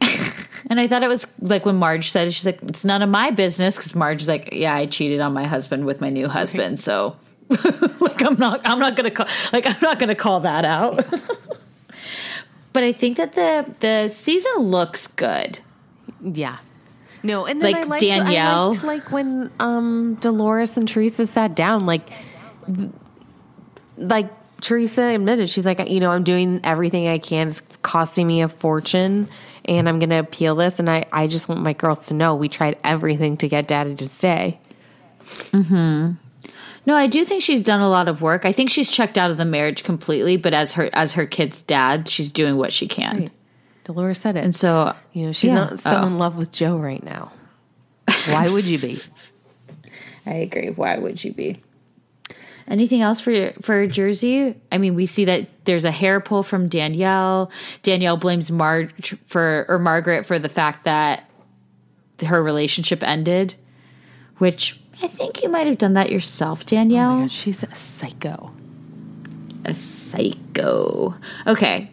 [0.70, 3.10] And I thought it was like when Marge said it, she's like, it's none of
[3.10, 6.80] my business because Marge's like, yeah, I cheated on my husband with my new husband,
[6.80, 7.16] so
[8.00, 10.96] like I'm not I'm not gonna call like I'm not gonna call that out.
[12.72, 15.58] but I think that the the season looks good.
[16.22, 16.58] Yeah.
[17.22, 18.64] No, and then Like I liked, Danielle.
[18.64, 22.08] I liked like when um Dolores and Teresa sat down, like
[23.96, 24.30] like
[24.60, 27.48] Teresa admitted, she's like, you know, I'm doing everything I can.
[27.48, 29.28] It's costing me a fortune
[29.66, 32.48] and I'm gonna appeal this and I, I just want my girls to know we
[32.48, 34.60] tried everything to get daddy to stay.
[36.86, 38.44] No, I do think she's done a lot of work.
[38.44, 41.62] I think she's checked out of the marriage completely, but as her as her kid's
[41.62, 43.30] dad, she's doing what she can.
[43.84, 44.44] Dolores said it.
[44.44, 45.54] And so you know, she's Yeah.
[45.54, 46.06] not so Oh.
[46.06, 47.32] in love with Joe right now.
[48.26, 49.00] Why would you be?
[50.26, 50.70] I agree.
[50.70, 51.58] Why would you be?
[52.66, 54.54] Anything else for for Jersey?
[54.72, 57.50] I mean, we see that there's a hair pull from Danielle.
[57.82, 61.28] Danielle blames Marge for or Margaret for the fact that
[62.24, 63.54] her relationship ended,
[64.38, 67.10] which I think you might have done that yourself, Danielle.
[67.10, 68.50] Oh my God, she's a psycho.
[69.66, 71.14] a psycho.
[71.46, 71.90] Okay.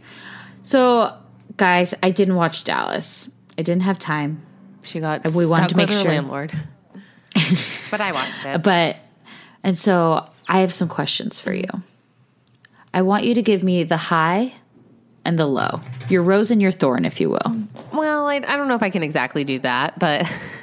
[0.64, 1.18] So,
[1.58, 3.30] guys, I didn't watch Dallas.
[3.58, 4.42] I didn't have time.
[4.84, 6.06] She got We wanted to make sure.
[6.06, 6.58] landlord.
[7.92, 8.64] but I watched it.
[8.64, 8.96] But
[9.62, 11.68] and so I have some questions for you.
[12.94, 14.54] I want you to give me the high
[15.26, 15.82] and the low.
[16.08, 17.58] Your rose and your thorn, if you will.
[17.92, 20.32] Well, I, I don't know if I can exactly do that, but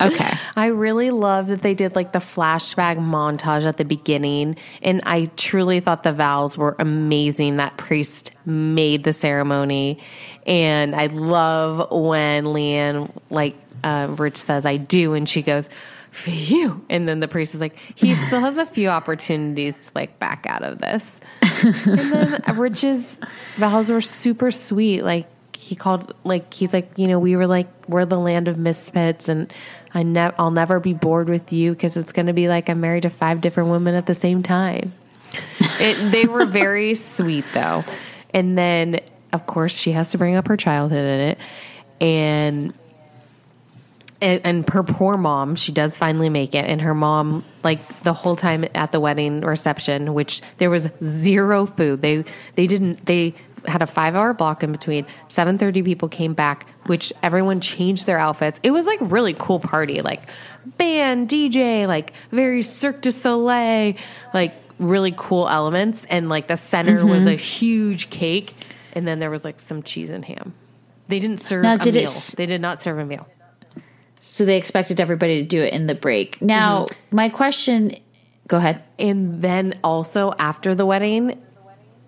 [0.00, 0.32] Okay.
[0.56, 4.56] I really love that they did like the flashback montage at the beginning.
[4.82, 7.56] And I truly thought the vows were amazing.
[7.56, 9.98] That priest made the ceremony.
[10.46, 15.14] And I love when LeeAnne, like uh, Rich says, I do.
[15.14, 15.68] And she goes,
[16.12, 16.84] for you.
[16.90, 20.46] And then the priest is like, he still has a few opportunities to like back
[20.46, 21.20] out of this.
[21.62, 23.18] and then Rich's
[23.56, 25.02] vows were super sweet.
[25.02, 28.58] Like he called, like he's like, you know, we were like, we're the land of
[28.58, 29.52] misfits, and
[29.94, 32.80] I ne- I'll never be bored with you because it's going to be like I'm
[32.80, 34.92] married to five different women at the same time.
[35.80, 37.84] It, they were very sweet though,
[38.32, 39.00] and then
[39.32, 41.38] of course she has to bring up her childhood in it,
[42.00, 42.74] and
[44.22, 48.12] and, and her poor mom, she does finally make it, and her mom, like the
[48.12, 52.02] whole time at the wedding reception, which there was zero food.
[52.02, 52.24] They
[52.54, 53.34] they didn't they
[53.66, 55.06] had a five hour block in between.
[55.28, 58.60] Seven thirty people came back, which everyone changed their outfits.
[58.62, 60.22] It was like really cool party, like
[60.78, 63.94] band, DJ, like very Cirque du Soleil,
[64.32, 67.10] like really cool elements, and like the center mm-hmm.
[67.10, 68.54] was a huge cake,
[68.92, 70.54] and then there was like some cheese and ham.
[71.08, 72.08] They didn't serve Now, a did meal.
[72.08, 73.26] s- they did not serve a meal.
[74.20, 76.40] So they expected everybody to do it in the break.
[76.40, 77.16] Now, mm-hmm.
[77.16, 77.96] my question
[78.48, 78.82] go ahead.
[78.98, 81.42] And then also after the wedding,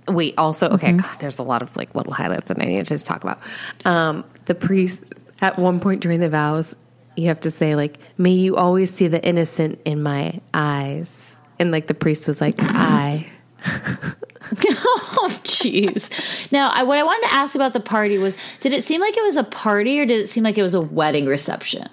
[0.09, 2.85] wait, also, okay, God, there's a lot of like little highlights that I need to
[2.85, 3.40] just talk about.
[3.85, 5.05] Um, the priest,
[5.40, 6.74] at one point during the vows,
[7.16, 11.40] you have to say, like, may you always see the innocent in my eyes.
[11.59, 13.31] And like the priest was like, I.
[13.66, 16.10] oh, jeez.
[16.52, 19.16] Now, I, what I wanted to ask about the party was did it seem like
[19.16, 21.89] it was a party or did it seem like it was a wedding reception?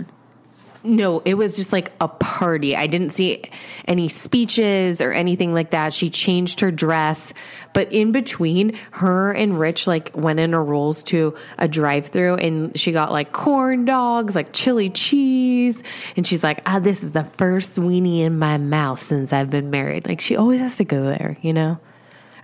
[0.84, 2.76] No, it was just like a party.
[2.76, 3.44] I didn't see
[3.88, 5.94] any speeches or anything like that.
[5.94, 7.34] She changed her dress,
[7.74, 12.78] but in between, her and Rich like went in her rolls to a drive-through, and
[12.80, 15.84] she got like corn dogs, like chili cheese,
[16.16, 19.70] and she's like, "Ah, this is the first weenie in my mouth since I've been
[19.70, 21.78] married." Like she always has to go there, you know.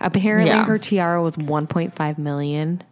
[0.00, 0.64] Apparently, Yeah.
[0.64, 2.82] her tiara was 1.5 million.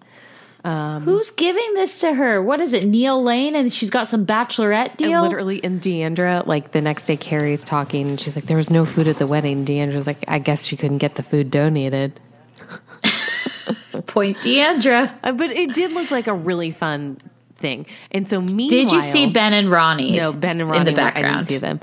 [0.67, 2.43] Who's giving this to her?
[2.43, 3.55] What is it, Neil Lane?
[3.55, 5.23] And she's got some bachelorette And deal?
[5.23, 8.85] literally, in D'Andra, like the next day, Kary's talking, and she's like, "There was no
[8.85, 12.19] food at the wedding." D'Andra's like, "I guess she couldn't get the food donated."
[14.07, 15.15] Point D'Andra.
[15.23, 17.19] Uh, but it did look like a really fun
[17.57, 17.87] thing.
[18.13, 20.13] And so, meanwhile, Did you see Ben and Ronnie?
[20.13, 20.89] No, Ben and Ronnie.
[20.91, 21.81] in the were- I didn't see them.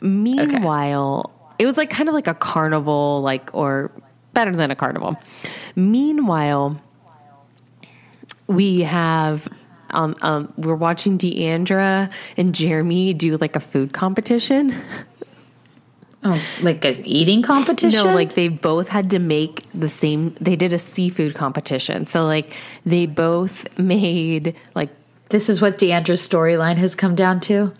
[0.00, 3.90] Meanwhile, it was like kind of like a carnival, like or
[4.34, 5.16] better than a carnival.
[5.74, 6.80] Meanwhile,
[8.46, 9.48] we have
[9.90, 14.74] um, um we're watching D'Andra and Jeremy do like a food competition.
[16.24, 18.04] Oh, like an eating competition?
[18.04, 20.34] No, like they both had to make the same.
[20.40, 22.52] They did a seafood competition, so like
[22.84, 24.90] they both made like
[25.28, 27.72] this is what D'Andra's storyline has come down to.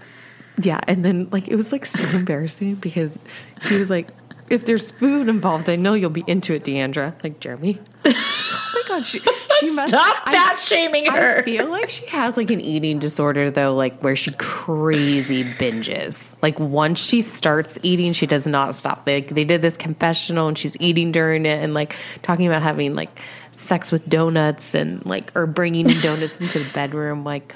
[0.63, 3.19] yeah, and then like it was like so embarrassing because
[3.63, 4.09] he was like,
[4.49, 7.81] "If there's food involved, I know you'll be into it, D'Andra." Like Jeremy.
[8.87, 9.21] god, she
[9.61, 11.39] she must Stop fat shaming her.
[11.39, 16.35] I feel like she has like an eating disorder though, like where she crazy binges.
[16.43, 19.05] Like once she starts eating, she does not stop.
[19.05, 22.95] They they did this confessional and she's eating during it and like talking about having
[22.95, 23.19] like
[23.53, 27.25] sex with donuts and like or bringing donuts into the bedroom.
[27.25, 27.55] Like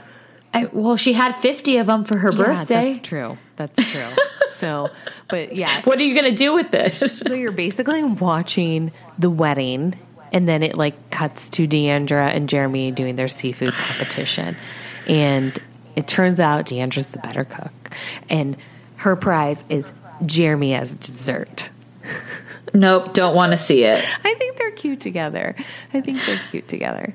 [0.52, 2.92] I, well, she had 50 of them for her yeah, birthday.
[2.92, 3.38] that's true.
[3.56, 4.08] That's true.
[4.52, 4.90] so,
[5.28, 6.98] but yeah, What are you going to do with this?
[6.98, 9.98] so you're basically watching the wedding,
[10.32, 14.56] and then it like cuts to D'Andra and Jeremy doing their seafood competition,
[15.06, 15.58] and
[15.96, 17.72] it turns out D'Andra's the better cook,
[18.28, 18.56] and
[18.96, 19.92] her prize is
[20.24, 21.70] Jeremy as dessert.
[22.74, 24.04] nope, don't want to see it.
[24.24, 25.54] I think they're cute together.
[25.92, 27.14] I think they're cute together.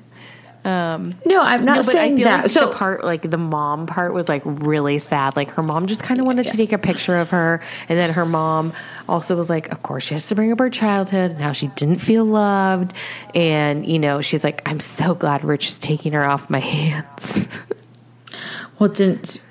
[0.65, 2.41] Um, no, I'm not No, but saying I feel that.
[2.43, 5.35] like so the part, like the mom part, was like really sad.
[5.35, 8.09] Like her mom just kind of wanted to take a picture of her, and then
[8.11, 8.73] her mom
[9.07, 11.37] also was like, of course she has to bring up her childhood.
[11.37, 12.93] Now she didn't feel loved,
[13.35, 17.47] and you know she's like, I'm so glad Rich is taking her off my hands.
[18.79, 19.41] well, didn't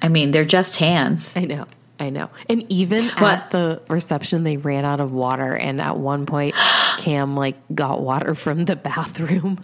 [0.00, 1.36] I mean they're just hands?
[1.36, 1.66] I know.
[2.00, 2.30] I know.
[2.48, 3.22] And even What?
[3.34, 5.54] at the reception, they ran out of water.
[5.54, 6.54] And at one point,
[6.98, 9.62] Cam like got water from the bathroom.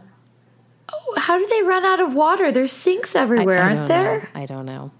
[0.92, 2.52] Oh, how do they run out of water?
[2.52, 4.20] There's sinks everywhere, I aren't there?
[4.34, 4.40] know.
[4.40, 4.90] I don't know.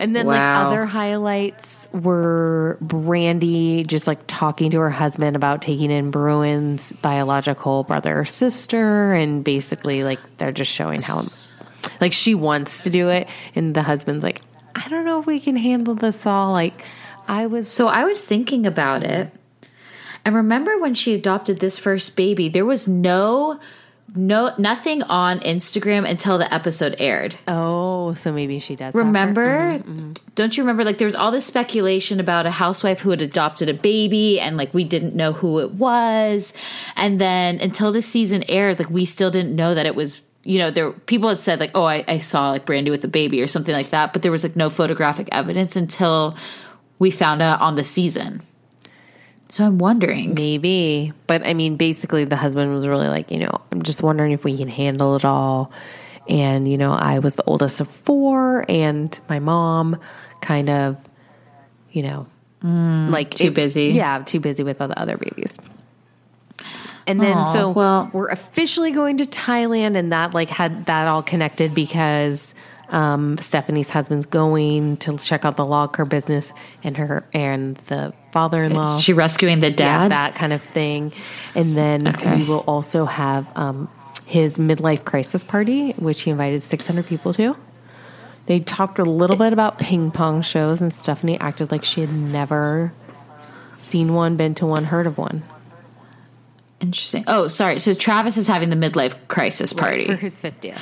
[0.00, 5.90] And then like other highlights were Brandi just like talking to her husband about taking
[5.90, 11.22] in Bryn's biological brother or sister and basically like they're just showing how
[12.00, 14.40] like she wants to do it and the husband's like
[14.76, 16.84] I don't know if we can handle this all like
[17.26, 19.32] I was So I was thinking about it.
[20.24, 23.58] And remember when she adopted this first baby, there was no
[24.14, 27.36] no nothing on Instagram until the episode aired.
[27.46, 29.78] oh so maybe she does have her- Remember?
[29.78, 30.12] Mm-hmm, mm-hmm.
[30.34, 30.84] Don't you remember?
[30.84, 34.56] Like, there was all this speculation about a housewife who had adopted a baby, and
[34.56, 36.54] like we didn't know who it was.
[36.96, 40.22] And then until the season aired, like we still didn't know that it was.
[40.44, 43.08] You know, there people had said like, "Oh, I, I saw like Brandi with the
[43.08, 46.36] baby" or something like that, but there was like no photographic evidence until
[46.98, 48.40] we found out on the season.
[49.50, 50.34] So I'm wondering.
[50.34, 51.10] Maybe.
[51.26, 54.44] But I mean, basically, the husband was really like, you know, I'm just wondering if
[54.44, 55.72] we can handle it all.
[56.28, 59.98] And, you know, I was the oldest of four, and my mom
[60.42, 60.98] kind of,
[61.90, 62.26] you know,
[62.62, 63.92] like too busy.
[63.94, 65.56] Yeah, too busy with all the other babies.
[67.06, 71.08] And then, Aw, so well- we're officially going to Thailand, and that like had that
[71.08, 72.54] all connected because
[72.90, 76.52] um, Stephanie's husband's going to check out the log car business,
[76.84, 80.10] and her and the father-in-law Is she rescuing the yeah, dad?
[80.10, 81.12] that kind of thing.
[81.54, 82.36] And then Okay.
[82.36, 83.88] we will also have um,
[84.26, 87.56] his midlife crisis party, which he invited 600 people to.
[88.46, 92.12] They talked a little bit about ping pong shows, and Stephanie acted like she had
[92.12, 92.92] never
[93.78, 95.42] seen one, been to one, heard of one.
[96.80, 97.24] Interesting.
[97.26, 97.80] Oh, sorry.
[97.80, 100.06] So Travis is having the midlife crisis party.
[100.06, 100.78] for his 50th.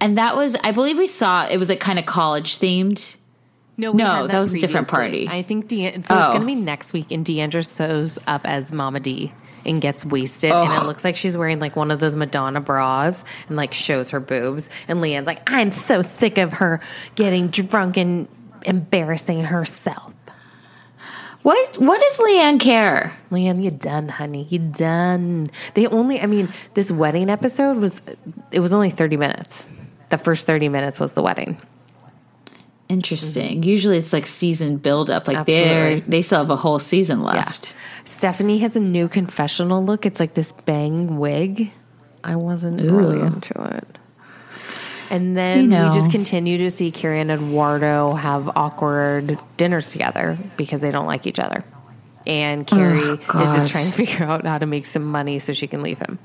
[0.00, 3.16] And that was, I believe we saw it was like kind of college themed.
[3.76, 5.28] No, we No, had that was a different party.
[5.28, 5.98] I think De- so.
[5.98, 6.28] It's Oh.
[6.28, 9.32] going to be next week, and D'Andra shows up as Mama D
[9.66, 13.24] and gets wasted, and it looks like she's wearing like one of those Madonna bras
[13.48, 14.68] and like shows her boobs.
[14.88, 16.80] And LeeAnne's like, "I'm so sick of her
[17.16, 18.28] getting drunk and
[18.64, 20.12] embarrassing herself."
[21.42, 23.12] What What does LeeAnne care?
[23.30, 24.46] LeeAnne, you done, honey.
[24.48, 25.48] You done.
[25.74, 28.00] They only, I mean, this wedding episode was,
[28.50, 29.68] it was only 30 minutes.
[30.08, 31.58] The first 30 minutes was the wedding.
[32.88, 33.62] Interesting.
[33.62, 35.26] Usually it's like season build up.
[35.26, 37.74] Like they they still have a whole season left.
[38.04, 40.04] Stephanie has a new confessional look.
[40.04, 41.72] It's like this bang wig.
[42.22, 43.98] I wasn't really into it.
[45.10, 45.88] And then You know.
[45.88, 51.06] we just continue to see Kary and Eduardo have awkward dinners together because they don't
[51.06, 51.64] like each other.
[52.26, 55.52] And oh, Kary is just trying to figure out how to make some money so
[55.52, 56.18] she can leave him.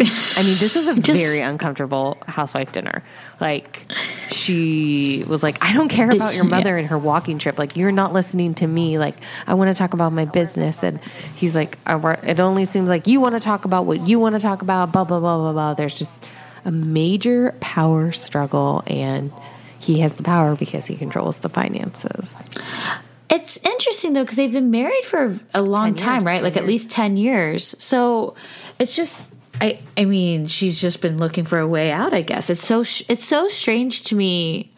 [0.00, 3.02] I mean, this was a very uncomfortable housewife dinner.
[3.40, 3.84] Like,
[4.28, 6.78] she was like, I don't care about your mother yeah.
[6.78, 7.58] and her walking trip.
[7.58, 8.98] Like, you're not listening to me.
[8.98, 9.16] Like,
[9.46, 10.84] I want to talk about my business.
[10.84, 11.00] And
[11.34, 14.34] he's like, I it only seems like you want to talk about what you want
[14.34, 15.74] to talk about, blah, blah, blah, blah, blah.
[15.74, 16.24] There's just
[16.64, 18.84] a major power struggle.
[18.86, 19.32] And
[19.80, 22.46] he has the power because he controls the finances.
[23.30, 26.36] It's interesting though because they've been married for a long 10 time, right?
[26.36, 27.74] 10 Like at least ten years.
[27.78, 28.34] So
[28.78, 29.24] it's just
[29.60, 32.12] I I mean, she's just been looking for a way out.
[32.12, 34.72] I guess it's so sh- it's so strange to me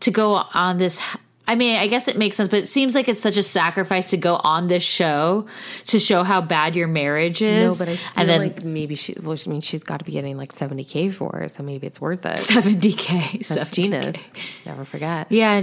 [0.00, 1.00] to go on this.
[1.48, 4.10] I mean, I guess it makes sense, but it seems like it's such a sacrifice
[4.10, 5.46] to go on this show
[5.86, 7.78] to show how bad your marriage is.
[7.78, 9.14] No, but I feel and then like maybe she.
[9.22, 11.86] Well, I mean, she's got to be getting like seventy k for it, so maybe
[11.86, 12.38] it's worth it.
[12.38, 13.40] seventy k.
[13.48, 14.16] That's Gina's.
[14.64, 15.30] Never forget.
[15.30, 15.62] Yeah.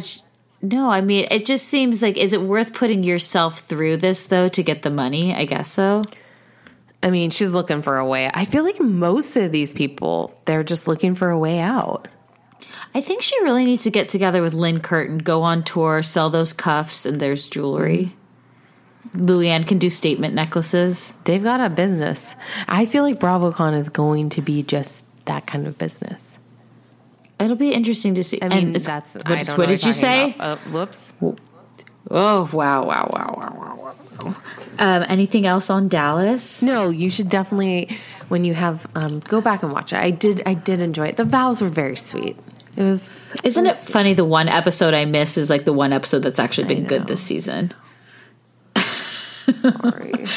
[0.61, 4.48] No, I mean, it just seems like is it worth putting yourself through this though
[4.48, 5.35] to get the money?
[5.35, 6.02] I guess so.
[7.03, 8.31] I mean, she's looking for a way.
[8.34, 12.07] I feel like most of these people, they're just looking for a way out.
[12.95, 16.30] I think she really needs to get together with Lynne Curtin, go on tour, sell
[16.30, 18.15] those cuffs, and there's jewelry.
[19.15, 21.13] Luann can do statement necklaces.
[21.25, 22.35] They've got a business.
[22.67, 26.39] I feel like BravoCon is going to be just that kind of business.
[27.39, 28.39] It'll be interesting to see.
[28.41, 29.15] I mean, that's.
[29.15, 30.35] What, I don't what did you say?
[30.39, 31.13] Uh, whoops.
[32.09, 33.95] Oh wow, wow, wow, wow, wow, wow.
[34.80, 36.61] Um, anything else on Dallas?
[36.61, 37.98] No, you should definitely
[38.30, 39.98] when you have um, go back and watch it.
[39.99, 40.41] I did.
[40.45, 41.18] I did enjoy it.
[41.18, 42.38] The vows were very sweet.
[42.76, 43.11] It was.
[43.44, 44.14] Isn't it was- funny?
[44.14, 47.22] The one episode I miss is like the one episode that's actually been good this
[47.22, 47.72] season.
[49.61, 50.14] Sorry.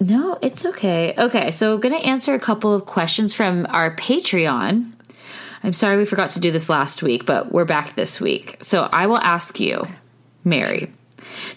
[0.00, 1.14] No, it's okay.
[1.16, 4.90] Okay, so going to answer a couple of questions from our Patreon.
[5.62, 8.58] I'm sorry we forgot to do this last week, but we're back this week.
[8.62, 9.86] So I will ask you,
[10.42, 10.92] Mary.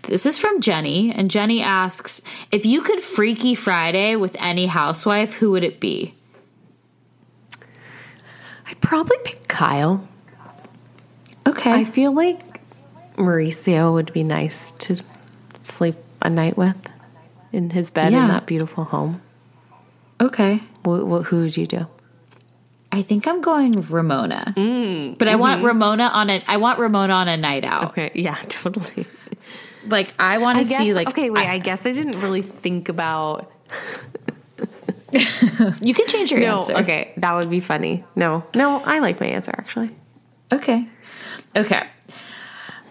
[0.04, 2.22] This is from Jenny, and Jenny asks
[2.52, 6.14] If you could Freaky Friday with any housewife, who would it be?
[8.68, 10.08] I'd probably pick Kyle.
[11.48, 11.72] Okay.
[11.72, 12.40] I feel like
[13.16, 14.98] Mauricio would be nice to
[15.62, 16.80] sleep a night with
[17.52, 18.24] in his bed Yeah.
[18.24, 19.22] in that beautiful home.
[20.20, 20.62] okay.
[20.86, 21.88] Wh- wh- who would you do?
[22.92, 24.54] I think I'm going Ramona.
[24.56, 25.68] Mm, but I want mm-hmm.
[25.68, 27.86] Ramona on a I want Ramona on a night out.
[27.86, 29.06] Okay, yeah, totally.
[29.88, 30.80] Like I want to guess.
[30.80, 31.48] see like okay, wait.
[31.48, 33.52] I, I- guess I didn't really think about.
[35.82, 36.74] you can change your No, answer.
[36.78, 38.04] okay, that would be funny.
[38.16, 39.92] No, no, I like my answer actually.
[40.52, 40.88] Okay.
[41.56, 41.84] Okay.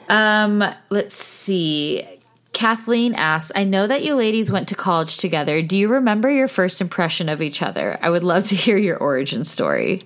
[0.09, 2.07] Um, let's see.
[2.53, 5.61] Kathleen asks, I know that you ladies went to college together.
[5.61, 7.99] Do you remember your first impression of each other?
[8.01, 10.03] I would love to hear your origin story.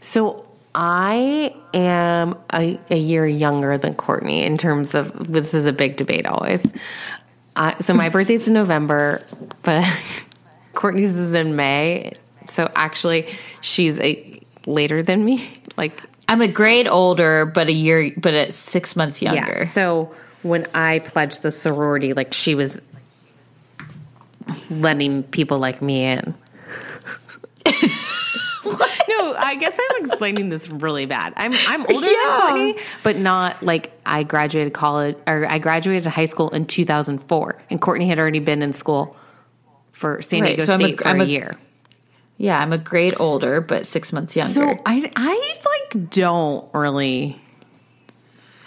[0.00, 5.72] So I am a, a year younger than Courtney in terms of this is a
[5.72, 6.72] big debate always.
[7.56, 9.22] Uh, so my birthday's in November,
[9.62, 9.84] but
[10.74, 12.12] Courtney's is in May.
[12.46, 15.50] So actually, she's a later than me.
[15.78, 19.58] Like I'm a grade older, but a year, but at six months younger.
[19.58, 19.62] Yeah.
[19.62, 20.12] So
[20.42, 22.80] when I pledged the sorority, like she was
[24.68, 26.34] letting people like me in.
[29.38, 31.32] I guess I'm explaining this really bad.
[31.36, 32.12] I'm I'm older Yeah.
[32.30, 37.58] than Courtney, but not like I graduated college or I graduated high school in 2004,
[37.70, 39.16] and Courtney had already been in school
[39.92, 41.56] for San Right, Diego so I'm a- State for I'm a, a- year.
[42.40, 44.52] Yeah, I'm a grade older, but six months younger.
[44.52, 45.54] So I I
[45.92, 47.40] like don't really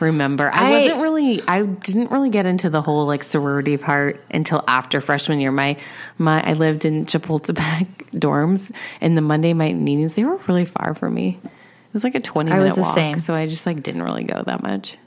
[0.02, 0.52] remember.
[0.52, 4.64] I, I- wasn't really I didn't really get into the whole like sorority part until
[4.68, 5.52] after freshman year.
[5.52, 5.78] My
[6.18, 10.94] my I lived in Chapultepec dorms and the Monday night meetings they were really far
[10.96, 11.40] from me.
[11.44, 13.20] It was like a 20 I minute was the walk, same.
[13.20, 14.98] so I just like didn't really go that much.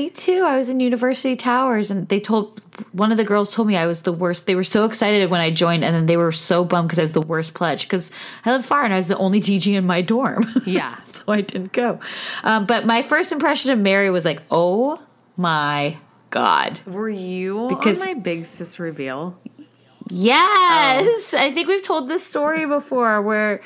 [0.00, 0.44] Me too.
[0.46, 2.62] I was in University Towers, and they told
[2.92, 4.46] one of the girls told me I was the worst.
[4.46, 7.02] They were so excited when I joined, and then they were so bummed because I
[7.02, 8.10] was the worst pledge because
[8.46, 10.46] I lived far and I was the only DG in my dorm.
[10.64, 10.96] Yeah.
[11.04, 12.00] so I didn't go.
[12.44, 14.98] Um, but my first impression of Mary was like, oh
[15.36, 15.98] my
[16.30, 16.80] god.
[16.86, 19.38] Were you Because- on my big sis reveal?
[20.08, 23.60] Yes, I think we've told this story before where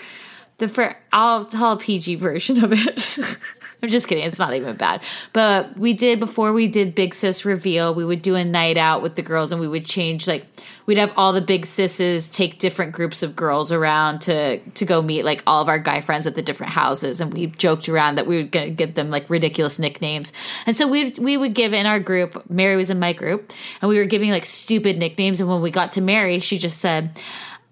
[0.59, 3.19] the for I'll tell a PG version of it.
[3.85, 4.25] I'm just kidding.
[4.25, 5.03] It's not even bad.
[5.35, 9.03] But we did before we did Big Sis reveal, we would do a night out
[9.03, 10.47] with the girls and we would change like
[10.87, 15.03] we'd have all the big sisses take different groups of girls around to to go
[15.03, 18.15] meet like all of our guy friends at the different houses and we joked around
[18.15, 20.33] that we would gonna give them like ridiculous nicknames.
[20.65, 23.53] And so we we would give in our group, Mary was in my group,
[23.83, 26.79] and we were giving like stupid nicknames and when we got to Mary, she just
[26.79, 27.21] said,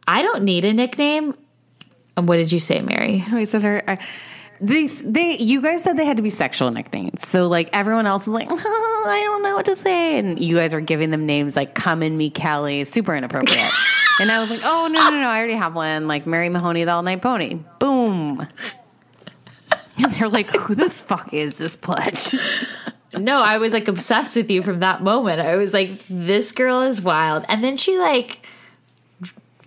[0.06, 1.39] "I don't need a nickname."
[2.18, 3.24] And what did you say, Mary?
[3.32, 3.82] I said her.
[3.89, 3.97] I,
[4.62, 7.28] these they you guys said they had to be sexual nicknames.
[7.28, 8.56] So like everyone else is like, "Oh,
[9.09, 12.02] I don't know what to say, and you guys are giving them names like "Come
[12.02, 13.70] in Me Kelly," super inappropriate.
[14.20, 16.06] and I was like, oh no no no, I already have one.
[16.06, 17.55] Like Mary Mahoney, the All Night Pony.
[17.80, 18.47] Boom.
[19.98, 22.34] And they're like, who the fuck is this pledge?
[23.14, 25.40] No, I was like obsessed with you from that moment.
[25.40, 27.44] I was like, this girl is wild.
[27.48, 28.47] And then she like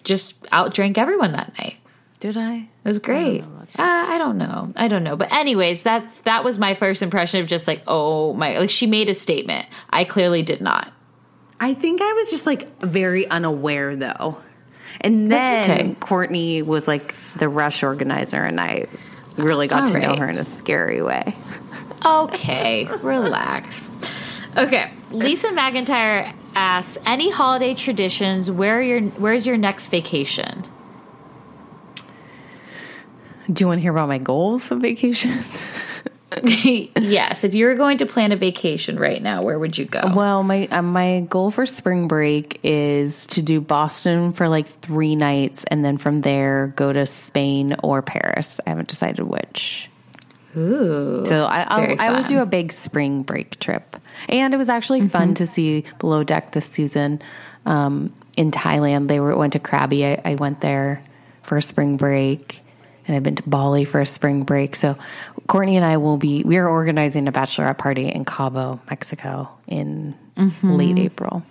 [0.03, 1.77] just outdrank everyone that night.
[2.19, 2.55] Did I?
[2.55, 3.43] It was great.
[3.43, 3.45] Uh,
[3.77, 4.71] I don't know.
[4.75, 5.15] I don't know.
[5.15, 8.87] But anyways, that's that was my first impression of just like, oh my like she
[8.87, 9.67] made a statement.
[9.89, 10.91] I clearly did not.
[11.59, 14.37] I think I was just like very unaware though.
[15.01, 15.95] And then okay.
[15.99, 18.85] Courtney was like the rush organizer, and I
[19.37, 21.35] really got All to know her in a scary way.
[22.05, 23.83] Okay, relax.
[24.55, 28.49] Okay, Lisa McIntyre asks, "Any holiday traditions?
[28.49, 30.63] Where are your Where's your next vacation?"
[33.51, 35.31] Do you want to hear about my goals of vacation?
[36.43, 40.11] yes, if you were going to plan a vacation right now, where would you go?
[40.13, 45.15] Well, my uh, my goal for spring break is to do Boston for like three
[45.15, 48.59] nights, and then from there go to Spain or Paris.
[48.65, 49.89] I haven't decided which.
[50.57, 53.95] Ooh, So I I, I always do a big spring break trip,
[54.27, 57.21] and it was actually fun to see Below Deck this season
[57.65, 59.07] um, in Thailand.
[59.07, 60.03] They were went to Krabi.
[60.03, 61.03] I, I went there
[61.43, 62.61] for a spring break,
[63.07, 64.75] and I've been to Bali for a spring break.
[64.75, 64.97] So
[65.47, 70.15] Courtney and I will be we are organizing a bachelorette party in Cabo, Mexico, in
[70.63, 71.43] late April.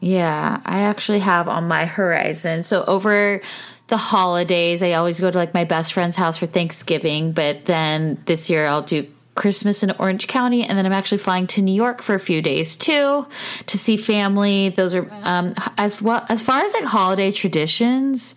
[0.00, 2.64] Yeah, I actually have on my horizon.
[2.64, 3.40] So over
[3.86, 8.20] the holidays, I always go to like my best friend's house for Thanksgiving, but then
[8.26, 11.74] this year I'll do Christmas in Orange County, and then I'm actually flying to New
[11.74, 13.26] York for a few days too
[13.66, 14.68] to see family.
[14.70, 18.34] Those are um, as well as far as like holiday traditions.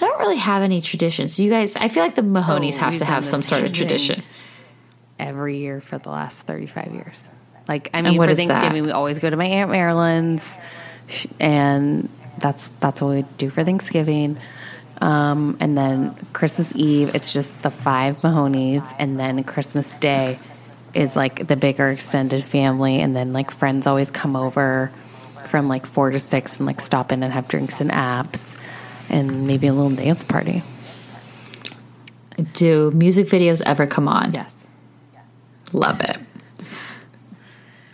[0.00, 1.38] don't really have any traditions.
[1.38, 4.22] You guys, I feel like the Mahonies Oh, have to have some sort of tradition.
[5.18, 7.28] every year for the last 35 years.
[7.66, 8.34] Like, I mean, for?
[8.34, 10.56] Thanksgiving, we always go to my Aunt Marilyn's,
[11.40, 12.08] and
[12.38, 14.38] that's that's what we do for Thanksgiving.
[15.00, 20.38] Um, and then Christmas Eve, it's just the five Mahonies, and then Christmas Day
[20.94, 24.90] is like the bigger extended family, and then like friends always come over
[25.48, 28.56] from like four to six and like stop in and have drinks and apps,
[29.08, 30.62] and maybe a little dance party.
[32.52, 34.32] Do music videos ever come on?
[34.32, 34.66] Yes.
[35.72, 36.18] Love it.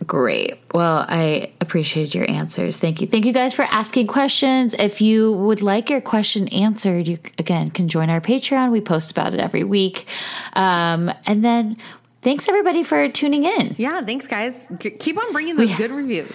[0.07, 0.61] Great.
[0.75, 2.79] Well, I appreciate your answers.
[2.79, 3.07] Thank you.
[3.07, 4.75] Thank you guys for asking questions.
[4.79, 8.71] If you would like your question answered, you again can join our Patreon.
[8.71, 10.07] We post about it every week.
[10.53, 11.79] Um, and then
[12.21, 13.75] thanks everybody for tuning in.
[13.79, 14.03] Yeah.
[14.03, 14.67] Thanks, guys.
[14.79, 16.35] K- keep on bringing those good reviews.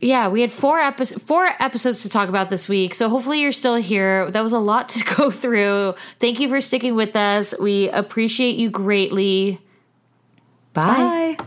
[0.00, 2.94] Yeah, we had four episodes four episodes to talk about this week.
[2.94, 4.30] So hopefully you're still here.
[4.30, 5.94] That was a lot to go through.
[6.20, 7.54] Thank you for sticking with us.
[7.58, 9.60] We appreciate you greatly.
[10.72, 11.36] Bye.
[11.38, 11.46] Bye.